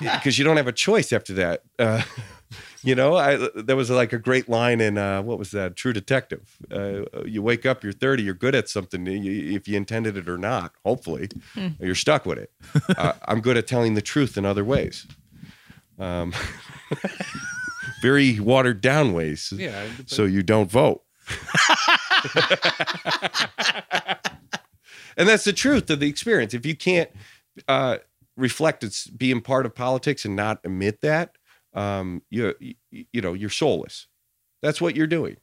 [0.00, 1.62] um, you don't have a choice after that.
[1.78, 2.02] Uh,
[2.82, 5.76] you know, I there was like a great line in uh, what was that?
[5.76, 6.56] True Detective.
[6.70, 10.28] Uh, you wake up, you're 30, you're good at something, you, if you intended it
[10.28, 10.72] or not.
[10.84, 11.68] Hopefully, hmm.
[11.80, 12.50] you're stuck with it.
[12.96, 15.06] Uh, I'm good at telling the truth in other ways.
[15.98, 16.34] Um,
[18.02, 19.52] very watered down ways.
[19.56, 19.86] Yeah.
[20.06, 21.02] So you don't vote.
[25.16, 26.54] And that's the truth of the experience.
[26.54, 27.10] If you can't
[27.68, 27.98] uh,
[28.36, 31.36] reflect it's being part of politics and not admit that,
[31.72, 32.54] um, you
[32.90, 34.06] you know you're soulless.
[34.62, 35.36] That's what you're doing.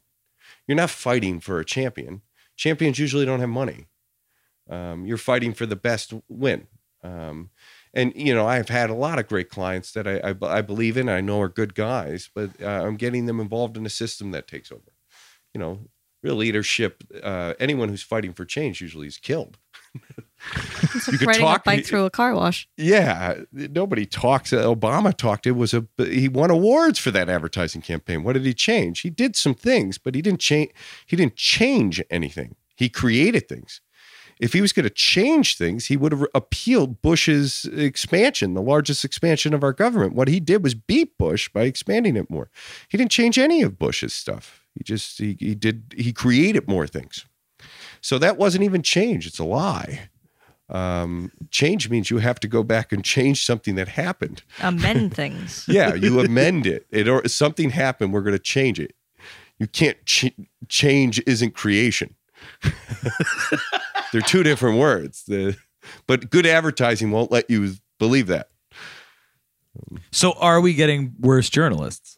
[0.68, 2.22] You're not fighting for a champion.
[2.56, 3.88] Champions usually don't have money.
[4.70, 6.68] Um, you're fighting for the best win.
[7.04, 7.50] Um,
[7.94, 10.98] and you know I've had a lot of great clients that I, I, I believe
[10.98, 11.10] in.
[11.10, 14.48] I know are good guys, but uh, I'm getting them involved in a system that
[14.48, 14.94] takes over.
[15.54, 15.80] You know,
[16.24, 17.04] real leadership.
[17.24, 19.58] Uh, anyone who's fighting for change usually is killed.
[20.96, 22.68] It's like riding talk, a bike through a car wash.
[22.76, 24.52] Yeah, nobody talks.
[24.52, 25.46] Obama talked.
[25.46, 28.24] It was a he won awards for that advertising campaign.
[28.24, 29.02] What did he change?
[29.02, 30.72] He did some things, but he didn't change.
[31.06, 32.56] He didn't change anything.
[32.76, 33.82] He created things.
[34.40, 39.06] If he was going to change things, he would have appealed Bush's expansion, the largest
[39.06, 40.16] expansion of our government.
[40.16, 42.50] What he did was beat Bush by expanding it more.
[42.90, 44.61] He didn't change any of Bush's stuff.
[44.76, 47.26] He just he, he did he created more things.
[48.02, 49.28] So that wasn't even change.
[49.28, 50.10] It's a lie.
[50.70, 54.42] Um, change means you have to go back and change something that happened.
[54.62, 55.66] Amend things.
[55.68, 56.88] yeah, you amend it.
[56.90, 58.14] It or something happened.
[58.14, 58.96] We're going to change it.
[59.60, 60.34] You can't ch-
[60.70, 61.22] change.
[61.28, 62.16] Isn't creation.
[64.12, 65.24] They're two different words.
[65.28, 65.58] The,
[66.08, 68.50] but good advertising won't let you believe that.
[70.12, 72.18] So, are we getting worse journalists?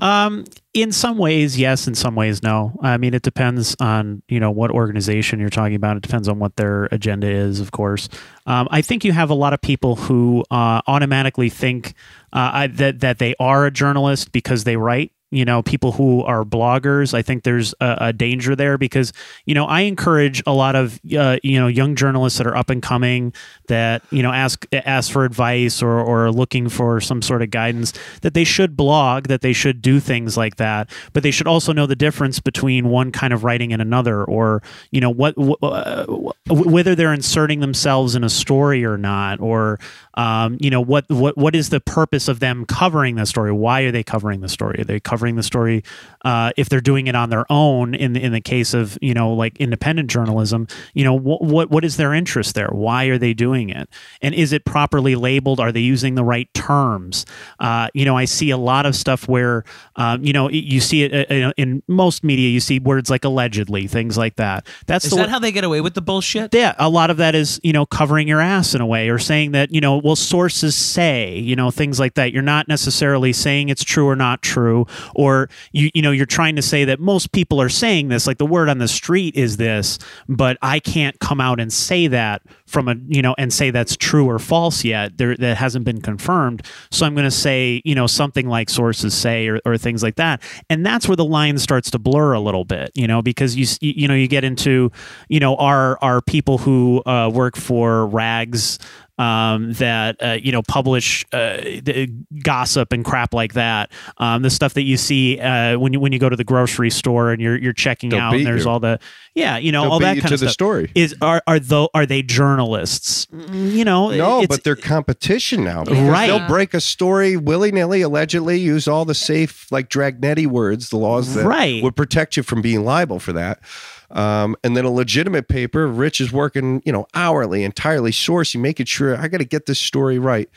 [0.00, 1.86] Um, in some ways, yes.
[1.86, 2.76] In some ways, no.
[2.82, 5.96] I mean, it depends on you know what organization you're talking about.
[5.96, 8.08] It depends on what their agenda is, of course.
[8.46, 11.94] Um, I think you have a lot of people who uh, automatically think
[12.32, 16.44] uh, that that they are a journalist because they write you know people who are
[16.44, 19.12] bloggers i think there's a, a danger there because
[19.46, 22.70] you know i encourage a lot of uh, you know young journalists that are up
[22.70, 23.32] and coming
[23.68, 27.92] that you know ask ask for advice or or looking for some sort of guidance
[28.22, 30.90] that they should blog that they should do things like that.
[31.12, 34.62] But they should also know the difference between one kind of writing and another or
[34.90, 36.06] you know what uh,
[36.48, 39.78] whether they're inserting themselves in a story or not or
[40.14, 43.52] um, you know what what what is the purpose of them covering the story?
[43.52, 44.80] Why are they covering the story?
[44.80, 45.82] Are they covering the story
[46.24, 49.14] uh, if they're doing it on their own in the, in the case of you
[49.14, 52.68] know like independent journalism you know wh- what what is their interest there?
[52.68, 53.88] Why are they doing it?
[54.22, 55.60] And is it properly labeled?
[55.60, 57.26] Are they using the right terms?
[57.58, 59.64] Uh, you know I see a lot of stuff where
[59.96, 63.86] um, you know you see it uh, in most media you see words like allegedly
[63.86, 64.66] things like that.
[64.86, 66.54] That's is that how they get away with the bullshit?
[66.54, 69.18] Yeah a lot of that is you know covering your ass in a way or
[69.18, 72.32] saying that you know well sources say you know things like that.
[72.32, 74.86] You're not necessarily saying it's true or not true
[75.16, 78.38] or you you know you're trying to say that most people are saying this like
[78.38, 79.98] the word on the street is this
[80.28, 83.96] but I can't come out and say that from a you know and say that's
[83.96, 85.16] true or false yet.
[85.18, 86.64] There that hasn't been confirmed.
[86.90, 90.16] So i'm going to say you know something like sources say or, or things like
[90.16, 90.42] that.
[90.68, 93.66] And that's where the line starts to blur a little bit you know because you
[93.80, 94.92] you know you get into
[95.28, 98.78] you know our our people who uh, work for rags
[99.18, 102.10] um, that uh, you know publish uh, the
[102.42, 103.90] gossip and crap like that.
[104.18, 106.90] Um, the stuff that you see uh, when you when you go to the grocery
[106.90, 108.70] store and you're you're checking They'll out, and there's you.
[108.70, 108.98] all the
[109.34, 110.50] yeah, you know, They'll all that kind of stuff.
[110.52, 110.90] story.
[110.94, 113.26] Is are are though are they journalists?
[113.26, 115.84] Mm, You know, No, but they're competition now.
[115.84, 116.26] Right.
[116.26, 120.96] They'll break a story willy nilly, allegedly, use all the safe, like dragnetti words, the
[120.98, 121.82] laws that Right.
[121.82, 123.60] would protect you from being liable for that.
[124.10, 128.86] Um, and then a legitimate paper, Rich is working, you know, hourly, entirely sourcing, making
[128.86, 130.48] sure I got to get this story right.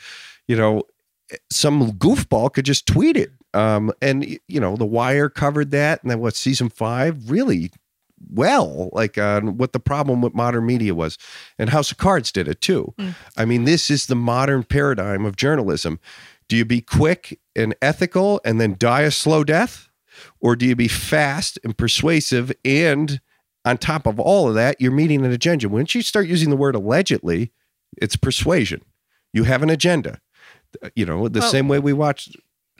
[0.46, 0.82] You know,
[1.50, 3.30] some goofball could just tweet it.
[3.54, 7.70] Um, and you know, The Wire covered that, and then what season five really
[8.30, 11.16] well, like uh, what the problem with modern media was,
[11.58, 12.94] and House of Cards did it too.
[13.36, 15.98] I mean, this is the modern paradigm of journalism.
[16.48, 19.88] Do you be quick and ethical and then die a slow death,
[20.40, 23.20] or do you be fast and persuasive and
[23.68, 25.68] on top of all of that, you're meeting an agenda.
[25.68, 27.52] Once you start using the word allegedly,
[28.00, 28.80] it's persuasion.
[29.32, 30.20] You have an agenda.
[30.94, 32.30] You know, the Well- same way we watch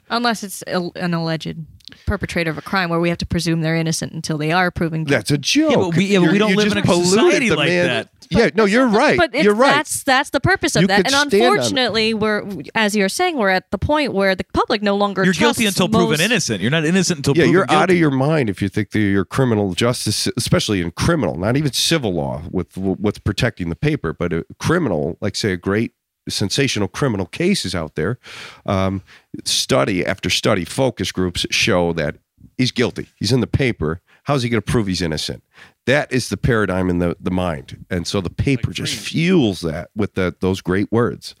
[0.09, 1.57] Unless it's an alleged
[2.05, 5.03] perpetrator of a crime where we have to presume they're innocent until they are proven
[5.03, 5.15] guilty.
[5.17, 5.71] That's a joke.
[5.71, 8.09] Yeah, but we- yeah, but we don't live in a polluted society like man- that.
[8.31, 9.17] Yeah, no, you're right.
[9.17, 9.71] But you're right.
[9.73, 10.99] that's that's the purpose of You that.
[10.99, 11.43] And stand on it.
[11.43, 12.43] unfortunately, we're
[12.75, 15.79] as you're saying, we're at the point where the public no longer You're guilty trusts
[15.79, 16.61] until proven innocent.
[16.61, 17.51] You're not innocent until proven guilty.
[17.51, 17.81] yeah, proven you're guilty.
[17.83, 21.57] out of your mind if you think that your criminal justice, especially in criminal, not
[21.57, 25.93] even civil law with what's protecting the paper, but a criminal, like say a great
[26.27, 28.19] sensational criminal cases out there.
[28.65, 29.03] Um,
[29.45, 32.17] study after study, focus groups show that
[32.57, 33.07] he's guilty.
[33.17, 34.01] He's in the paper.
[34.23, 35.43] How's he going to prove he's innocent?
[35.85, 39.89] That is the paradigm in the, the mind, and so the paper just fuels that
[39.95, 41.33] with the, those great words.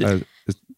[0.00, 0.20] Uh,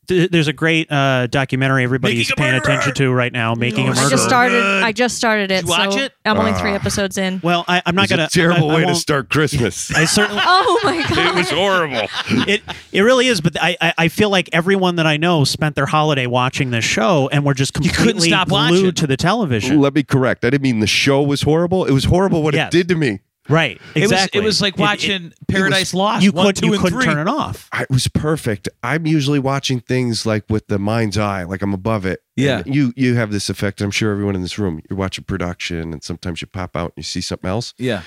[0.09, 3.91] Th- there's a great uh, documentary everybody's Making paying attention to right now, making a
[3.91, 4.11] I murderer.
[4.11, 4.63] just started.
[4.65, 5.57] I just started it.
[5.61, 6.13] Did you watch so it?
[6.25, 6.75] I'm only three Ah.
[6.77, 7.41] episodes in.
[7.45, 8.29] well, I, I'm not it's a gonna.
[8.29, 9.95] terrible I, I way to won't- start Christmas.
[9.95, 10.43] I certainly.
[10.47, 11.19] Oh my god!
[11.19, 12.09] it was horrible.
[12.49, 12.63] it
[12.93, 15.87] it really is, but I, I I feel like everyone that I know spent their
[15.87, 18.93] holiday watching this show and were just couldn't completely stop glued watching.
[18.93, 19.81] to the television.
[19.81, 20.45] Let me correct.
[20.45, 21.85] I didn't mean the show was horrible.
[21.85, 22.69] It was horrible what Yes.
[22.69, 23.21] it did to me.
[23.49, 24.41] Right, It was, exactly.
[24.41, 26.23] it was like It- it- watching Paradise Lost.
[26.25, 27.07] you one, could two, you and couldn't three.
[27.07, 27.69] turn it off.
[27.73, 28.69] I, it was perfect.
[28.83, 32.21] I'm usually watching things like with the mind's eye, like I'm above it.
[32.37, 32.59] Yeah.
[32.65, 33.81] And you you have this effect.
[33.81, 34.81] I'm sure everyone in this room.
[34.89, 37.75] You're watching production, and sometimes you pop out and you see something else.
[37.79, 38.03] Yeah.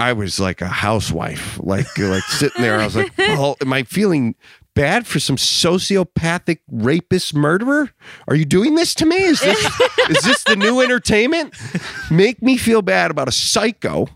[0.00, 2.78] I was like a housewife, like like sitting there.
[2.80, 4.36] I was like, well, am I feeling
[4.74, 7.90] bad for some sociopathic rapist murderer?
[8.28, 9.16] Are you doing this to me?
[9.16, 9.80] Is this
[10.10, 11.54] is this the new entertainment?
[12.10, 14.06] Make me feel bad about a psycho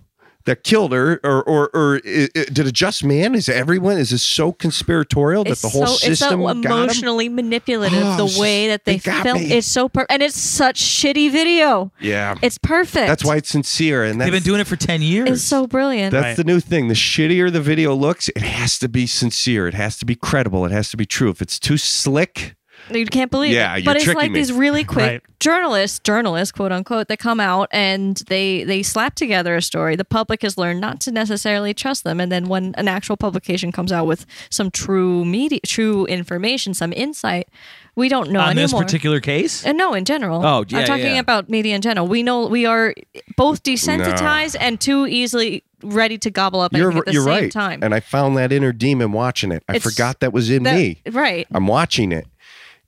[0.44, 3.34] that killed her, or or or i- i- did a just man?
[3.34, 3.98] Is everyone?
[3.98, 8.02] Is this so conspiratorial that It's the whole so, system it's so got emotionally manipulative.
[8.02, 11.92] Oh, the way that they, they film it's so per- and it's such shitty video.
[12.00, 13.06] Yeah, It's perfect.
[13.06, 15.28] that's why it's sincere, and They've been doing it for 10 years.
[15.30, 16.12] it's so brilliant.
[16.12, 16.36] That's Right.
[16.36, 16.88] the new thing.
[16.88, 19.68] The shittier the video looks, it has to be sincere.
[19.68, 20.64] It has to be credible.
[20.64, 21.30] It has to be true.
[21.30, 22.54] If it's too slick,
[22.90, 23.84] You can't believe Yeah, it.
[23.84, 24.38] you're But it's like me.
[24.40, 25.22] these really quick Right.
[25.40, 29.96] journalists, journalists, quote unquote, that come out and they they slap together a story.
[29.96, 33.72] The public has learned not to necessarily trust them, and then when an actual publication
[33.72, 37.48] comes out with some true media, true information, some insight,
[37.94, 38.62] we don't know On anymore.
[38.64, 39.64] this particular case?
[39.64, 40.44] And no, in general.
[40.44, 41.18] Oh, yeah, I'm talking yeah.
[41.20, 42.06] about media in general.
[42.08, 42.94] We know we are
[43.36, 47.52] both desensitized and too easily ready to gobble up you're at the you're same right.
[47.52, 47.80] time.
[47.82, 49.64] And I found that inner demon watching it.
[49.68, 51.02] I It's- forgot that was in That- me.
[51.10, 51.46] Right.
[51.52, 52.26] I'm watching it.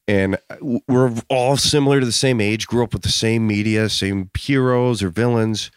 [0.07, 3.89] And uh, we're all similar to the same age, grew up with the same media,
[3.89, 5.71] same heroes or villains.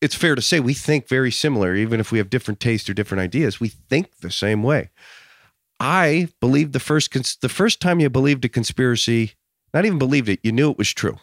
[0.00, 2.94] It's fair to say we think very similar, even if we have different tastes or
[2.94, 3.58] different ideas.
[3.58, 4.90] We think the same way.
[5.80, 9.32] I believed the first cons- the first time you believed a conspiracy,
[9.72, 11.16] not even believed it, you knew it was true.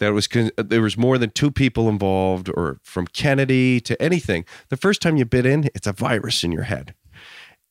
[0.00, 4.00] That was con- uh, there was more than two people involved, or from Kennedy to
[4.02, 4.44] anything.
[4.68, 6.94] The first time you bit in, it's a virus in your head.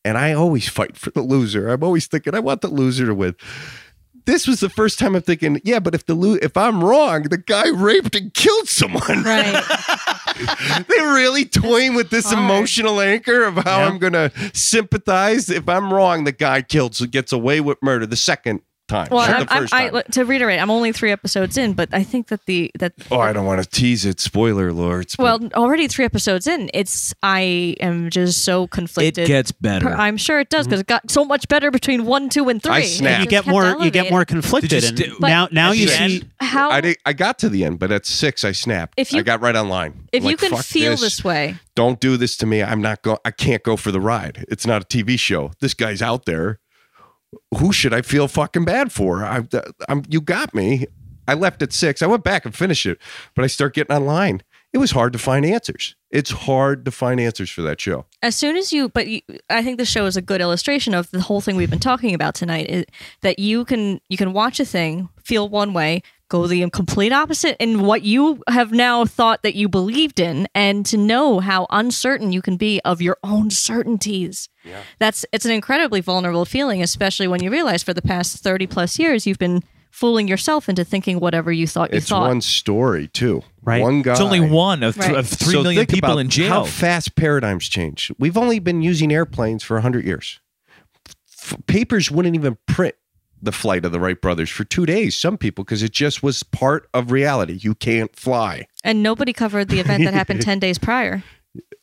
[0.05, 1.69] And I always fight for the loser.
[1.69, 3.35] I'm always thinking I want the loser to win.
[4.25, 7.23] This was the first time I'm thinking, yeah, but if the lo- if I'm wrong,
[7.23, 9.23] the guy raped and killed someone.
[9.23, 9.63] Right.
[10.87, 12.39] They're really toying with this hard.
[12.39, 13.87] emotional anchor of how Yeah.
[13.87, 15.49] I'm going to sympathize.
[15.49, 19.07] If I'm wrong, the guy killed so gets away with murder the second time.
[19.11, 20.03] Well, not I'm, the I'm, first I, time.
[20.11, 23.33] to reiterate, I'm only three episodes in, but I think that the that oh, I
[23.33, 24.19] don't want to tease it.
[24.19, 25.17] Spoiler alerts.
[25.17, 29.23] but- well, already three episodes in, it's I am just so conflicted.
[29.25, 29.89] It gets better.
[29.89, 32.73] I'm sure it does because it got so much better between one, two, and three.
[32.73, 33.23] I It snapped.
[33.23, 35.87] you get kept more you get more conflicted you and st- But- now now you
[35.87, 36.23] see?
[36.39, 38.93] How I, did, I got to the end, but at six, I snapped.
[38.97, 40.07] If you- I got right online.
[40.11, 41.23] if you Like, can fuck feel this.
[41.23, 42.61] way, don't do this to me.
[42.61, 43.17] I'm not going.
[43.25, 44.45] I can't go for the ride.
[44.49, 45.51] It's not a TV show.
[45.59, 46.59] This guy's out there.
[47.57, 49.23] Who should I feel fucking bad for?
[49.23, 49.43] I,
[49.87, 50.03] I'm.
[50.09, 50.85] You got me.
[51.27, 52.01] I left at six.
[52.01, 52.97] I went back and finished it,
[53.35, 54.41] but I start getting online.
[54.73, 55.95] It was hard to find answers.
[56.09, 58.05] It's hard to find answers for that show.
[58.21, 61.09] as soon as you but you, i think the show is a good illustration of
[61.11, 62.85] the whole thing we've been talking about tonight is
[63.21, 66.01] that you can you can watch a thing feel one way
[66.33, 70.85] go the complete opposite in what you have now thought that you believed in and
[70.85, 74.49] to know how uncertain you can be of your own certainties
[74.99, 78.97] that's it's an incredibly vulnerable feeling especially when you realize for the past 30 plus
[78.97, 79.61] years you've been
[79.91, 83.43] fooling yourself into thinking whatever you thought you It's thought one story too.
[83.61, 83.79] Right.
[83.81, 84.13] One guy.
[84.13, 85.17] It's only one of, th- Right.
[85.19, 86.49] of three So million people in jail.
[86.49, 88.11] How fast paradigms change.
[88.17, 90.39] We've only been using airplanes for 100 years.
[91.29, 92.95] F- papers wouldn't even print
[93.43, 96.43] the flight of the Wright brothers for two days, some people, because it just was
[96.43, 97.53] part of reality.
[97.61, 98.67] You can't fly.
[98.83, 101.23] and nobody covered the event that happened 10 days prior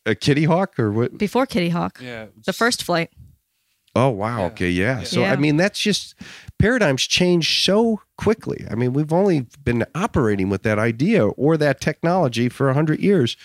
[0.07, 1.19] A kitty hawk or what?
[1.19, 2.27] before kitty hawk Yeah.
[2.47, 3.11] the first flight
[3.97, 4.45] Oh, wow.
[4.47, 4.71] Okay.
[4.71, 5.03] Yeah.
[5.03, 5.33] So, Yeah.
[5.33, 6.15] I mean, that's just
[6.61, 8.65] paradigms change so quickly.
[8.71, 13.37] I mean, we've only been operating with that idea or that technology for 100 years.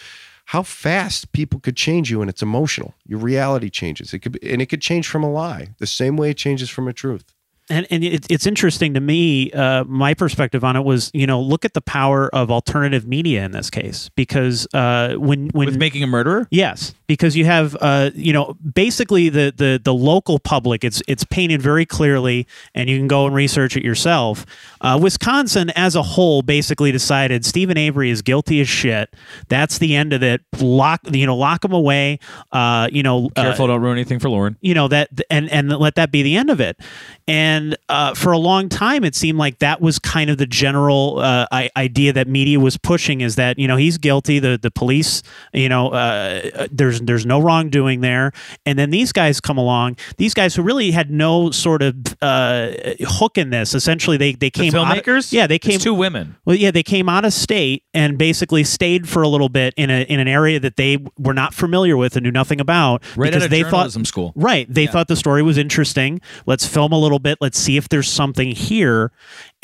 [0.50, 2.94] How fast people could change you and it's emotional.
[3.08, 4.14] Your reality changes.
[4.14, 6.70] It could be, and it could change from a lie the same way it changes
[6.70, 7.26] from a truth.
[7.68, 9.52] And and it, it's interesting to me.
[9.52, 13.44] Uh, my perspective on it was, you know, look at the power of alternative media
[13.44, 16.48] in this case, because uh, when when with making a murderer.
[16.52, 20.84] Yes, because you have, uh, you know, basically the, the the local public.
[20.84, 24.46] It's it's painted very clearly, and you can go and research it yourself.
[24.82, 29.12] Uh, Wisconsin, as a whole, basically decided Steven Avery is guilty as shit.
[29.50, 30.42] That's the end of it.
[30.60, 32.20] Lock, you know, lock him away.
[32.52, 34.56] Uh, you know, uh, Careful, don't ruin anything for Lauren.
[34.62, 36.80] you know that and and let that be the end of it
[37.28, 37.55] and
[37.90, 41.46] uh, for a long time it seemed like that was kind of the general uh,
[41.52, 45.22] I- idea that media was pushing is that you know he's guilty the the police
[45.54, 48.32] you know uh, there's there's no wrongdoing there
[48.66, 52.72] and then these guys come along these guys who really had no sort of uh,
[53.02, 55.32] hook in this essentially they they The came out of- filmmakers.
[55.32, 56.36] yeah they came It's two women.
[56.46, 59.90] well, yeah, they came out of state and basically stayed for a little bit in
[59.90, 63.28] a in an area that they were not familiar with and knew nothing about Right
[63.32, 64.34] because out of they journalism thought school.
[64.36, 64.92] right they Yeah.
[64.92, 66.22] thought the story was interesting.
[66.46, 67.38] Let's film a little bit.
[67.46, 69.12] Let's see if there's something here.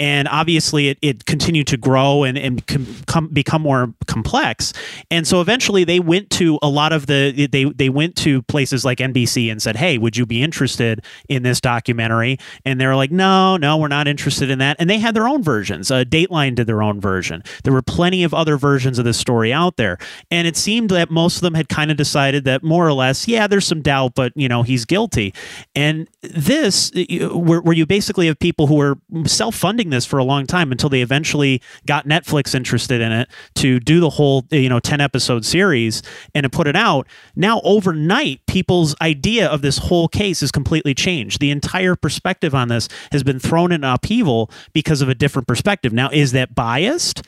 [0.02, 4.74] And obviously, it, it continued to grow and and com, come, become more complex.
[5.12, 8.84] And so eventually, they went to a lot of the they they went to places
[8.84, 13.12] like NBC and said, "Hey, would you be interested in this documentary?" And they're like,
[13.12, 15.92] "No, no, we're not interested in that." And they had their own versions.
[15.92, 17.44] Uh, Dateline did their own version.
[17.64, 20.00] There were plenty of other versions of this story out there,
[20.32, 23.28] and it seemed that most of them had kind of decided that more or less,
[23.28, 25.32] yeah, there's some doubt, but you know, he's guilty.
[25.76, 26.92] And this,
[27.32, 28.98] where, where you basically have people who are
[29.28, 33.80] self-funding this for a long time until they eventually got Netflix interested in it to
[33.80, 36.02] do the whole, you know, 10 episode series
[36.34, 37.08] and to put it out.
[37.36, 41.40] Now, overnight, people's idea of this whole case is completely changed.
[41.40, 45.94] The entire perspective on this has been thrown in upheaval because of a different perspective.
[45.94, 47.22] Now, is that biased?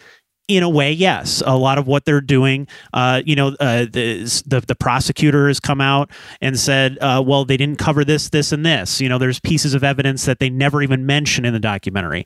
[0.48, 1.42] In a way, yes.
[1.46, 5.60] A lot of what they're doing, uh, you know, uh, the, the the prosecutor has
[5.60, 6.12] come out
[6.42, 9.00] and said, uh, well, they didn't cover this, this, and this.
[9.00, 12.26] You know, there's pieces of evidence that they never even mention in the documentary,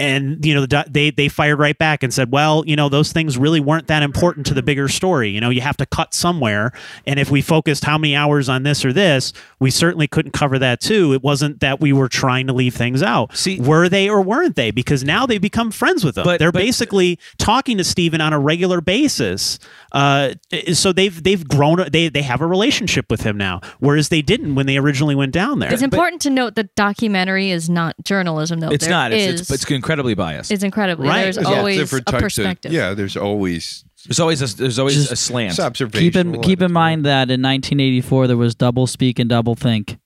[0.00, 3.36] and you know, they they fired right back and said, well, you know, those things
[3.36, 5.28] really weren't that important to the bigger story.
[5.30, 6.72] You know, you have to cut somewhere,
[7.06, 10.58] and if we focused how many hours on this or this, we certainly couldn't cover
[10.58, 11.12] that too.
[11.12, 13.36] It wasn't that we were trying to leave things out.
[13.36, 14.70] See- were they or weren't they?
[14.70, 16.24] Because now they've become friends with them.
[16.24, 19.58] But- they're but- basically talking to Steven on a regular basis.
[19.92, 20.34] Uh,
[20.72, 21.84] so they've they've grown.
[21.90, 25.32] They they have a relationship with him now, whereas they didn't when they originally went
[25.32, 25.72] down there.
[25.72, 28.70] It's important to note that documentary is not journalism, though.
[28.70, 29.12] It's There not.
[29.12, 30.50] It's, is- it's it's incredibly biased.
[30.50, 31.08] it's incredibly.
[31.08, 31.22] Right.
[31.22, 32.70] There's Yeah, always different a perspective.
[32.70, 35.58] Of, yeah, there's always There's always a, there's always Just- a slant.
[35.58, 36.00] observation.
[36.06, 39.98] Keep in keep in mind that in 1984 there was double speak and double think,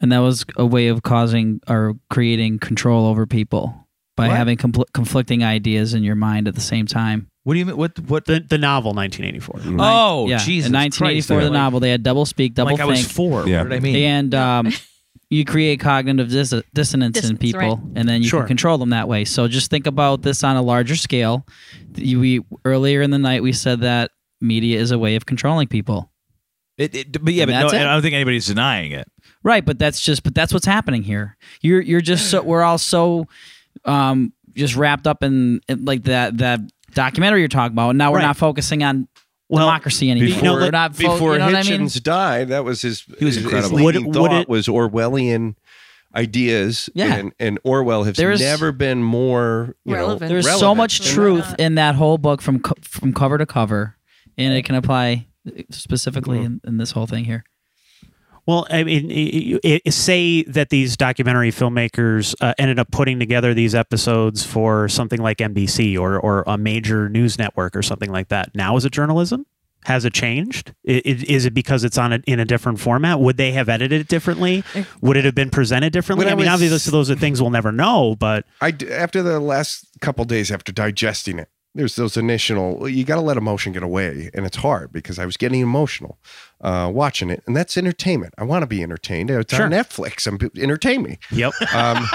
[0.00, 3.86] and that was a way of causing or creating control over people
[4.16, 4.36] by What?
[4.36, 7.28] having compl- conflicting ideas in your mind at the same time.
[7.44, 7.76] What do you mean?
[7.76, 8.24] What what?
[8.26, 9.60] the the novel 1984.
[9.78, 10.68] oh, yeah, Jesus!
[10.68, 11.46] in 1984 Christ.
[11.46, 13.46] the novel they had double speak, double Like I was think, four.
[13.48, 13.62] Yeah.
[13.62, 13.96] What did I mean?
[13.96, 14.72] and um,
[15.30, 17.78] you create cognitive dis- dissonance in people, right.
[17.96, 18.40] and then you Sure.
[18.40, 19.24] can control them that way.
[19.24, 21.46] So just think about this on a larger scale.
[21.96, 24.10] We earlier in the night we said that
[24.40, 26.10] media is a way of controlling people.
[26.78, 27.74] It, it, but yeah, And but no, it.
[27.86, 29.06] I don't think anybody's denying it.
[29.42, 31.36] Right, but that's just but that's what's happening here.
[31.60, 33.26] You're you're just so we're all so
[33.84, 36.60] um just wrapped up in, in like that that
[36.94, 37.90] documentary you're talking about.
[37.90, 38.24] And now we're Right.
[38.26, 39.08] not focusing on
[39.48, 40.28] Well, democracy anymore.
[40.40, 41.80] Before, we're not fo- before you know what I mean?
[41.82, 43.02] Hitchens died, that was his.
[43.18, 43.76] He was his- incredible.
[43.78, 45.54] His Would leading it- would thought it- was Orwellian
[46.14, 46.90] ideas.
[46.94, 47.14] Yeah.
[47.14, 50.28] and, and Orwell has There's- never been more you know, Relevant.
[50.28, 51.60] There's so much truth that.
[51.60, 53.96] in that whole book from co- from cover to cover,
[54.36, 55.26] and it can apply
[55.70, 56.46] specifically mm-hmm.
[56.46, 57.44] in, in this whole thing here.
[58.48, 63.18] Well, I mean, i- i- i- say that these documentary filmmakers uh, ended up putting
[63.18, 68.10] together these episodes for something like NBC or or a major news network or something
[68.10, 68.48] like that.
[68.54, 69.44] Now is it journalism?
[69.84, 70.72] Has it changed?
[70.88, 73.20] I- i- Is it because it's on a, in a different format?
[73.20, 74.64] Would they have edited it differently?
[75.02, 76.24] Would it have been presented differently?
[76.24, 78.16] When I I mean, was- obviously, those are things we'll never know.
[78.18, 82.88] But I d- after the last couple days after digesting it, there's those initial.
[82.88, 86.18] You got to let emotion get away, and it's hard because I was getting emotional
[86.60, 88.34] uh, watching it, and that's entertainment.
[88.38, 89.30] I want to be entertained.
[89.30, 89.66] It's Sure.
[89.66, 90.26] on Netflix.
[90.26, 91.18] I'm entertain me.
[91.30, 92.04] yep, Um,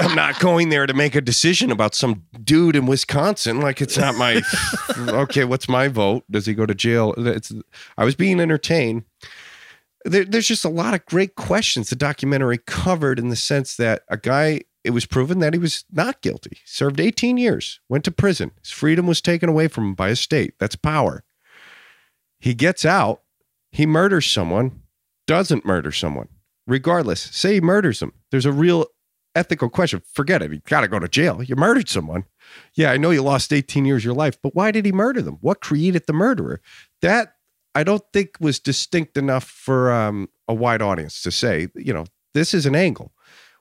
[0.00, 3.60] I'm not going there to make a decision about some dude in Wisconsin.
[3.60, 4.40] Like it's not my.
[4.98, 6.24] okay, what's my vote?
[6.30, 7.14] Does he go to jail?
[7.16, 7.52] It's.
[7.96, 9.04] I was being entertained.
[10.06, 14.02] There, there's just a lot of great questions the documentary covered in the sense that
[14.08, 14.62] a guy.
[14.82, 16.58] It was proven that he was not guilty.
[16.64, 17.80] Served 18 years.
[17.88, 18.52] Went to prison.
[18.62, 20.54] His freedom was taken away from him by a state.
[20.58, 21.24] That's power.
[22.38, 23.22] He gets out.
[23.72, 24.82] He murders someone.
[25.26, 26.28] Doesn't murder someone
[26.70, 28.12] regardless, say he murders him.
[28.30, 28.86] There's a real
[29.34, 30.02] ethical question.
[30.12, 30.52] Forget it.
[30.52, 31.42] You got to go to jail.
[31.42, 32.24] You murdered someone.
[32.74, 35.20] Yeah, I know you lost 18 years of your life, but why did he murder
[35.20, 35.38] them?
[35.40, 36.60] What created the murderer?
[37.02, 37.34] That
[37.74, 42.06] I don't think was distinct enough for um, a wide audience to say, you know,
[42.34, 43.12] this is an angle.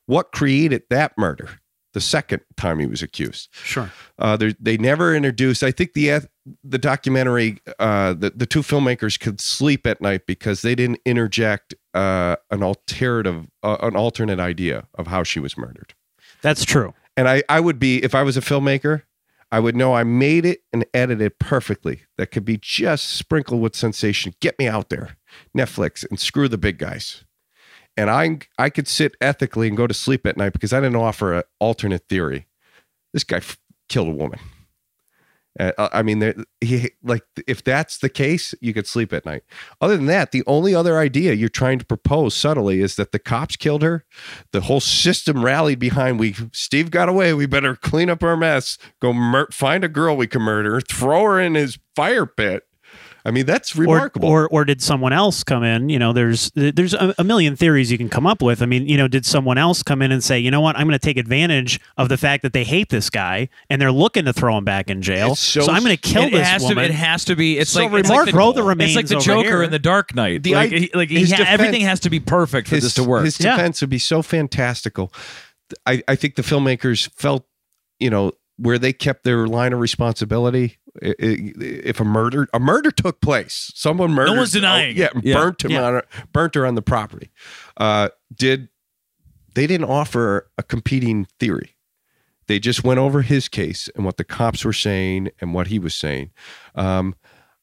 [0.10, 1.60] What created that murder?
[1.94, 3.50] The second time he was accused.
[3.52, 3.92] sure.
[4.18, 5.62] Uh, they they never introduced.
[5.62, 6.28] I think the
[6.64, 11.76] the documentary, uh, the the two filmmakers could sleep at night because they didn't interject
[11.94, 15.94] uh, an alternative, uh, an alternate idea of how she was murdered.
[16.42, 16.96] That's true.
[17.16, 19.04] And I I would be if I was a filmmaker,
[19.52, 22.02] I would know I made it and edited it perfectly.
[22.18, 24.34] That could be just sprinkled with sensation.
[24.40, 25.18] Get me out there,
[25.56, 27.26] Netflix, and screw the big guys.
[28.00, 30.96] And I I could sit ethically and go to sleep at night because I didn't
[30.96, 32.48] offer an alternate theory.
[33.12, 33.58] This guy f-
[33.90, 34.40] killed a woman.
[35.60, 39.44] Uh, I mean, there, he like if that's the case, you could sleep at night.
[39.82, 43.20] Other than that, the only other idea you're trying to propose subtly is that the
[43.20, 44.06] cops killed her.
[44.54, 46.20] The whole system rallied behind.
[46.20, 47.34] We Steve got away.
[47.34, 48.78] We better clean up our mess.
[49.02, 50.80] Go mur- find a girl we can murder.
[50.80, 52.64] Throw her in his fire pit.
[53.26, 54.30] I mean, that's Or, remarkable.
[54.30, 55.90] or or did someone else come in?
[55.90, 58.62] You know, there's there's a, a million theories you can come up with.
[58.62, 60.88] I mean, you know, did someone else come in and say, you know what, I'm
[60.88, 64.26] going to take advantage of the fact that they hate this guy and they're looking
[64.26, 65.32] to throw him back in jail.
[65.34, 66.78] It's so- So, I'm going to kill it, this has woman.
[66.78, 66.84] to.
[66.86, 67.58] It has to be.
[67.58, 69.64] It's So like it's like the, Throw the It's like the Joker here.
[69.64, 70.44] in the Dark Knight.
[70.44, 72.94] The like, I- like he ha- defense- everything has to be perfect for his, this
[72.96, 73.26] to work.
[73.26, 73.56] His Yeah.
[73.58, 75.12] defense would be so fantastical.
[75.86, 77.46] I, I think the filmmakers felt,
[78.00, 80.78] you know, where they kept their line of responsibility.
[81.04, 84.32] I- I- If a murder, a murder took place, someone murdered.
[84.34, 85.10] No one's denying yeah.
[85.22, 85.36] Yeah.
[85.36, 85.84] burnt him Yeah.
[85.84, 86.02] on,
[86.34, 87.32] burnt her on the property.
[87.78, 88.70] Uh, did
[89.56, 91.76] they didn't offer a competing theory?
[92.48, 95.78] They just went over his case and what the cops were saying and what he
[95.78, 96.32] was saying.
[96.74, 97.16] Um,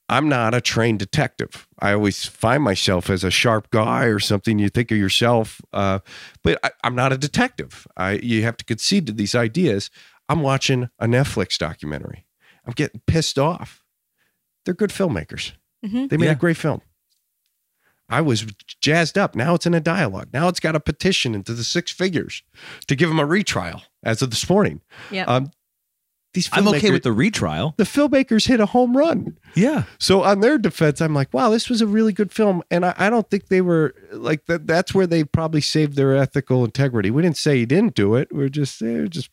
[0.08, 1.66] I'm not a trained detective.
[1.80, 4.60] I always find myself as a sharp guy or something.
[4.60, 5.98] You think of yourself, uh,
[6.44, 7.88] but I, I'm not a detective.
[7.96, 9.90] I you have to concede to these ideas.
[10.28, 12.25] I'm watching a Netflix documentary.
[12.66, 13.82] I'm getting pissed off.
[14.64, 15.52] They're good filmmakers.
[15.84, 16.09] Mhm.
[16.09, 16.32] They made Yeah.
[16.32, 16.80] a great film.
[18.09, 18.47] I was
[18.80, 19.34] jazzed up.
[19.34, 20.28] Now it's in a dialogue.
[20.32, 22.43] Now it's got a petition into the six figures
[22.86, 24.80] to give him a retrial as of this morning.
[25.10, 25.24] Yeah.
[25.24, 25.51] Um,
[26.32, 27.74] these I'm okay with the retrial.
[27.78, 29.38] the filmmakers hit a home run.
[29.55, 29.84] Yeah.
[29.98, 32.94] So on their defense, I'm like, wow, this was a really good film, and I,
[32.98, 34.66] I don't think they were like that.
[34.66, 37.10] That's where they probably saved their ethical integrity.
[37.10, 38.28] We didn't say he didn't do it.
[38.30, 39.30] We're just they're just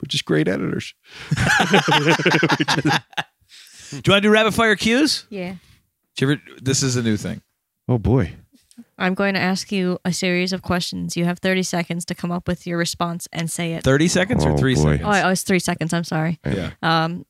[0.00, 0.94] we're just great editors.
[3.90, 5.26] Do you want to do rapid fire cues?
[5.30, 5.54] yeah.
[6.16, 7.40] Do you ever, this is a new thing.
[7.88, 8.34] Oh boy,
[8.98, 11.16] I'm going to ask you a series of questions.
[11.16, 13.84] You have 30 seconds to come up with your response and say it.
[13.84, 14.82] 30 seconds or Oh, three boy.
[14.98, 15.02] seconds?
[15.04, 15.92] Oh, oh, it's three seconds.
[15.92, 16.38] I'm sorry.
[16.44, 16.70] yeah.
[16.82, 17.24] Um,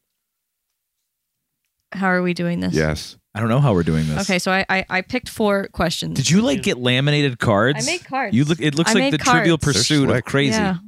[1.93, 2.75] how are we doing this?
[2.75, 3.17] yes.
[3.35, 4.29] I don't know how we're doing this.
[4.29, 6.17] Okay, so I, I, I picked four questions.
[6.17, 7.87] Did you like get laminated cards?
[7.87, 8.35] I made cards.
[8.35, 8.61] You look.
[8.61, 9.65] It looks I like made the Trivial cards.
[9.65, 10.25] They're Pursuit of slick.
[10.25, 10.57] crazy.
[10.57, 10.79] Yeah,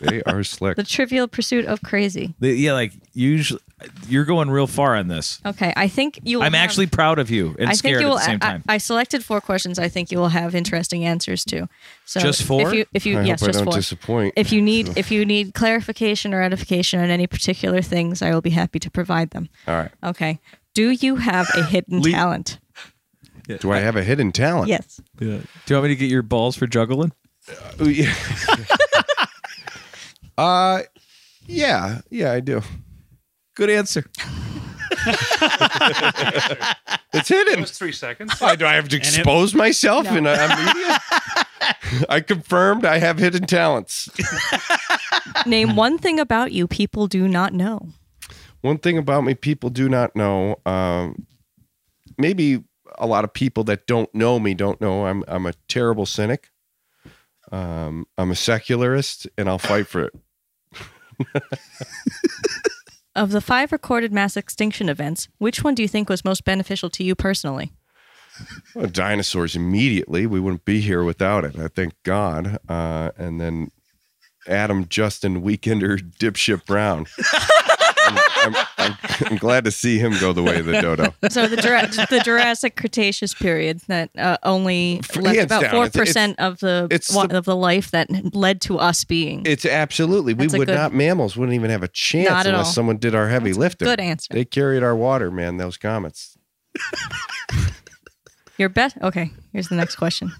[0.00, 0.76] They are slick.
[0.76, 2.34] the Trivial Pursuit of Crazy.
[2.40, 3.60] They- yeah, like usually
[4.08, 5.40] you're going real far on this.
[5.44, 6.38] Okay, I think you.
[6.38, 8.16] Will I'm have- actually proud of you and I think scared you at will.
[8.18, 8.64] the same I- time.
[8.68, 9.78] I, I selected four questions.
[9.78, 11.68] I think you will have interesting answers to.
[12.04, 12.68] So Just four?
[12.68, 13.74] If you, if you I yes, hope I just don't four.
[13.76, 14.34] disappoint.
[14.36, 18.40] If you need if you need clarification or edification on any particular things, I will
[18.42, 19.48] be happy to provide them.
[19.66, 19.90] All right.
[20.04, 20.38] Okay.
[20.74, 22.58] Do you have a hidden Le- talent?
[23.60, 24.68] Do I have a hidden talent?
[24.68, 25.00] Yes.
[25.20, 25.38] yeah.
[25.38, 27.12] Do you want me to get your balls for juggling?
[27.80, 28.14] Oh, yeah.
[30.38, 30.82] uh,
[31.46, 32.62] yeah, yeah, I do.
[33.54, 34.04] Good answer.
[37.14, 37.60] It's hidden.
[37.60, 38.40] was three seconds.
[38.40, 40.98] Why do I have to it- expose myself in a, a media?
[42.08, 44.08] I confirmed I have hidden talents.
[45.44, 47.88] Name one thing about you people do not know.
[48.62, 50.56] One thing about me people do not know.
[50.64, 51.26] Um,
[52.16, 52.64] maybe
[52.98, 56.48] a lot of people that don't know me don't know I'm I'm a terrible cynic.
[57.50, 60.14] Um, I'm a secularist, and I'll fight for it.
[63.14, 66.88] Of the five recorded mass extinction events, which one do you think was most beneficial
[66.88, 67.70] to you personally?
[68.74, 70.26] Well, dinosaurs immediately.
[70.26, 71.58] We wouldn't be here without it.
[71.58, 72.58] I thank God.
[72.66, 73.70] Uh, and then
[74.48, 77.06] Adam, Justin, Weekender, Dipshit Brown.
[78.04, 78.96] I'm, I'm,
[79.26, 81.14] I'm, glad to see him go the way of the dodo.
[81.30, 86.58] So the the Jurassic Cretaceous period that uh, only left hands about four percent of
[86.60, 89.42] the it's wa- the- of the life that led to us being.
[89.46, 90.34] It's absolutely.
[90.34, 92.72] We That's a would good- not, mammals wouldn't even have a chance unless all.
[92.72, 93.86] someone did our heavy That's lifting.
[93.86, 94.32] good answer.
[94.34, 96.36] They carried our water, man, those comets.
[98.58, 98.96] Your best.
[99.02, 100.32] Okay, here's the next question.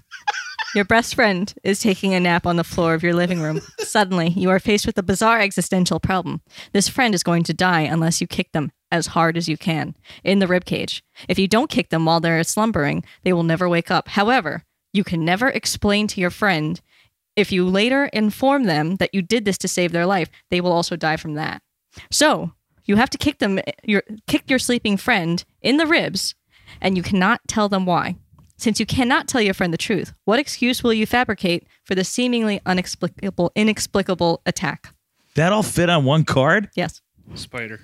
[0.75, 3.61] Your best friend is taking a nap on the floor of your living room.
[3.79, 6.41] Suddenly, you are faced with a bizarre existential problem.
[6.71, 9.95] This friend is going to die unless you kick them as hard as you can
[10.23, 11.03] in the rib cage.
[11.29, 14.07] If you don't kick them while they're slumbering, they will never wake up.
[14.07, 14.63] However,
[14.93, 16.81] you can never explain to your friend
[17.35, 20.71] if you later inform them that you did this to save their life, they will
[20.71, 21.61] also die from that.
[22.11, 22.51] So,
[22.85, 26.35] you have to kick them your kick your sleeping friend in the ribs
[26.81, 28.15] and you cannot tell them why.
[28.63, 32.05] Since you cannot tell your friend the truth, what excuse will you fabricate for the
[32.05, 34.93] seemingly unexplicable inexplicable attack?
[35.35, 36.69] That all fit on one card?
[36.73, 37.01] Yes.
[37.35, 37.81] Spider.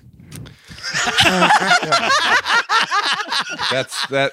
[3.70, 4.32] That's that.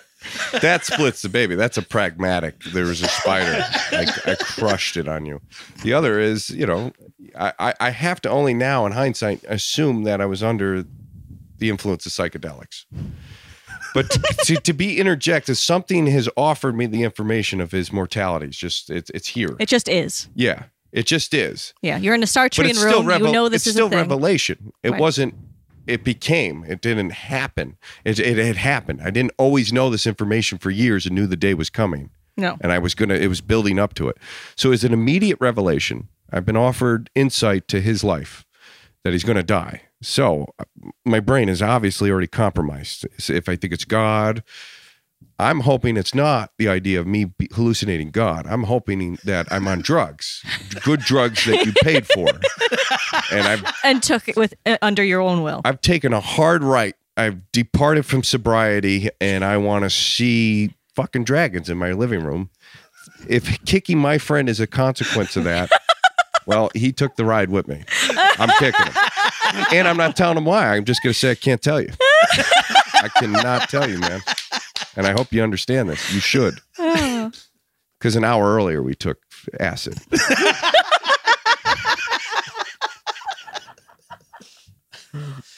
[0.61, 1.55] That splits the baby.
[1.55, 2.63] That's a pragmatic.
[2.63, 3.65] There was a spider.
[3.91, 5.41] I, I crushed it on you.
[5.83, 6.93] The other is, you know,
[7.37, 10.85] I, I- I have to only now, in hindsight, assume that I was under
[11.57, 12.85] the influence of psychedelics.
[13.93, 18.47] But to, to, to be interjected, something has offered me the information of his mortality.
[18.47, 19.55] It's just, it's, it's here.
[19.59, 20.29] It just is.
[20.35, 21.73] yeah, it just is.
[21.81, 21.97] Yeah.
[21.97, 22.53] You're in a Trek
[22.93, 23.05] room.
[23.07, 24.71] revel- you know this it's is still revelation.
[24.83, 25.01] It Right.
[25.01, 25.35] wasn't.
[25.87, 26.65] It became.
[26.67, 27.77] It didn't happen.
[28.03, 28.99] It, it had happened.
[29.03, 32.57] I didn't always know this information for years and knew the day was coming, No.
[32.59, 33.13] and I was gonna.
[33.15, 34.17] It was building up to it.
[34.57, 36.09] So it's an immediate revelation.
[36.29, 38.45] I've been offered insight to his life
[39.05, 39.83] that he's going to die.
[40.01, 40.63] So uh,
[41.05, 43.05] my brain is obviously already compromised.
[43.17, 44.43] So If I think it's God,
[45.39, 48.45] I'm hoping it's not the idea of me hallucinating God.
[48.47, 50.43] I'm hoping that I'm on drugs,
[50.83, 52.27] good drugs that you paid for,
[53.31, 55.61] and I've And took it with uh, under your own will.
[55.65, 56.95] I've taken a hard right.
[57.15, 62.49] I've departed from sobriety, and I want to see fucking dragons in my living room.
[63.27, 65.71] If kicking my friend is a consequence of that,
[66.45, 67.83] well, he took the ride with me.
[68.39, 68.93] I'm kicking him,
[69.73, 70.75] and I'm not telling them why.
[70.75, 71.89] I'm just going to say I can't tell you.
[72.01, 74.21] I cannot tell you, man.
[74.95, 76.13] And I hope you understand this.
[76.13, 79.19] You should, because an hour earlier we took
[79.59, 79.97] acid.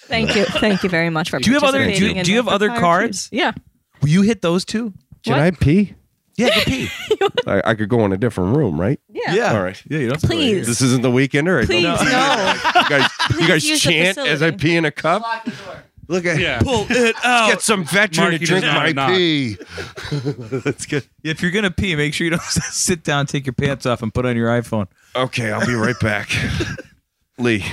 [0.07, 0.45] Thank you.
[0.45, 2.45] Thank you very much for Do you have other- do you- in do you have
[2.45, 3.29] the other fire cards?
[3.31, 3.51] Yeah.
[4.01, 4.93] Will you hit those two?
[5.23, 5.41] Can What?
[5.41, 5.95] I pee?
[6.40, 6.90] Yeah, go pee.
[7.48, 8.99] I, I could go in a different room, right?
[9.10, 9.34] Yeah.
[9.34, 9.53] Yeah.
[9.53, 9.82] All right.
[9.90, 10.52] Yeah, you don't have to Please.
[10.56, 10.66] here.
[10.66, 11.61] This isn't the weekender.
[11.61, 12.82] I Please, don't- no.
[12.82, 13.10] You guys,
[13.40, 14.57] you guys use the chant as I facility.
[14.57, 15.24] pee in a cup.
[16.07, 16.60] Look at Yeah.
[16.61, 17.49] Pull it out.
[17.49, 19.10] Get some veteran Mark, to he does drink not my knock.
[19.11, 19.57] pee.
[20.64, 21.07] That's good.
[21.24, 24.11] If you're gonna pee, make sure you don't sit down, take your pants off, and
[24.14, 24.88] put on your iPhone.
[25.16, 26.30] Okay, I'll be right back.
[27.38, 27.64] Lee,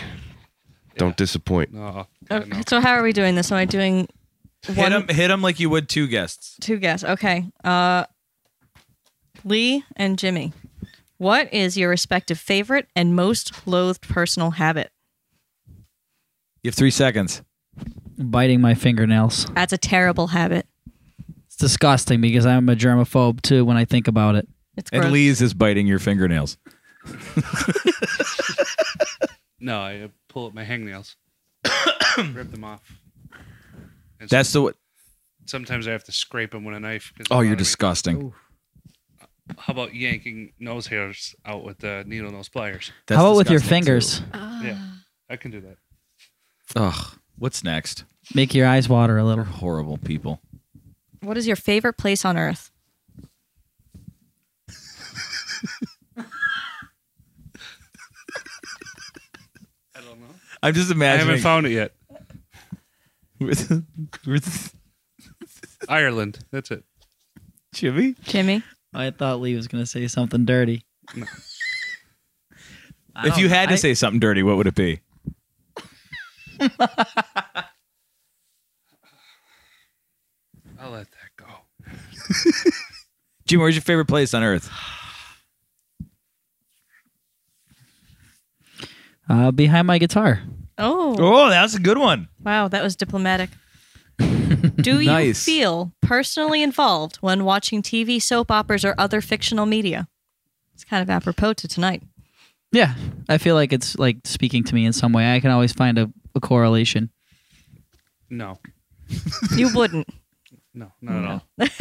[0.96, 1.72] don't disappoint.
[1.72, 2.06] No.
[2.30, 3.50] Okay, so how are we doing this?
[3.50, 4.06] Am I doing
[4.66, 6.56] Hit one, them, hit them like you would two guests.
[6.60, 7.04] two guests?
[7.04, 7.44] Okay.
[7.64, 8.04] Uh,
[9.46, 10.52] Lee and Jimmy,
[11.18, 14.90] what is your respective favorite and most loathed personal habit?
[16.62, 17.42] You have three seconds.
[18.18, 19.46] Biting my fingernails.
[19.54, 20.66] That's a terrible habit.
[21.46, 24.48] It's disgusting because I'm a germaphobe too when I think about it.
[24.76, 25.04] It's gross.
[25.04, 26.58] And Lee's is biting your fingernails.
[29.58, 31.14] No, I uh, pull up my hangnails,
[32.34, 32.82] rip them off.
[34.20, 34.60] And That's the.
[34.60, 34.76] what.
[35.46, 37.12] sometimes I have to scrape them with a knife.
[37.30, 38.34] Oh, you're of it- disgusting.
[39.58, 42.90] How about yanking nose hairs out with the needle nose pliers?
[43.06, 44.20] That's How about with your disgusting, fingers?
[44.20, 44.66] too.
[44.66, 44.78] Yeah,
[45.30, 45.76] I can do that.
[46.74, 47.18] Ugh.
[47.38, 48.04] What's next?
[48.34, 49.44] Make your eyes water a little.
[49.44, 50.40] Horrible people.
[51.20, 52.70] What is your favorite place on earth?
[59.94, 60.26] I don't know.
[60.62, 61.28] I'm just imagining.
[61.28, 61.36] I imagining.
[61.36, 61.92] haven't found it yet.
[63.40, 63.84] with,
[64.26, 64.74] with
[65.88, 66.38] Ireland.
[66.50, 66.84] That's it.
[67.72, 68.14] Jimmy.
[68.24, 68.62] Jimmy?
[68.96, 70.82] I thought Lee was going to say something dirty.
[73.14, 75.00] I If don't- you had to I- say something dirty, what would it be?
[80.80, 81.46] I'll let that go.
[83.46, 84.70] Jim, where's your favorite place on earth?
[89.28, 90.42] uh, behind my guitar.
[90.78, 92.28] Oh, Oh, that's a good one.
[92.42, 93.50] wow, that was diplomatic.
[94.70, 95.44] Do you Nice.
[95.44, 100.08] feel personally involved when watching TV, soap operas, or other fictional media?
[100.74, 102.02] It's kind of apropos to tonight.
[102.72, 102.94] Yeah,
[103.28, 105.34] I feel like it's like speaking to me in some way.
[105.34, 107.10] I can always find a, a correlation.
[108.28, 108.58] No,
[109.54, 110.08] You wouldn't.
[110.74, 111.28] no, not at No.
[111.60, 111.68] all.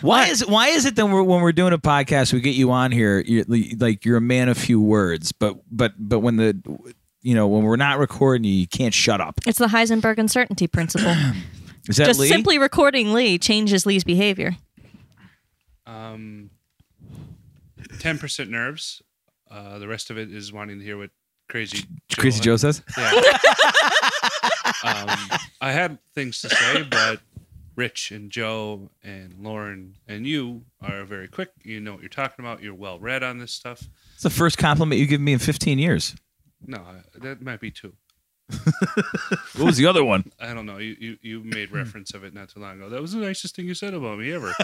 [0.00, 2.72] Why is why is it that we're, when we're doing a podcast we get you
[2.72, 6.60] on here you're, like you're a man of few words but but but when the
[7.20, 10.66] you know when we're not recording you you can't shut up It's the Heisenberg uncertainty
[10.66, 11.14] principle.
[11.88, 12.28] is that Just Lee?
[12.28, 14.56] simply recording Lee changes Lee's behavior.
[15.86, 16.50] Um,
[17.98, 19.02] ten percent nerves.
[19.50, 21.10] Uh, the rest of it is wanting to hear what
[21.48, 21.84] crazy
[22.16, 23.10] Crazy Joe says Yeah.
[24.84, 25.18] um,
[25.60, 27.20] I had things to say, but
[27.76, 31.50] Rich and Joe and Lauren and you are very quick.
[31.62, 32.62] You know what you're talking about.
[32.62, 33.88] You're well read on this stuff.
[34.14, 36.14] it's the first compliment you give me in 15 years
[36.66, 36.82] No,
[37.20, 37.92] that might be two.
[39.56, 40.78] What was the other one I don't know.
[40.78, 42.88] You, you you made reference of it not too long ago.
[42.88, 44.52] That was the nicest thing you said about me ever.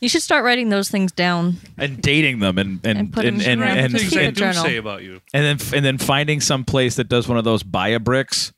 [0.00, 1.56] You should start writing those things down.
[1.78, 4.10] and dating them and and And and put 'em and, and, around and, the things
[4.10, 4.62] keep I a do journal.
[4.64, 5.20] say about you.
[5.32, 8.52] and then and then finding some place that does one of those buy a bricks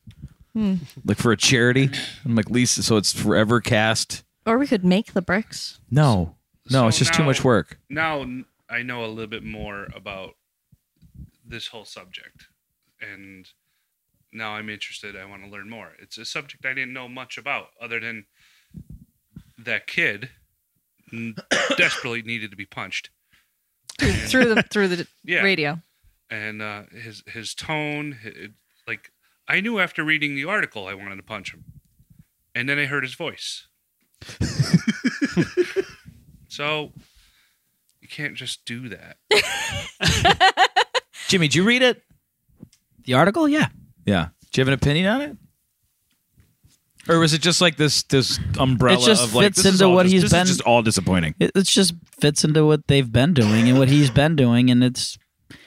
[0.55, 0.77] Hmm.
[1.05, 1.91] like for a charity
[2.25, 5.81] i'm like lisa so it's forever cast Or we could make the bricks.
[5.91, 6.37] no
[6.71, 9.45] no So it's just too now- much work Now n- I know a little bit
[9.45, 10.35] more about
[11.47, 12.47] this whole subject,
[13.01, 13.47] and
[14.37, 15.17] now I'm interested.
[15.17, 15.93] I want to learn more.
[16.01, 18.27] It's a subject I didn't know much about, other than
[19.59, 20.31] that kid
[21.77, 23.11] desperately needed to be punched.
[23.99, 25.43] through the through the Yeah.
[25.43, 25.81] radio.
[26.31, 28.49] and uh, his his tone, hi-
[28.87, 29.11] like
[29.49, 31.65] I knew after reading the article I wanted to punch him,
[32.55, 33.67] and then I heard his voice.
[36.49, 36.93] so
[38.01, 39.17] you can't just do that.
[41.29, 42.03] jimmy did you read it
[43.05, 43.69] The article, yeah.
[44.07, 45.37] Yeah do you have an opinion on it
[47.09, 49.73] or was it just like this this umbrella It just of like fits this is
[49.81, 52.65] into all what just- he's this been- is just all disappointing It, just fits into
[52.67, 55.19] what they've been doing and what he's been doing, and it's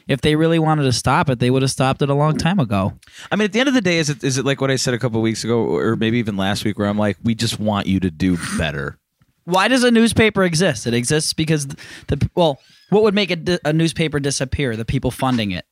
[0.07, 2.57] if they really wanted to stop it, they would have stopped it a long time
[2.57, 2.93] ago.
[3.31, 4.75] I mean, at the end of the day, is it is it like what I
[4.75, 7.35] said a couple of weeks ago, or maybe even last week, where I'm like, we
[7.35, 8.97] just want you to do better.
[9.45, 10.87] Why does a newspaper exist?
[10.87, 12.59] It exists because the, the well,
[12.89, 14.75] what would make a, di- a newspaper disappear?
[14.75, 15.65] The people funding it.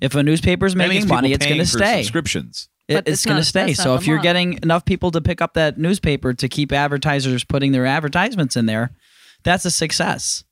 [0.00, 2.02] If a newspaper's That means making money, it's going to stay.
[2.02, 2.68] Subscriptions.
[2.88, 3.74] It- it's it's going to stay.
[3.74, 7.72] So if you're getting enough people to pick up that newspaper to keep advertisers putting
[7.72, 8.92] their advertisements in there,
[9.42, 10.44] that's a success.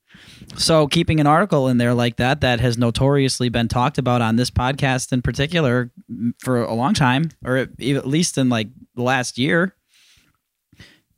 [0.57, 4.35] So keeping an article in there like that that has notoriously been talked about on
[4.35, 8.67] this podcast in particular mm, for a long time, or at at least in like
[8.95, 9.75] the last year,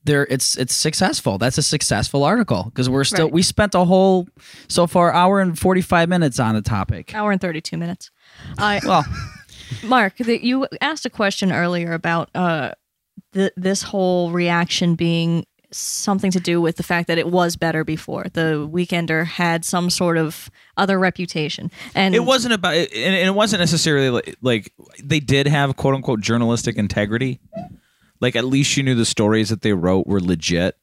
[0.08, 1.38] there it's it's successful.
[1.38, 3.34] That's a successful article because we're still Right.
[3.34, 4.28] we spent a whole
[4.68, 7.14] so far hour and forty five minutes on the topic.
[7.14, 8.10] Hour and thirty two minutes.
[8.58, 9.06] I Well,
[9.84, 12.72] Mark, the, you asked a question earlier about uh,
[13.34, 17.84] the, this whole reaction being something to do with the fact that it was better
[17.84, 18.26] before.
[18.32, 23.36] The Weekender had some sort of other reputation, and It wasn't about, and and it
[23.36, 24.74] wasn't necessarily like, like
[25.04, 27.42] they did have quote unquote journalistic integrity.
[28.20, 30.76] Like at least you knew the stories that they wrote were legit.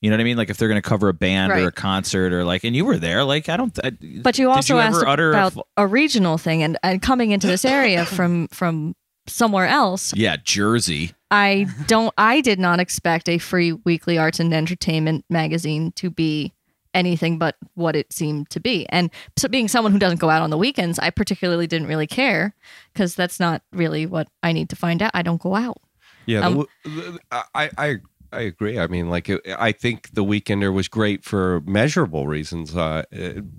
[0.00, 0.36] You know what I mean?
[0.38, 2.86] Like if they're going to cover a band or a concert or like, and you
[2.86, 3.22] were there.
[3.22, 3.78] Like I don't.
[3.84, 3.90] I,
[4.22, 7.46] But you also you asked a about f- a regional thing, and, and coming into
[7.46, 8.96] this area from from
[9.26, 10.14] somewhere else.
[10.16, 11.12] yeah, Jersey.
[11.30, 12.14] I don't.
[12.16, 16.54] I did not expect a free weekly arts and entertainment magazine to be
[16.94, 18.86] anything but what it seemed to be.
[18.88, 22.06] And so being someone who doesn't go out on the weekends, I particularly didn't really
[22.06, 22.54] care
[22.92, 25.10] because that's not really what I need to find out.
[25.14, 25.78] I don't go out.
[26.26, 27.20] Yeah, Um, the, the-
[27.54, 27.96] I, I
[28.32, 28.78] I agree.
[28.78, 32.76] I mean, like it- I think the Weekender was great for measurable reasons.
[32.76, 33.02] Uh,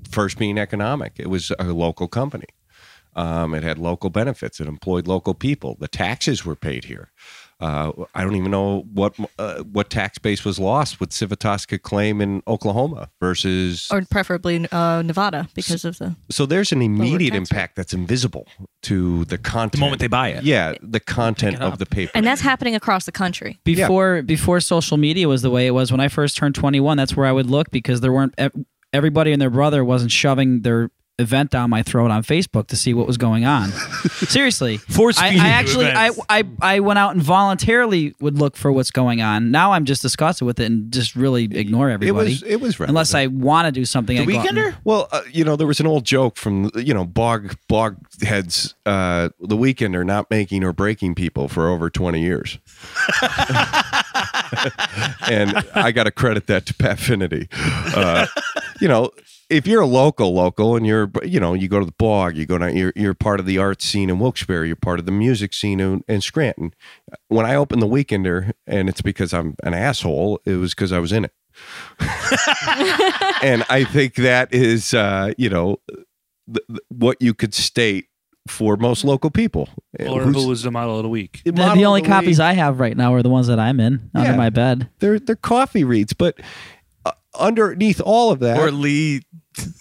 [0.09, 2.45] first, being economic, it was a local company.
[3.13, 4.61] Um, it had local benefits.
[4.61, 5.75] It employed local people.
[5.79, 7.11] The taxes were paid here.
[7.61, 11.83] Uh, I don't even know what uh, what tax base was lost with Civitas could
[11.83, 13.87] claim in Oklahoma versus.
[13.91, 16.15] Or preferably uh, Nevada because of the.
[16.29, 18.47] so there's an immediate impact that's invisible
[18.83, 19.73] to the content.
[19.73, 20.43] The moment they buy it.
[20.43, 22.11] yeah, the content of the paper.
[22.15, 23.59] And that's happening across the country.
[23.63, 27.15] before before social media was the way it was when I first turned 21 that's
[27.15, 28.33] where I would look because there weren't
[28.93, 30.89] everybody and their brother wasn't shoving their
[31.19, 33.69] event down my throat on Facebook to see what was going on
[34.11, 36.09] seriously Force I, I actually I.
[36.29, 40.01] I I went out and voluntarily would look for what's going on now I'm just
[40.01, 42.31] disgusted with it and just really ignore everybody.
[42.31, 44.57] it was it was unless I want to do something The I go out and-
[44.57, 44.75] Weekender.
[44.83, 48.73] Well, uh, you know, there was an old joke from you know bog bog heads.
[48.85, 52.57] Uh, the Weekender not making or breaking people for over twenty years,
[55.29, 57.47] and I got to credit that to Pat Finity.
[57.53, 58.25] Uh,
[58.79, 59.11] you know,
[59.51, 62.45] if you're a local local and you're you know you go to the blog you
[62.45, 65.11] go down, you're you're part of the art scene in Wilkes-Barre, you're part of the
[65.11, 66.73] music scene in, in Scranton.
[67.27, 70.99] When I opened the Weekender, and it's because I'm an asshole, it was because I
[70.99, 71.33] was in it
[73.43, 75.79] and I think that is, uh, you know,
[76.51, 78.05] th- th- what you could state
[78.47, 79.69] for most local people.
[79.99, 81.41] Or Who's- who was the model of the week?
[81.45, 82.45] The, the only the copies week.
[82.45, 84.89] I have right now are the ones that I'm in under my bed.
[84.99, 86.39] they're they're coffee reads, but
[87.05, 89.21] uh, underneath all of that, Or Lee.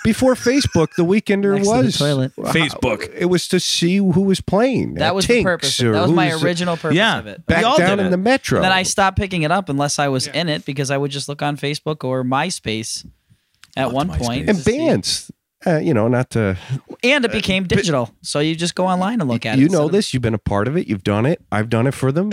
[0.05, 2.37] Before Facebook, the Weekender Next to the was toilet.
[2.37, 3.09] Facebook.
[3.17, 4.95] It was to see who was playing.
[4.95, 5.83] That at was the Tinks purpose.
[5.83, 7.19] or That was who my original purpose Yeah.
[7.19, 7.47] of it.
[7.47, 8.11] back We all down did in it.
[8.11, 8.61] the metro.
[8.63, 10.41] Then I stopped picking it up unless I was Yeah.
[10.41, 13.07] in it because I would just look on Facebook or MySpace
[13.77, 14.19] at Loved one MySpace.
[14.27, 14.49] point.
[14.49, 15.31] and see- bands.
[15.67, 16.57] Uh, you know, not to
[17.05, 18.15] And it became digital.
[18.23, 19.59] So you just go online and look at it.
[19.59, 20.15] you instead know of- this.
[20.15, 20.89] You've been a part of it.
[20.89, 21.43] You've done it.
[21.53, 22.33] I've done it for them.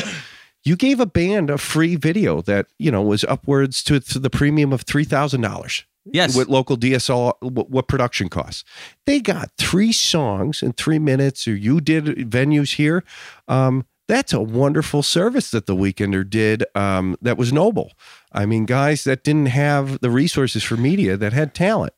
[0.64, 4.30] You gave a band a free video that you know was upwards to, to the
[4.30, 5.84] premium of three thousand dollars.
[6.14, 6.36] Yes.
[6.36, 8.64] With local DSL, what, production costs?
[9.06, 13.04] They got three songs in three minutes, or you did venues here.
[13.48, 16.64] Um, that's a wonderful service that the Weekender did.
[16.76, 17.92] Um, that was noble.
[18.32, 21.94] I mean, guys that didn't have the resources for media that had talent.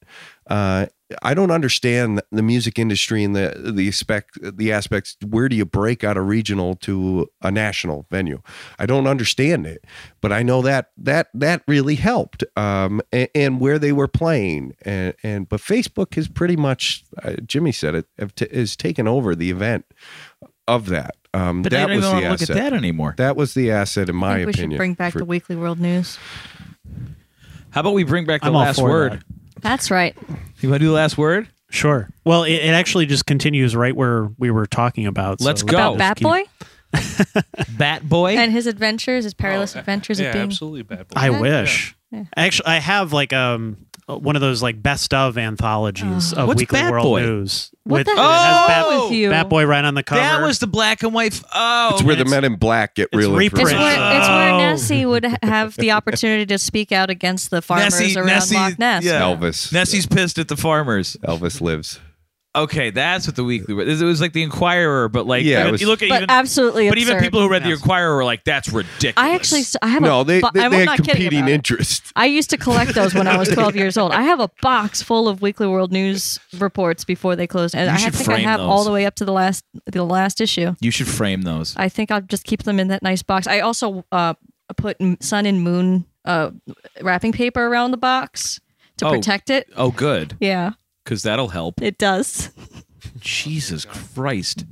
[0.50, 0.88] Uh,
[1.24, 5.18] I don't understand the music industry and the the aspect the aspects.
[5.28, 8.42] Where do you break out a regional to a national venue?
[8.78, 9.86] I don't understand it,
[10.22, 12.44] but I know that that that really helped.
[12.56, 17.34] Um, and, and where they were playing, and and but Facebook has pretty much, uh,
[17.46, 19.86] Jimmy said it, have t- has taken over the event
[20.68, 21.16] of that.
[21.34, 22.58] Um, But they that don't was even want the to look asset.
[22.58, 23.14] at that anymore.
[23.18, 24.72] That was the asset, in I my think we opinion.
[24.72, 26.18] should bring back for- the Weekly World News.
[27.72, 29.14] How about we bring back the I'm last word?
[29.14, 29.24] that.
[29.62, 30.16] That's right.
[30.62, 31.48] You want to do the last word?
[31.72, 32.10] Sure.
[32.26, 35.40] Well, it, it actually just continues right where we were talking about.
[35.42, 35.78] Let's go.
[35.78, 38.36] we'll About just Bat keep- Boy Bat Boy.
[38.38, 40.46] and his adventures, his perilous Oh, adventures yeah, of being.
[40.46, 41.08] absolutely bad.
[41.08, 41.14] boy.
[41.16, 41.40] I Yeah.
[41.40, 41.96] wish.
[42.12, 42.24] Yeah.
[42.36, 43.78] Actually, I have like um
[44.10, 46.42] Uh, one of those like best of anthologies Oh.
[46.42, 47.22] of What's Weekly Bat World Boy?
[47.22, 47.70] News.
[47.84, 48.68] What the it hell has Oh!
[48.68, 49.30] Bat, with you?
[49.30, 50.22] Bat Boy right on the cover.
[50.22, 51.34] that was the black and white.
[51.34, 53.68] F- oh, It's where the man, men in black get it's real reprint.
[53.68, 54.00] It's information.
[54.02, 54.58] where, it's where Oh.
[54.58, 58.80] Nessie would have the opportunity to speak out against the farmers Nessie- around Nessie- Loch
[58.80, 59.04] Ness.
[59.04, 59.22] yeah.
[59.22, 59.72] Elvis.
[59.72, 61.16] Nessie's pissed at the farmers.
[61.28, 62.00] Elvis lives.
[62.56, 64.02] Okay, that's what the weekly was.
[64.02, 66.16] It was like the Inquirer, but like Yeah, it even- was- you look at But
[66.24, 67.24] even, absolutely but even absurd.
[67.24, 67.78] people who read the Yes.
[67.78, 70.26] Inquirer were like, "That's ridiculous." I actually, s- I have No, a.
[70.26, 71.54] they bo- they, I'm they had not kidding competing about it.
[71.54, 72.12] interests.
[72.16, 74.14] I used to collect those when I was 12 years old.
[74.14, 77.94] I have a box full of Weekly World News reports before they closed, and You
[77.94, 78.68] I should think I frame have those.
[78.68, 80.74] all the way up to the last the last issue.
[80.82, 81.76] you should frame those.
[81.78, 83.46] I think I'll just keep them in that nice box.
[83.46, 84.34] I also uh,
[84.76, 86.50] put m- sun and moon uh,
[87.02, 88.60] wrapping paper around the box
[88.98, 89.12] to Oh.
[89.12, 89.68] protect it.
[89.78, 90.72] Oh, good, Yeah,
[91.10, 91.82] because that'll help.
[91.82, 92.52] it does.
[93.20, 94.66] Jesus Christ!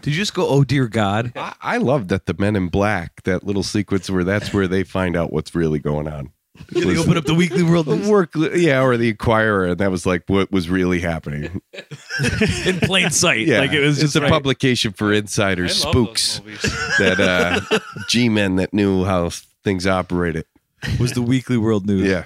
[0.00, 0.48] Did you just go?
[0.48, 1.32] Oh dear God!
[1.36, 4.82] I, I love that the Men in Black, that little sequence where that's where they
[4.82, 6.32] find out what's really going on.
[6.72, 9.90] Yeah, they open up the Weekly World News work, yeah, or the Inquirer, and that
[9.90, 11.60] was like what was really happening.
[12.64, 13.46] in plain sight.
[13.46, 14.30] Yeah, like it was just a right.
[14.30, 16.38] publication for insiders, spooks
[16.98, 17.78] that uh,
[18.08, 19.28] G-men that knew how
[19.62, 20.46] things operated.
[20.98, 22.08] was the Weekly World News.
[22.08, 22.24] Yeah,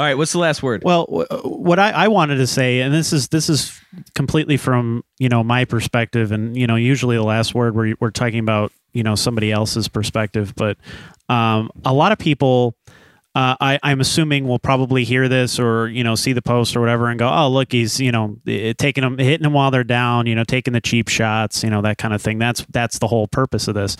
[0.00, 0.82] All right, what's the last word?
[0.82, 3.78] Well, wh- what I, I wanted to say, and this is this is
[4.14, 8.10] completely from you know my perspective, and you know usually the last word we're we're
[8.10, 10.78] talking about you know somebody else's perspective, but
[11.28, 12.74] um, a lot of people.
[13.32, 16.80] Uh, I, I'm assuming will probably hear this or you know see the post or
[16.80, 18.38] whatever and go, oh look, he's you know
[18.78, 21.82] taking them, hitting them while they're down, you know, taking the cheap shots, you know
[21.82, 22.38] that kind of thing.
[22.38, 23.98] That's that's the whole purpose of this,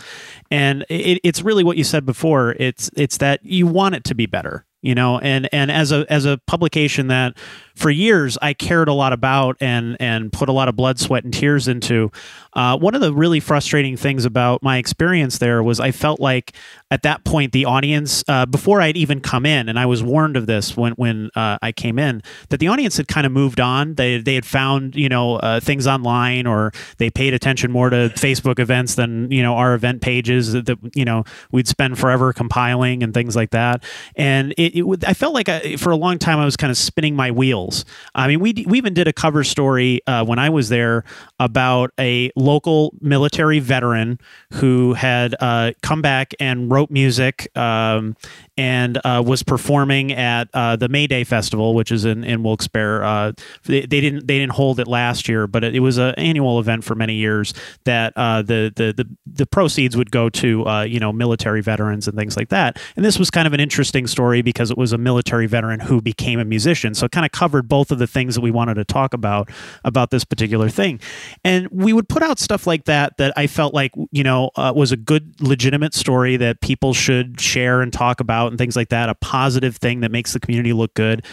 [0.51, 2.56] and it, it's really what you said before.
[2.59, 6.07] It's it's that you want it to be better, you know, and and as a
[6.09, 7.36] as a publication that
[7.81, 11.24] for years I cared a lot about and and put a lot of blood, sweat,
[11.24, 12.12] and tears into.
[12.52, 16.52] Uh, one of the really frustrating things about my experience there was I felt like
[16.90, 20.36] at that point the audience uh, before I'd even come in, and I was warned
[20.36, 23.61] of this when when uh, I came in that the audience had kind of moved
[23.61, 23.94] on.
[23.94, 28.11] They they had found you know uh, things online or they paid attention more to
[28.16, 32.32] Facebook events than you know our event pages that, that you know we'd spend forever
[32.32, 33.85] compiling and things like that.
[34.16, 36.77] And it, it I felt like I, for a long time I was kind of
[36.77, 37.31] spinning my
[37.70, 37.84] wheels.
[38.14, 41.05] I mean, we we even did a cover story uh, when I was there
[41.38, 44.18] about a local military veteran
[44.55, 48.16] who had uh, come back and wrote music um,
[48.61, 53.03] and uh, was performing at uh, the May Day Festival, which is in in Wilkes-Barre.
[53.03, 53.32] Uh,
[53.65, 56.61] they, they didn't they didn't hold it last year, but it, it was an annual
[56.61, 57.55] event for many years.
[57.85, 62.07] That uh, the, the the the proceeds would go to uh, you know military veterans
[62.07, 62.78] and things like that.
[62.97, 66.03] And this was kind of an interesting story because it was a military veteran who
[66.03, 68.74] became a musician, so it kind of covered both of the things that we wanted
[68.74, 69.51] to talk about
[69.85, 71.01] about this particular thing.
[71.45, 74.74] And we would put out stuff like that that I felt like you know uh,
[74.77, 78.90] was a good legitimate story that people should share and talk about and things like
[78.90, 79.09] that.
[79.09, 81.24] A positive thing that makes the community look good.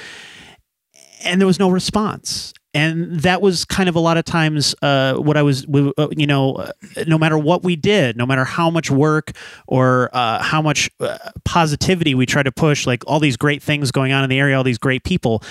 [1.23, 2.53] And there was no response.
[2.73, 6.27] And that was kind of a lot of times uh, what I was, uh, you
[6.27, 6.71] know, uh,
[7.07, 9.31] no matter what we did, no matter how much work
[9.67, 13.89] or uh, how much uh, positivity we tried to push, like all these great things
[13.89, 15.41] going on in the area, all these great people,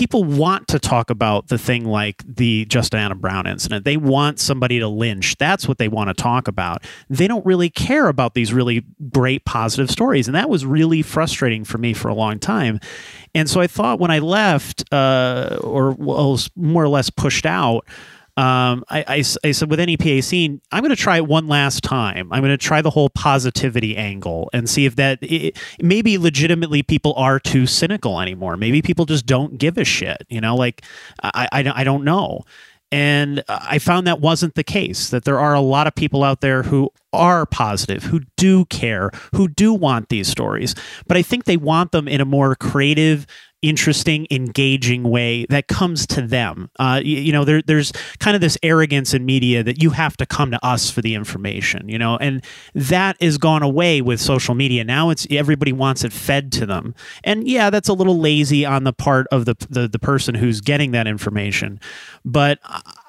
[0.00, 3.84] people want to talk about the thing like the Justin Adam Brown incident.
[3.84, 5.36] They want somebody to lynch.
[5.36, 6.82] That's what they want to talk about.
[7.10, 8.82] They don't really care about these really
[9.12, 12.80] great positive stories, and that was really frustrating for me for a long time.
[13.34, 17.86] And so I thought when I left, uh, or was more or less pushed out
[18.40, 21.84] um, I, I, I, said with NEPA scene, I'm going to try it one last
[21.84, 22.32] time.
[22.32, 26.82] I'm going to try the whole positivity angle and see if that it, maybe legitimately
[26.82, 28.56] people are too cynical anymore.
[28.56, 30.24] Maybe people just don't give a shit.
[30.30, 30.82] You know, like
[31.22, 32.44] I, I, I don't know.
[32.90, 36.40] And I found that wasn't the case, that there are a lot of people out
[36.40, 40.74] there who are positive, who do care, who do want these stories.
[41.06, 43.26] But I think they want them in a more creative,
[43.62, 46.70] interesting, engaging way that comes to them.
[46.78, 50.16] Uh, you, you, know, there, there's kind of this arrogance in media that you have
[50.16, 54.20] to come to us for the information, you know, and that is gone away with
[54.20, 54.84] social media.
[54.84, 56.94] Now it's everybody wants it fed to them.
[57.24, 60.60] And yeah, that's a little lazy on the part of the, the, the person who's
[60.60, 61.80] getting that information.
[62.24, 62.58] But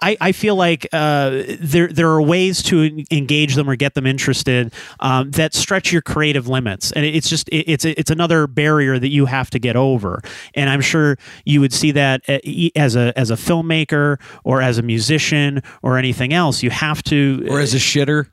[0.02, 4.06] I, I feel like uh, there, there are ways to engage them or get them
[4.06, 6.91] interested um, that stretch your creative limits.
[6.91, 10.22] And it's just, it, it's, it's another barrier that you have to get over
[10.53, 12.40] and I'm sure you would see that uh,
[12.76, 16.64] as a as a filmmaker or as a musician or anything else.
[16.64, 18.30] You have to, or as a shitter.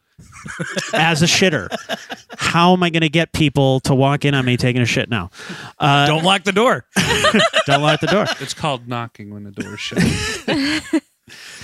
[0.95, 1.69] as a shitter.
[2.39, 5.09] How am I going to get people to walk in on me taking a shit
[5.09, 5.31] now?
[5.79, 6.87] Uh, don't lock the door.
[7.67, 8.27] don't lock the door.
[8.41, 10.03] It's called knocking when the door's shut.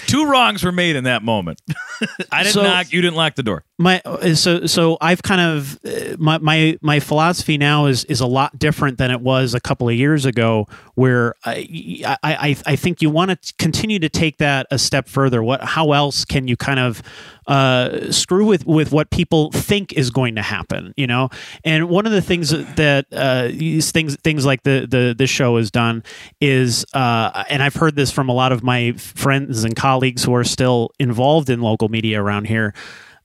[0.07, 1.61] Two wrongs were made in that moment.
[2.33, 2.93] I didn't so, knock.
[2.93, 3.65] You didn't lock the door.
[3.77, 8.21] My uh, so so I've kind of uh, my my my philosophy now is is
[8.21, 12.77] a lot different than it was a couple of years ago, where I I I
[12.77, 15.43] think you want to continue to take that a step further.
[15.43, 17.03] What how else can you kind of
[17.49, 21.31] uh, screw with with what people think is going to happen, you know.
[21.65, 25.57] And one of the things that uh, these things things like the the this show
[25.57, 26.05] has done
[26.41, 30.33] is, uh, and I've heard this from a lot of my friends and colleagues who
[30.33, 32.73] are still involved in local media around here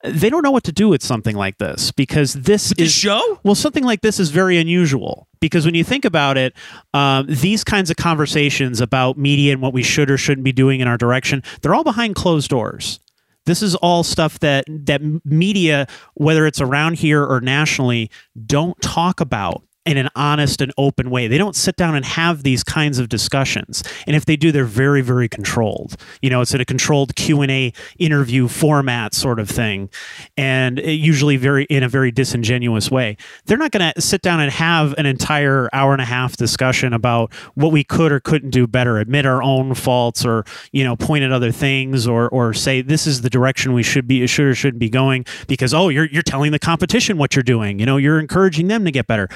[0.04, 3.40] they don't know what to do with something like this because this with is show.
[3.44, 6.54] Well, something like this is very unusual because when you think about it,
[6.94, 10.80] um, these kinds of conversations about media and what we should or shouldn't be doing
[10.80, 13.00] in our direction, they're all behind closed doors.
[13.46, 18.12] This is all stuff that that media, whether it's around here or nationally,
[18.46, 21.28] don't talk about in an honest and open way.
[21.28, 23.84] They don't sit down and have these kinds of discussions.
[24.06, 25.98] And if they do, they're very, very controlled.
[26.22, 29.90] You know, it's in a controlled Q and A interview format sort of thing,
[30.38, 33.18] and usually very in a very disingenuous way.
[33.48, 36.94] They're not going to sit down and have an entire hour and a half discussion
[36.94, 40.96] about what we could or couldn't do better, admit our own faults, or you know,
[40.96, 44.46] point at other things, or or say this is the direction we should be should
[44.46, 47.80] or shouldn't be going because oh, you're you're telling the competition what you're doing.
[47.80, 49.30] You know, you're encouraging them to get better.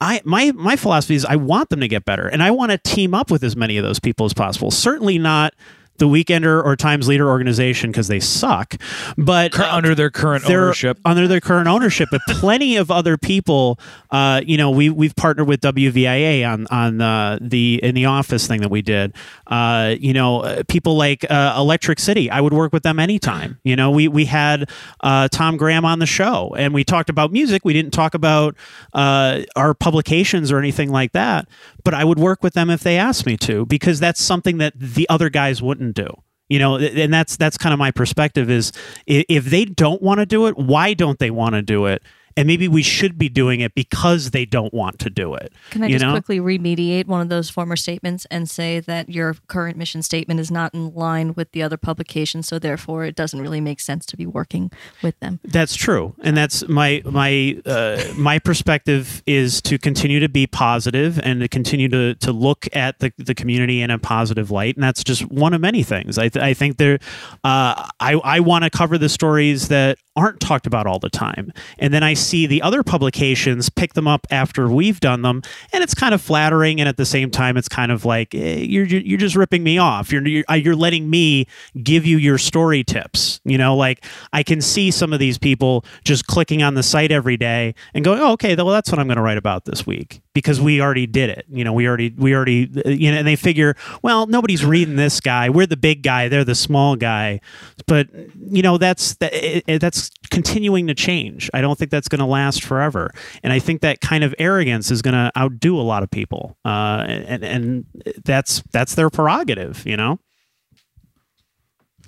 [0.00, 2.78] I my my philosophy is I want them to get better and I want to
[2.78, 4.70] team up with as many of those people as possible.
[4.70, 5.54] Certainly not
[5.98, 8.76] the Weekender or Times Leader organization because they suck,
[9.16, 13.78] but uh, under their current ownership, under their current ownership, but plenty of other people.
[14.10, 18.46] Uh, you know, we we've partnered with WVIA on on uh, the in the office
[18.46, 19.14] thing that we did.
[19.46, 22.30] Uh, you know, uh, people like uh, Electric City.
[22.30, 23.58] I would work with them anytime.
[23.64, 24.70] You know, we we had
[25.02, 27.64] Tom Graham on the show and we talked about music.
[27.64, 28.56] We didn't talk about
[28.94, 31.48] our publications or anything like that,
[31.84, 34.74] but I would work with them if they asked me to because that's something that
[34.76, 36.08] the other guys wouldn't do.
[36.48, 38.70] You know and that's that's kind of my perspective is
[39.06, 42.04] if they don't want to do it why don't they want to do it
[42.36, 45.52] and maybe we should be doing it because they don't want to do it.
[45.70, 46.12] Can I just know?
[46.12, 50.50] quickly remediate one of those former statements and say that your current mission statement is
[50.50, 54.16] not in line with the other publications, so therefore it doesn't really make sense to
[54.16, 54.70] be working
[55.02, 55.40] with them.
[55.44, 61.18] That's true, and that's my my uh, my perspective is to continue to be positive
[61.20, 64.82] and to continue to to look at the the community in a positive light, and
[64.82, 66.18] that's just one of many things.
[66.18, 66.98] I th- I think there,
[67.44, 71.52] uh, I I want to cover the stories that aren't talked about all the time,
[71.78, 75.82] and then I see the other publications pick them up after we've done them, and
[75.82, 78.86] it's kind of flattering, and at the same time, it's kind of like eh, you're
[78.86, 80.12] you're just ripping me off.
[80.12, 81.46] You're, you're letting me
[81.82, 83.40] give you your story tips.
[83.44, 87.12] You know, like I can see some of these people just clicking on the site
[87.12, 89.86] every day and going, oh, okay, well, that's what I'm going to write about this
[89.86, 91.46] week because we already did it.
[91.48, 95.18] You know, we already we already you know, and they figure, well, nobody's reading this
[95.18, 95.48] guy.
[95.48, 96.28] We're the big guy.
[96.28, 97.40] They're the small guy.
[97.86, 98.08] But
[98.38, 101.48] you know, that's that, it, that's continuing to change.
[101.54, 103.12] I don't think that's going to last forever.
[103.42, 106.58] And I think that kind of arrogance is going to outdo a lot of people.
[106.66, 107.86] Uh, and, and
[108.26, 110.18] that's that's their prerogative, you know.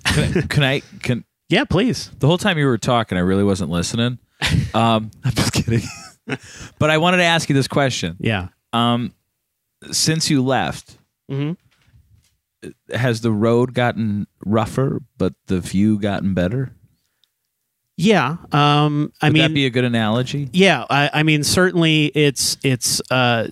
[0.05, 2.11] Can I, can I can yeah, please.
[2.19, 4.19] The whole time you were talking, I really wasn't listening.
[4.73, 5.81] Um, I'm just kidding.
[6.79, 8.17] but I wanted to ask you this question.
[8.19, 8.49] Yeah.
[8.73, 9.13] Um,
[9.91, 10.97] since you left,
[11.31, 11.57] Mhm.
[12.93, 16.73] Has the road gotten rougher, but the view gotten better?
[17.95, 18.35] Yeah.
[18.51, 20.49] Um, I Would mean, that be a good analogy?
[20.51, 20.83] yeah.
[20.89, 23.47] I, I mean, certainly it's it's uh,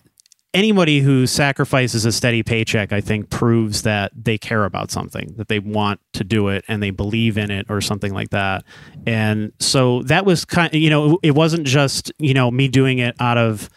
[0.54, 2.92] anybody who sacrifices a steady paycheck.
[2.92, 6.82] I think proves that they care about something, that they want to do it, and
[6.82, 8.64] they believe in it, or something like that.
[9.06, 10.74] And so that was kind.
[10.74, 13.70] You know, it wasn't just you know me doing it out of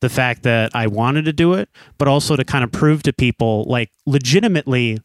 [0.00, 1.68] the fact that I wanted to do it,
[1.98, 4.98] but also to kind of prove to people, like, legitimately,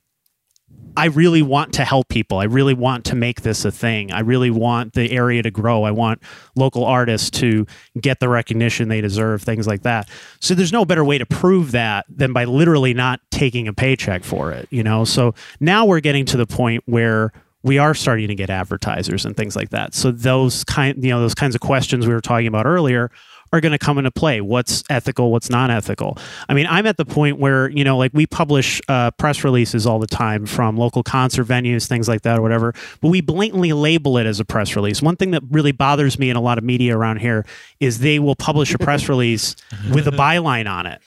[0.98, 2.40] I really want to help people.
[2.40, 4.12] I really want to make this a thing.
[4.12, 5.84] I really want the area to grow.
[5.84, 6.22] I want
[6.56, 7.66] local artists to
[8.00, 10.10] get the recognition they deserve, things like that.
[10.40, 14.24] So there's no better way to prove that than by literally not taking a paycheck
[14.24, 15.06] for it, you know?
[15.06, 17.32] So now we're getting to the point where
[17.64, 19.96] we are starting to get advertisers and things like that.
[19.96, 23.10] So those kind, you know, those kinds of questions we were talking about earlier
[23.54, 24.42] are going to come into play.
[24.42, 25.32] What's ethical?
[25.32, 26.18] What's not ethical?
[26.50, 29.86] I mean, I'm at the point where you know, like we publish uh, press releases
[29.86, 32.74] all the time from local concert venues, things like that, or whatever.
[33.02, 35.02] But we blatantly label it as a press release.
[35.02, 37.46] One thing that really bothers me in a lot of media around here
[37.80, 39.56] is they will publish a press release
[39.94, 41.02] with a byline on it.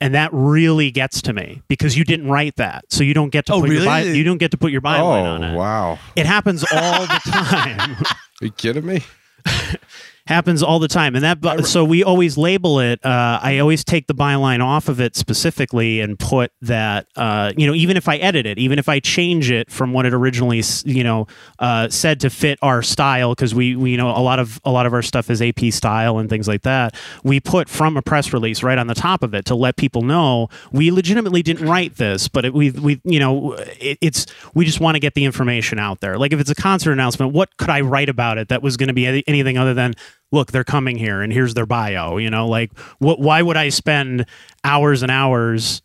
[0.00, 3.46] And that really gets to me because you didn't write that, so you don't get
[3.46, 4.16] to Oh, put your really?
[4.16, 5.56] you don't get to put your byline on Oh it.
[5.56, 5.98] wow!
[6.14, 7.96] It happens all the time.
[8.00, 9.02] Are you kidding me?
[10.28, 11.16] happens all the time.
[11.16, 15.00] And that so we always label it uh, i always take the byline off of
[15.00, 18.88] it specifically and put that uh, you know even if i edit it even if
[18.88, 21.26] i change it from what it originally you know
[21.58, 24.70] uh, said to fit our style because we, we you know a lot of a
[24.70, 26.94] lot of our stuff is ap style and things like that.
[27.22, 30.02] We put from a press release right on the top of it to let people
[30.02, 34.64] know we legitimately didn't write this but it, we we you know it, it's we
[34.64, 36.18] just want to get the information out there.
[36.18, 38.88] Like if it's a concert announcement what could i write about it that was going
[38.88, 39.94] to be anything other than
[40.32, 43.68] look they're coming here and here's their bio you know like what why would i
[43.68, 44.26] spend
[44.64, 45.82] hours and hours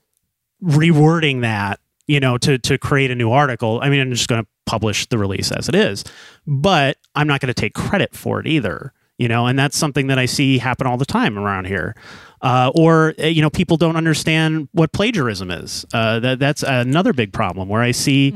[0.64, 3.80] rewording that you know to to create a new article?
[3.82, 6.04] I mean i'm just going to publish the release as it is
[6.48, 10.08] but i'm not going to take credit for it either you know and that's something
[10.08, 11.96] that i see happen all the time around here.
[12.42, 15.86] Uh, or uh, you know people don't understand what plagiarism is.
[15.94, 18.32] Uh, that, that's another big problem where i see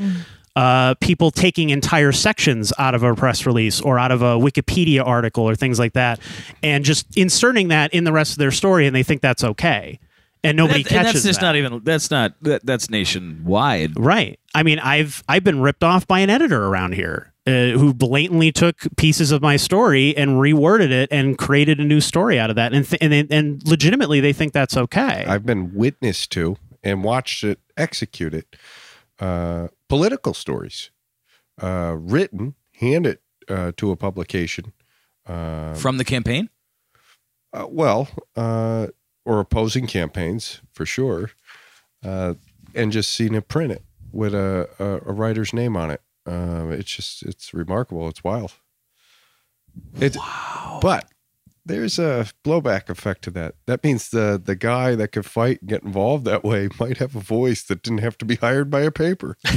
[0.58, 5.06] uh, people taking entire sections out of a press release or out of a Wikipedia
[5.06, 6.20] article or things like that,
[6.64, 10.00] and just inserting that in the rest of their story, and they think that's okay,
[10.44, 11.46] and nobody That- and catches that's just that.
[11.46, 11.82] not even.
[11.84, 12.34] That's not.
[12.42, 14.00] That, that's nationwide.
[14.00, 14.40] Right.
[14.56, 18.52] I mean, I've I've been ripped off by an editor around here uh, who blatantly
[18.52, 22.56] took pieces of my story and reworded it and created a new story out of
[22.56, 25.24] that, and th- and they- and legitimately they think that's okay.
[25.28, 28.56] I've been witness to and watched it execute it.
[29.20, 30.92] Uh, political stories,
[31.62, 33.20] uh, written, handed
[33.50, 34.74] uh, to a publication.
[35.26, 36.50] Uh, From the campaign.
[37.54, 38.88] uh, well, uh,
[39.26, 41.32] or opposing campaigns for sure,
[42.06, 42.36] uh,
[42.74, 43.82] and just seen it printed
[44.12, 46.02] with a, a, a writer's name on it.
[46.26, 48.08] Uh, it's just it's remarkable.
[48.08, 48.54] It's wild.
[50.00, 50.80] It's wow.
[50.82, 51.10] But
[51.68, 53.56] there's a blowback effect to that.
[53.66, 57.16] That means the the guy that could fight and get involved that way might have
[57.16, 59.38] a voice that didn't have to be hired by a paper.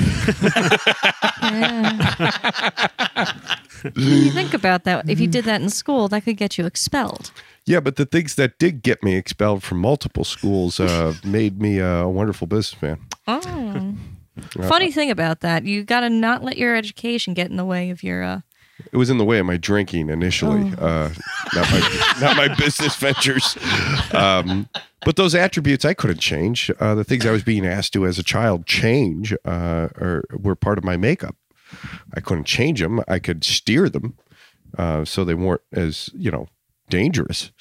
[3.97, 5.09] You think about that.
[5.09, 7.33] If you did that in school, that could get you expelled.
[7.67, 11.79] Yeah, but the things that did get me expelled from multiple schools uh, made me
[11.79, 12.99] a wonderful businessman.
[13.27, 13.95] Oh.
[14.63, 17.91] Funny thing about that, you got to not let your education get in the way
[17.91, 18.23] of your.
[18.23, 18.41] Uh,
[18.93, 21.11] It was in the way of my drinking initially, uh,
[21.55, 23.57] not my not my business ventures.
[24.13, 24.69] Um,
[25.05, 26.71] but those attributes I couldn't change.
[26.79, 30.55] Uh, the things I was being asked to as a child change, uh, or were
[30.55, 31.37] part of my makeup.
[32.15, 33.01] I couldn't change them.
[33.07, 34.17] I could steer them,
[34.77, 36.49] uh, so they weren't as you know
[36.89, 37.53] dangerous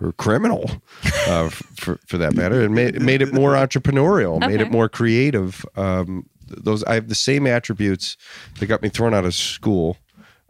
[0.00, 0.70] or criminal,
[1.26, 2.60] uh, for for that matter.
[2.62, 5.64] It made it made it more entrepreneurial, made it more creative.
[5.76, 8.16] Um, those I have the same attributes
[8.58, 9.96] that got me thrown out of school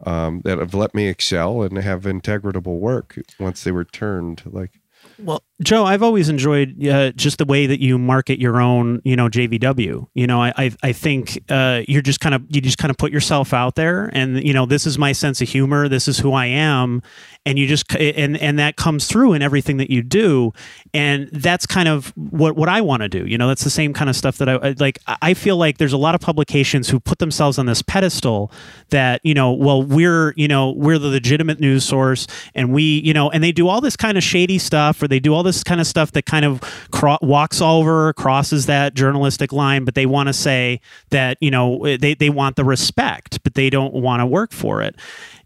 [0.03, 4.79] um, that have let me excel and have integratable work once they were turned like
[5.17, 9.15] Well, Joe, I've always enjoyed uh, just the way that you market your own, you
[9.15, 10.05] know, JVW.
[10.13, 12.97] You know, I I, I think uh, you're just kind of you just kind of
[12.97, 15.87] put yourself out there, and you know, this is my sense of humor.
[15.87, 17.01] This is who I am,
[17.45, 20.51] and you just and and that comes through in everything that you do,
[20.93, 23.25] and that's kind of what what I want to do.
[23.25, 24.99] You know, that's the same kind of stuff that I I- like.
[25.21, 28.51] I feel like there's a lot of publications who put themselves on this pedestal
[28.89, 33.13] that you know, well, we're you know we're the legitimate news source, and we you
[33.13, 35.63] know, and they do all this kind of shady stuff, or they do all this
[35.63, 36.61] kind of stuff that kind of
[36.91, 41.97] cro- walks over, crosses that journalistic line, but they want to say that you know
[41.97, 44.95] they they want the respect, but they don't want to work for it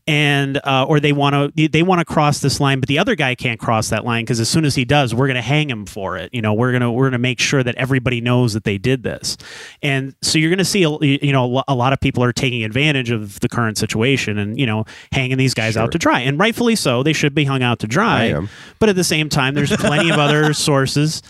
[0.10, 3.14] and uh, or they want to they want to cross this line, but the other
[3.14, 5.70] guy can't cross that line because as soon as he does, we're going to hang
[5.70, 6.34] him for it.
[6.34, 9.38] You know, we're gonna we're gonna make sure that everybody knows that they did this,
[9.84, 13.12] and so you're going to see you know a lot of people are taking advantage
[13.12, 15.84] of the current situation and you know hanging these guys Sure.
[15.84, 17.04] out to dry, and rightfully so.
[17.04, 18.34] They should be hung out to dry.
[18.80, 21.22] But at the same time, there's plenty of other sources.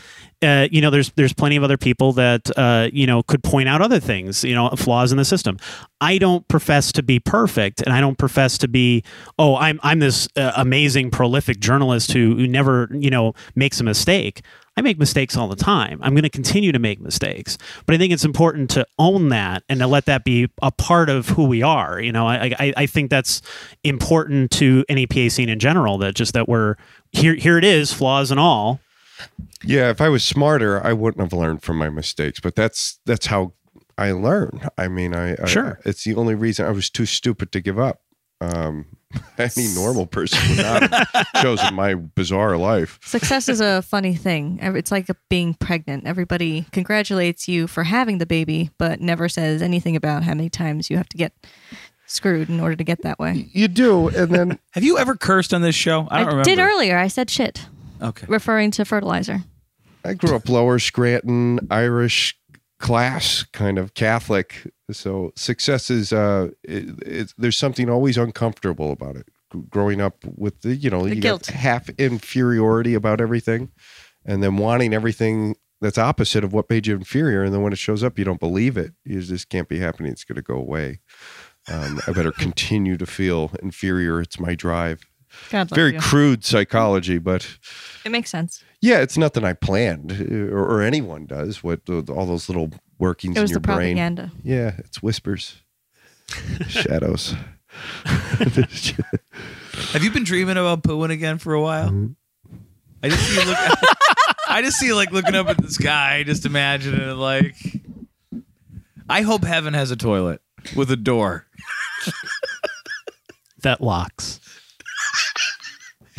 [0.42, 3.68] Uh, you know, there's there's plenty of other people that uh, you know could point
[3.68, 5.58] out other things, you know, flaws in the system.
[6.00, 9.04] I don't profess to be perfect, and I don't profess to be,
[9.38, 13.84] oh, I'm I'm this uh, amazing, prolific journalist who, who never you know makes a
[13.84, 14.42] mistake.
[14.78, 16.00] I make mistakes all the time.
[16.02, 19.64] I'm going to continue to make mistakes, but I think it's important to own that
[19.68, 22.00] and to let that be a part of who we are.
[22.00, 23.42] You know, I I, I think that's
[23.84, 25.98] important to NEPA Scene in general.
[25.98, 26.76] That just that we're
[27.12, 27.36] here.
[27.36, 28.80] Here it is, flaws and all.
[29.64, 32.40] Yeah, if I was smarter, I wouldn't have learned from my mistakes.
[32.40, 33.54] But that's that's how
[33.98, 34.62] I learn.
[34.78, 35.80] I mean, I, I Sure.
[35.86, 38.02] It's the only reason I was too stupid to give up.
[38.42, 38.86] Um,
[39.38, 43.00] any normal person would not have chosen my bizarre life.
[43.04, 44.60] Success is a funny thing.
[44.62, 46.06] It's like being pregnant.
[46.06, 50.90] Everybody congratulates you for having the baby, but never says anything about how many times
[50.90, 51.34] you have to get
[52.06, 53.50] screwed in order to get that way.
[53.52, 56.08] You do, and then Have you ever cursed on this show?
[56.10, 56.44] I don't remember.
[56.44, 56.98] did earlier.
[56.98, 57.68] I said shit,
[58.02, 58.26] Okay.
[58.30, 59.44] referring to fertilizer.
[60.06, 62.38] I grew up lower Scranton, Irish
[62.80, 64.72] class, kind of Catholic.
[64.92, 69.28] So success is uh, it, it, there's something always uncomfortable about it.
[69.54, 71.48] G- Growing up with the, you know, The you guilt.
[71.48, 73.72] got half inferiority about everything,
[74.26, 77.80] and then wanting everything that's opposite of what made you inferior, and then when it
[77.80, 78.94] shows up, you don't believe it.
[79.06, 80.12] You just can't be happening.
[80.12, 81.00] It's going to go away.
[81.72, 84.22] Um, I better continue to feel inferior.
[84.22, 85.02] It's my drive.
[85.50, 86.00] God Very you.
[86.00, 87.58] crude psychology, but
[88.06, 88.64] It makes sense.
[88.82, 91.64] yeah, it's nothing I planned uh, or, or anyone does.
[91.64, 93.96] What uh, all those little workings It was in your the brain?
[93.98, 94.32] propaganda.
[94.44, 95.58] Yeah, it's whispers,
[96.68, 97.36] shadows.
[98.06, 101.90] Have you been dreaming about pooing again for a while?
[101.90, 102.56] Mm-hmm.
[103.04, 103.58] I just see you look.
[104.50, 107.56] I just see you like looking up at the sky, just imagining it like.
[109.08, 110.42] I hope heaven has a toilet
[110.76, 111.46] with a door.
[113.62, 114.40] That locks.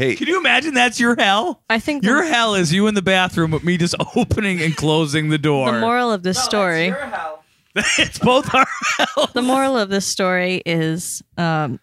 [0.00, 1.62] Hey, Can you imagine that's your hell?
[1.68, 4.74] I think Your the, hell is you in the bathroom with me just opening and
[4.74, 5.70] closing the door.
[5.72, 6.94] the moral of this story.
[7.74, 8.66] it's both our
[8.96, 9.28] hell.
[9.34, 11.80] The moral of this story is, um,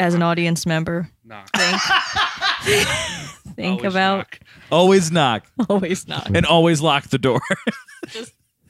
[0.00, 1.50] as an audience member, Knock.
[2.64, 2.84] think,
[3.54, 4.40] think Always about knock.
[4.72, 6.34] Always knock always not.
[6.34, 7.40] and always lock the door.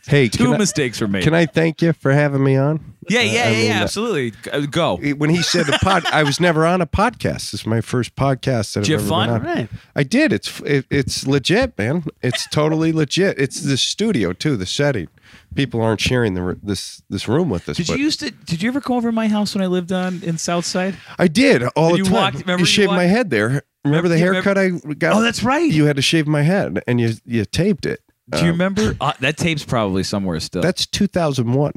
[0.09, 1.23] Hey, Two I, mistakes were made.
[1.23, 2.95] can I thank you for having me on?
[3.09, 4.33] yeah, yeah, I yeah, mean, yeah, uh, absolutely.
[4.53, 4.97] Uh, Go.
[4.97, 7.51] When he said the pod, I was never on a podcast.
[7.53, 9.29] This is my first podcast that Did I've have ever fun?
[9.43, 9.57] been on.
[9.57, 9.69] Right.
[9.97, 10.33] I did.
[10.33, 12.05] It's it, it's legit, man.
[12.23, 13.39] It's totally legit.
[13.39, 14.57] It's the studio too.
[14.57, 15.09] The setting.
[15.55, 17.77] People aren't sharing the this this room with us.
[17.79, 18.31] Did you used to?
[18.31, 20.95] Did you ever come over to my house when I lived on in Southside?
[21.19, 22.13] I did all And the you time.
[22.13, 23.63] walked- remember you you shaved my head there.
[23.85, 25.17] Remember the haircut I got?
[25.17, 25.71] Oh, that's right.
[25.71, 28.01] You had to shave my head, and you you taped it.
[28.31, 28.97] Do you Um, remember?
[29.01, 30.63] Uh, that tape's probably somewhere still.
[30.63, 31.73] That's 2001.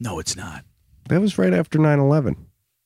[0.00, 0.64] no, it's not.
[1.08, 2.36] That was right after 9/11.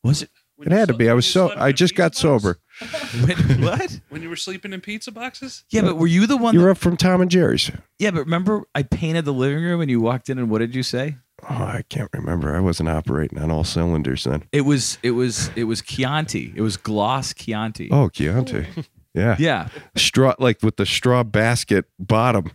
[0.04, 0.30] Was it?
[0.56, 1.08] When It you had to be.
[1.10, 1.52] I was so.
[1.56, 2.42] I just got pizza box?
[2.42, 2.58] sober.
[3.26, 4.00] When, what?
[4.10, 5.64] When you were sleeping in pizza boxes?
[5.70, 6.54] Yeah, but were you the one?
[6.54, 7.70] You That, were up from Tom and Jerry's.
[7.98, 10.74] yeah, but remember I painted the living room and you walked in and what did
[10.74, 11.16] you say?
[11.50, 12.54] Oh, I can't remember.
[12.56, 14.44] I wasn't operating on all cylinders then.
[14.52, 16.52] It was it was it was Chianti.
[16.54, 17.88] It was gloss Chianti.
[17.90, 18.66] Oh, Chianti.
[19.14, 19.36] Yeah.
[19.38, 19.68] Yeah.
[19.96, 22.50] Straw, like with the straw basket bottom,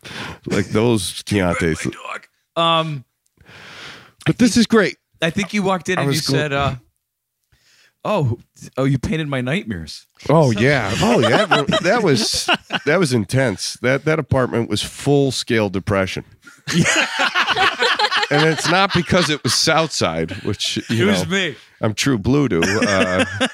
[0.45, 1.83] like those Chiantis.
[1.91, 2.27] Dog.
[2.55, 3.05] Um,
[4.25, 4.97] But this is great.
[5.21, 6.75] I think you walked in I and you said, uh,
[8.03, 8.37] "Oh,
[8.75, 10.93] oh, you painted my nightmares." Oh yeah.
[11.01, 11.45] Oh yeah.
[11.45, 12.49] That, that was
[12.85, 13.73] that was intense.
[13.81, 16.25] That that apartment was full scale depression.
[18.29, 21.55] and it's not because it was Southside, which you it know me.
[21.81, 22.61] I'm true blue to.
[22.61, 23.47] Uh,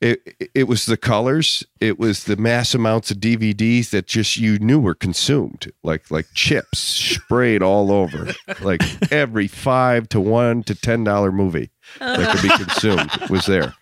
[0.00, 1.64] it it was the colors.
[1.80, 6.26] It was the mass amounts of DVDs that just you knew were consumed, like like
[6.34, 8.32] chips sprayed all over,
[8.62, 8.82] like
[9.12, 13.74] every five to one to ten dollar movie that could be consumed was there.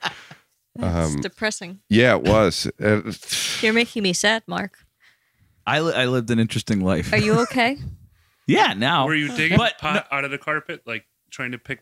[0.75, 1.81] It's Um, depressing.
[1.89, 2.71] Yeah, it was.
[2.81, 3.13] Uh,
[3.61, 4.79] You're making me sad, Mark.
[5.67, 7.13] I, li- I lived an interesting life.
[7.13, 7.77] Are you okay?
[8.47, 10.83] yeah, now Were you digging But pot out of the carpet?
[10.87, 11.81] Like trying to pick,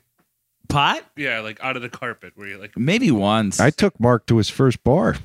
[0.68, 1.02] pot?
[1.16, 2.32] yeah, like out of the carpet?
[2.36, 3.60] where you like, Maybe once.
[3.60, 5.16] I took Mark to his first bar,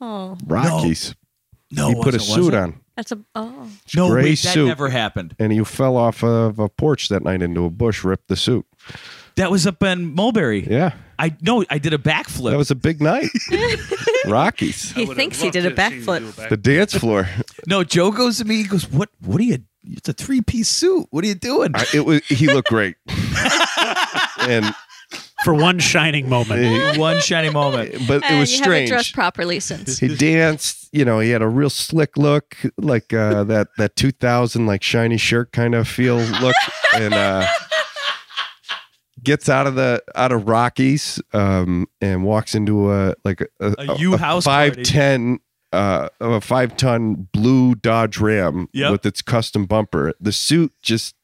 [0.00, 1.14] Oh, Rockies.
[1.70, 3.68] no, he put a wasn't, was suit on, that's a oh.
[3.94, 4.66] No, gray wait, that suit.
[4.66, 5.34] never happened.
[5.38, 8.66] and he fell off of a porch that night into a bush, ripped the suit.
[9.36, 10.66] That was up in Mulberry.
[10.68, 12.50] Yeah, I no, I did a backflip.
[12.50, 13.28] that was a big night.
[14.26, 16.48] Rockies, I He would've thinks he loved did a to have seen you do backflip.
[16.50, 17.28] the dance floor.
[17.66, 18.56] no, Joe goes to me.
[18.56, 19.08] He goes, "What?
[19.24, 19.58] What are you?
[19.84, 21.06] It's a three piece suit.
[21.10, 22.96] What are you doing?" I, it was he looked great,
[24.40, 24.74] and
[25.44, 26.96] for one shining moment.
[26.98, 27.92] One shiny moment.
[28.06, 28.88] but it was you haven't strange.
[28.90, 29.98] dressed properly since.
[29.98, 34.66] he danced you know he had a real slick look like uh that that 2000
[34.66, 36.54] like shiny shirt kind of feel look
[36.94, 37.44] and uh
[39.22, 43.96] gets out of the out of rockies um and walks into a like a, A
[43.98, 44.82] U house five party.
[44.84, 45.38] ten
[45.72, 48.90] uh a five ton blue dodge ram Yep.
[48.92, 51.14] with its custom bumper the suit just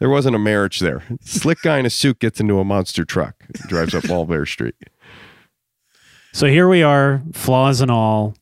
[0.00, 3.34] there wasn't a marriage there slick guy in a suit gets into a monster truck
[3.68, 4.74] drives up Mulberry street
[6.34, 8.34] So here we are, flaws and all.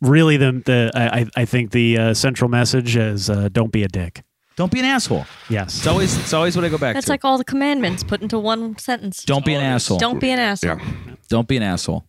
[0.00, 3.82] Really, the the I I- I think the uh, central message is uh, don't be
[3.84, 4.22] a dick.
[4.56, 5.24] Don't be an asshole.
[5.48, 5.76] Yes.
[5.78, 7.12] It's always it's always what I go back That's to.
[7.12, 9.22] like all the commandments put into one sentence.
[9.24, 9.82] Don't be an all it is.
[9.84, 9.98] asshole.
[9.98, 10.76] Don't be an asshole.
[10.76, 12.04] yeah Don't be an asshole.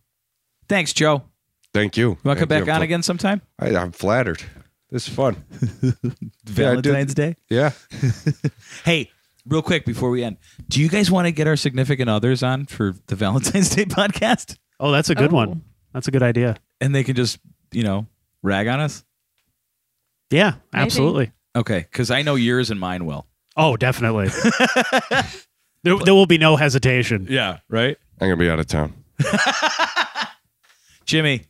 [0.68, 1.22] Thanks, Joe.
[1.74, 2.72] Thank you You want to come back you.
[2.72, 3.42] on again sometime?
[3.58, 4.42] I, I'm flattered.
[4.90, 5.36] This is fun.
[6.44, 7.36] Valentine's Day.
[7.48, 7.70] Yeah.
[8.84, 9.10] Hey,
[9.46, 10.36] real quick before we end,
[10.68, 14.56] do you guys want to get our significant others on for the Valentine's Day podcast?
[14.80, 15.36] oh, that's a good Oh.
[15.36, 15.62] one.
[15.92, 16.56] That's a good idea.
[16.80, 17.38] And they can just,
[17.72, 18.06] you know,
[18.42, 19.04] rag on us?
[20.30, 21.32] Yeah, absolutely.
[21.56, 23.26] Okay, because I know yours and mine will.
[23.56, 24.28] Oh, definitely.
[25.82, 27.26] there, there will be no hesitation.
[27.28, 27.96] Yeah, right?
[28.20, 28.94] I'm going to be out of town.
[31.04, 31.42] Jimmy,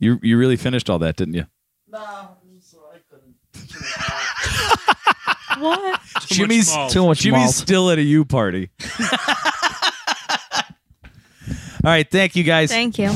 [0.00, 1.46] you you really finished all that, didn't you?
[1.92, 2.36] no
[5.58, 6.00] What?
[6.26, 6.92] Jimmy's malt.
[6.92, 7.54] Too much Jimmy's malt.
[7.54, 8.70] still at a U party.
[9.02, 9.08] all
[11.84, 12.70] right, thank you guys.
[12.70, 13.10] Thank you.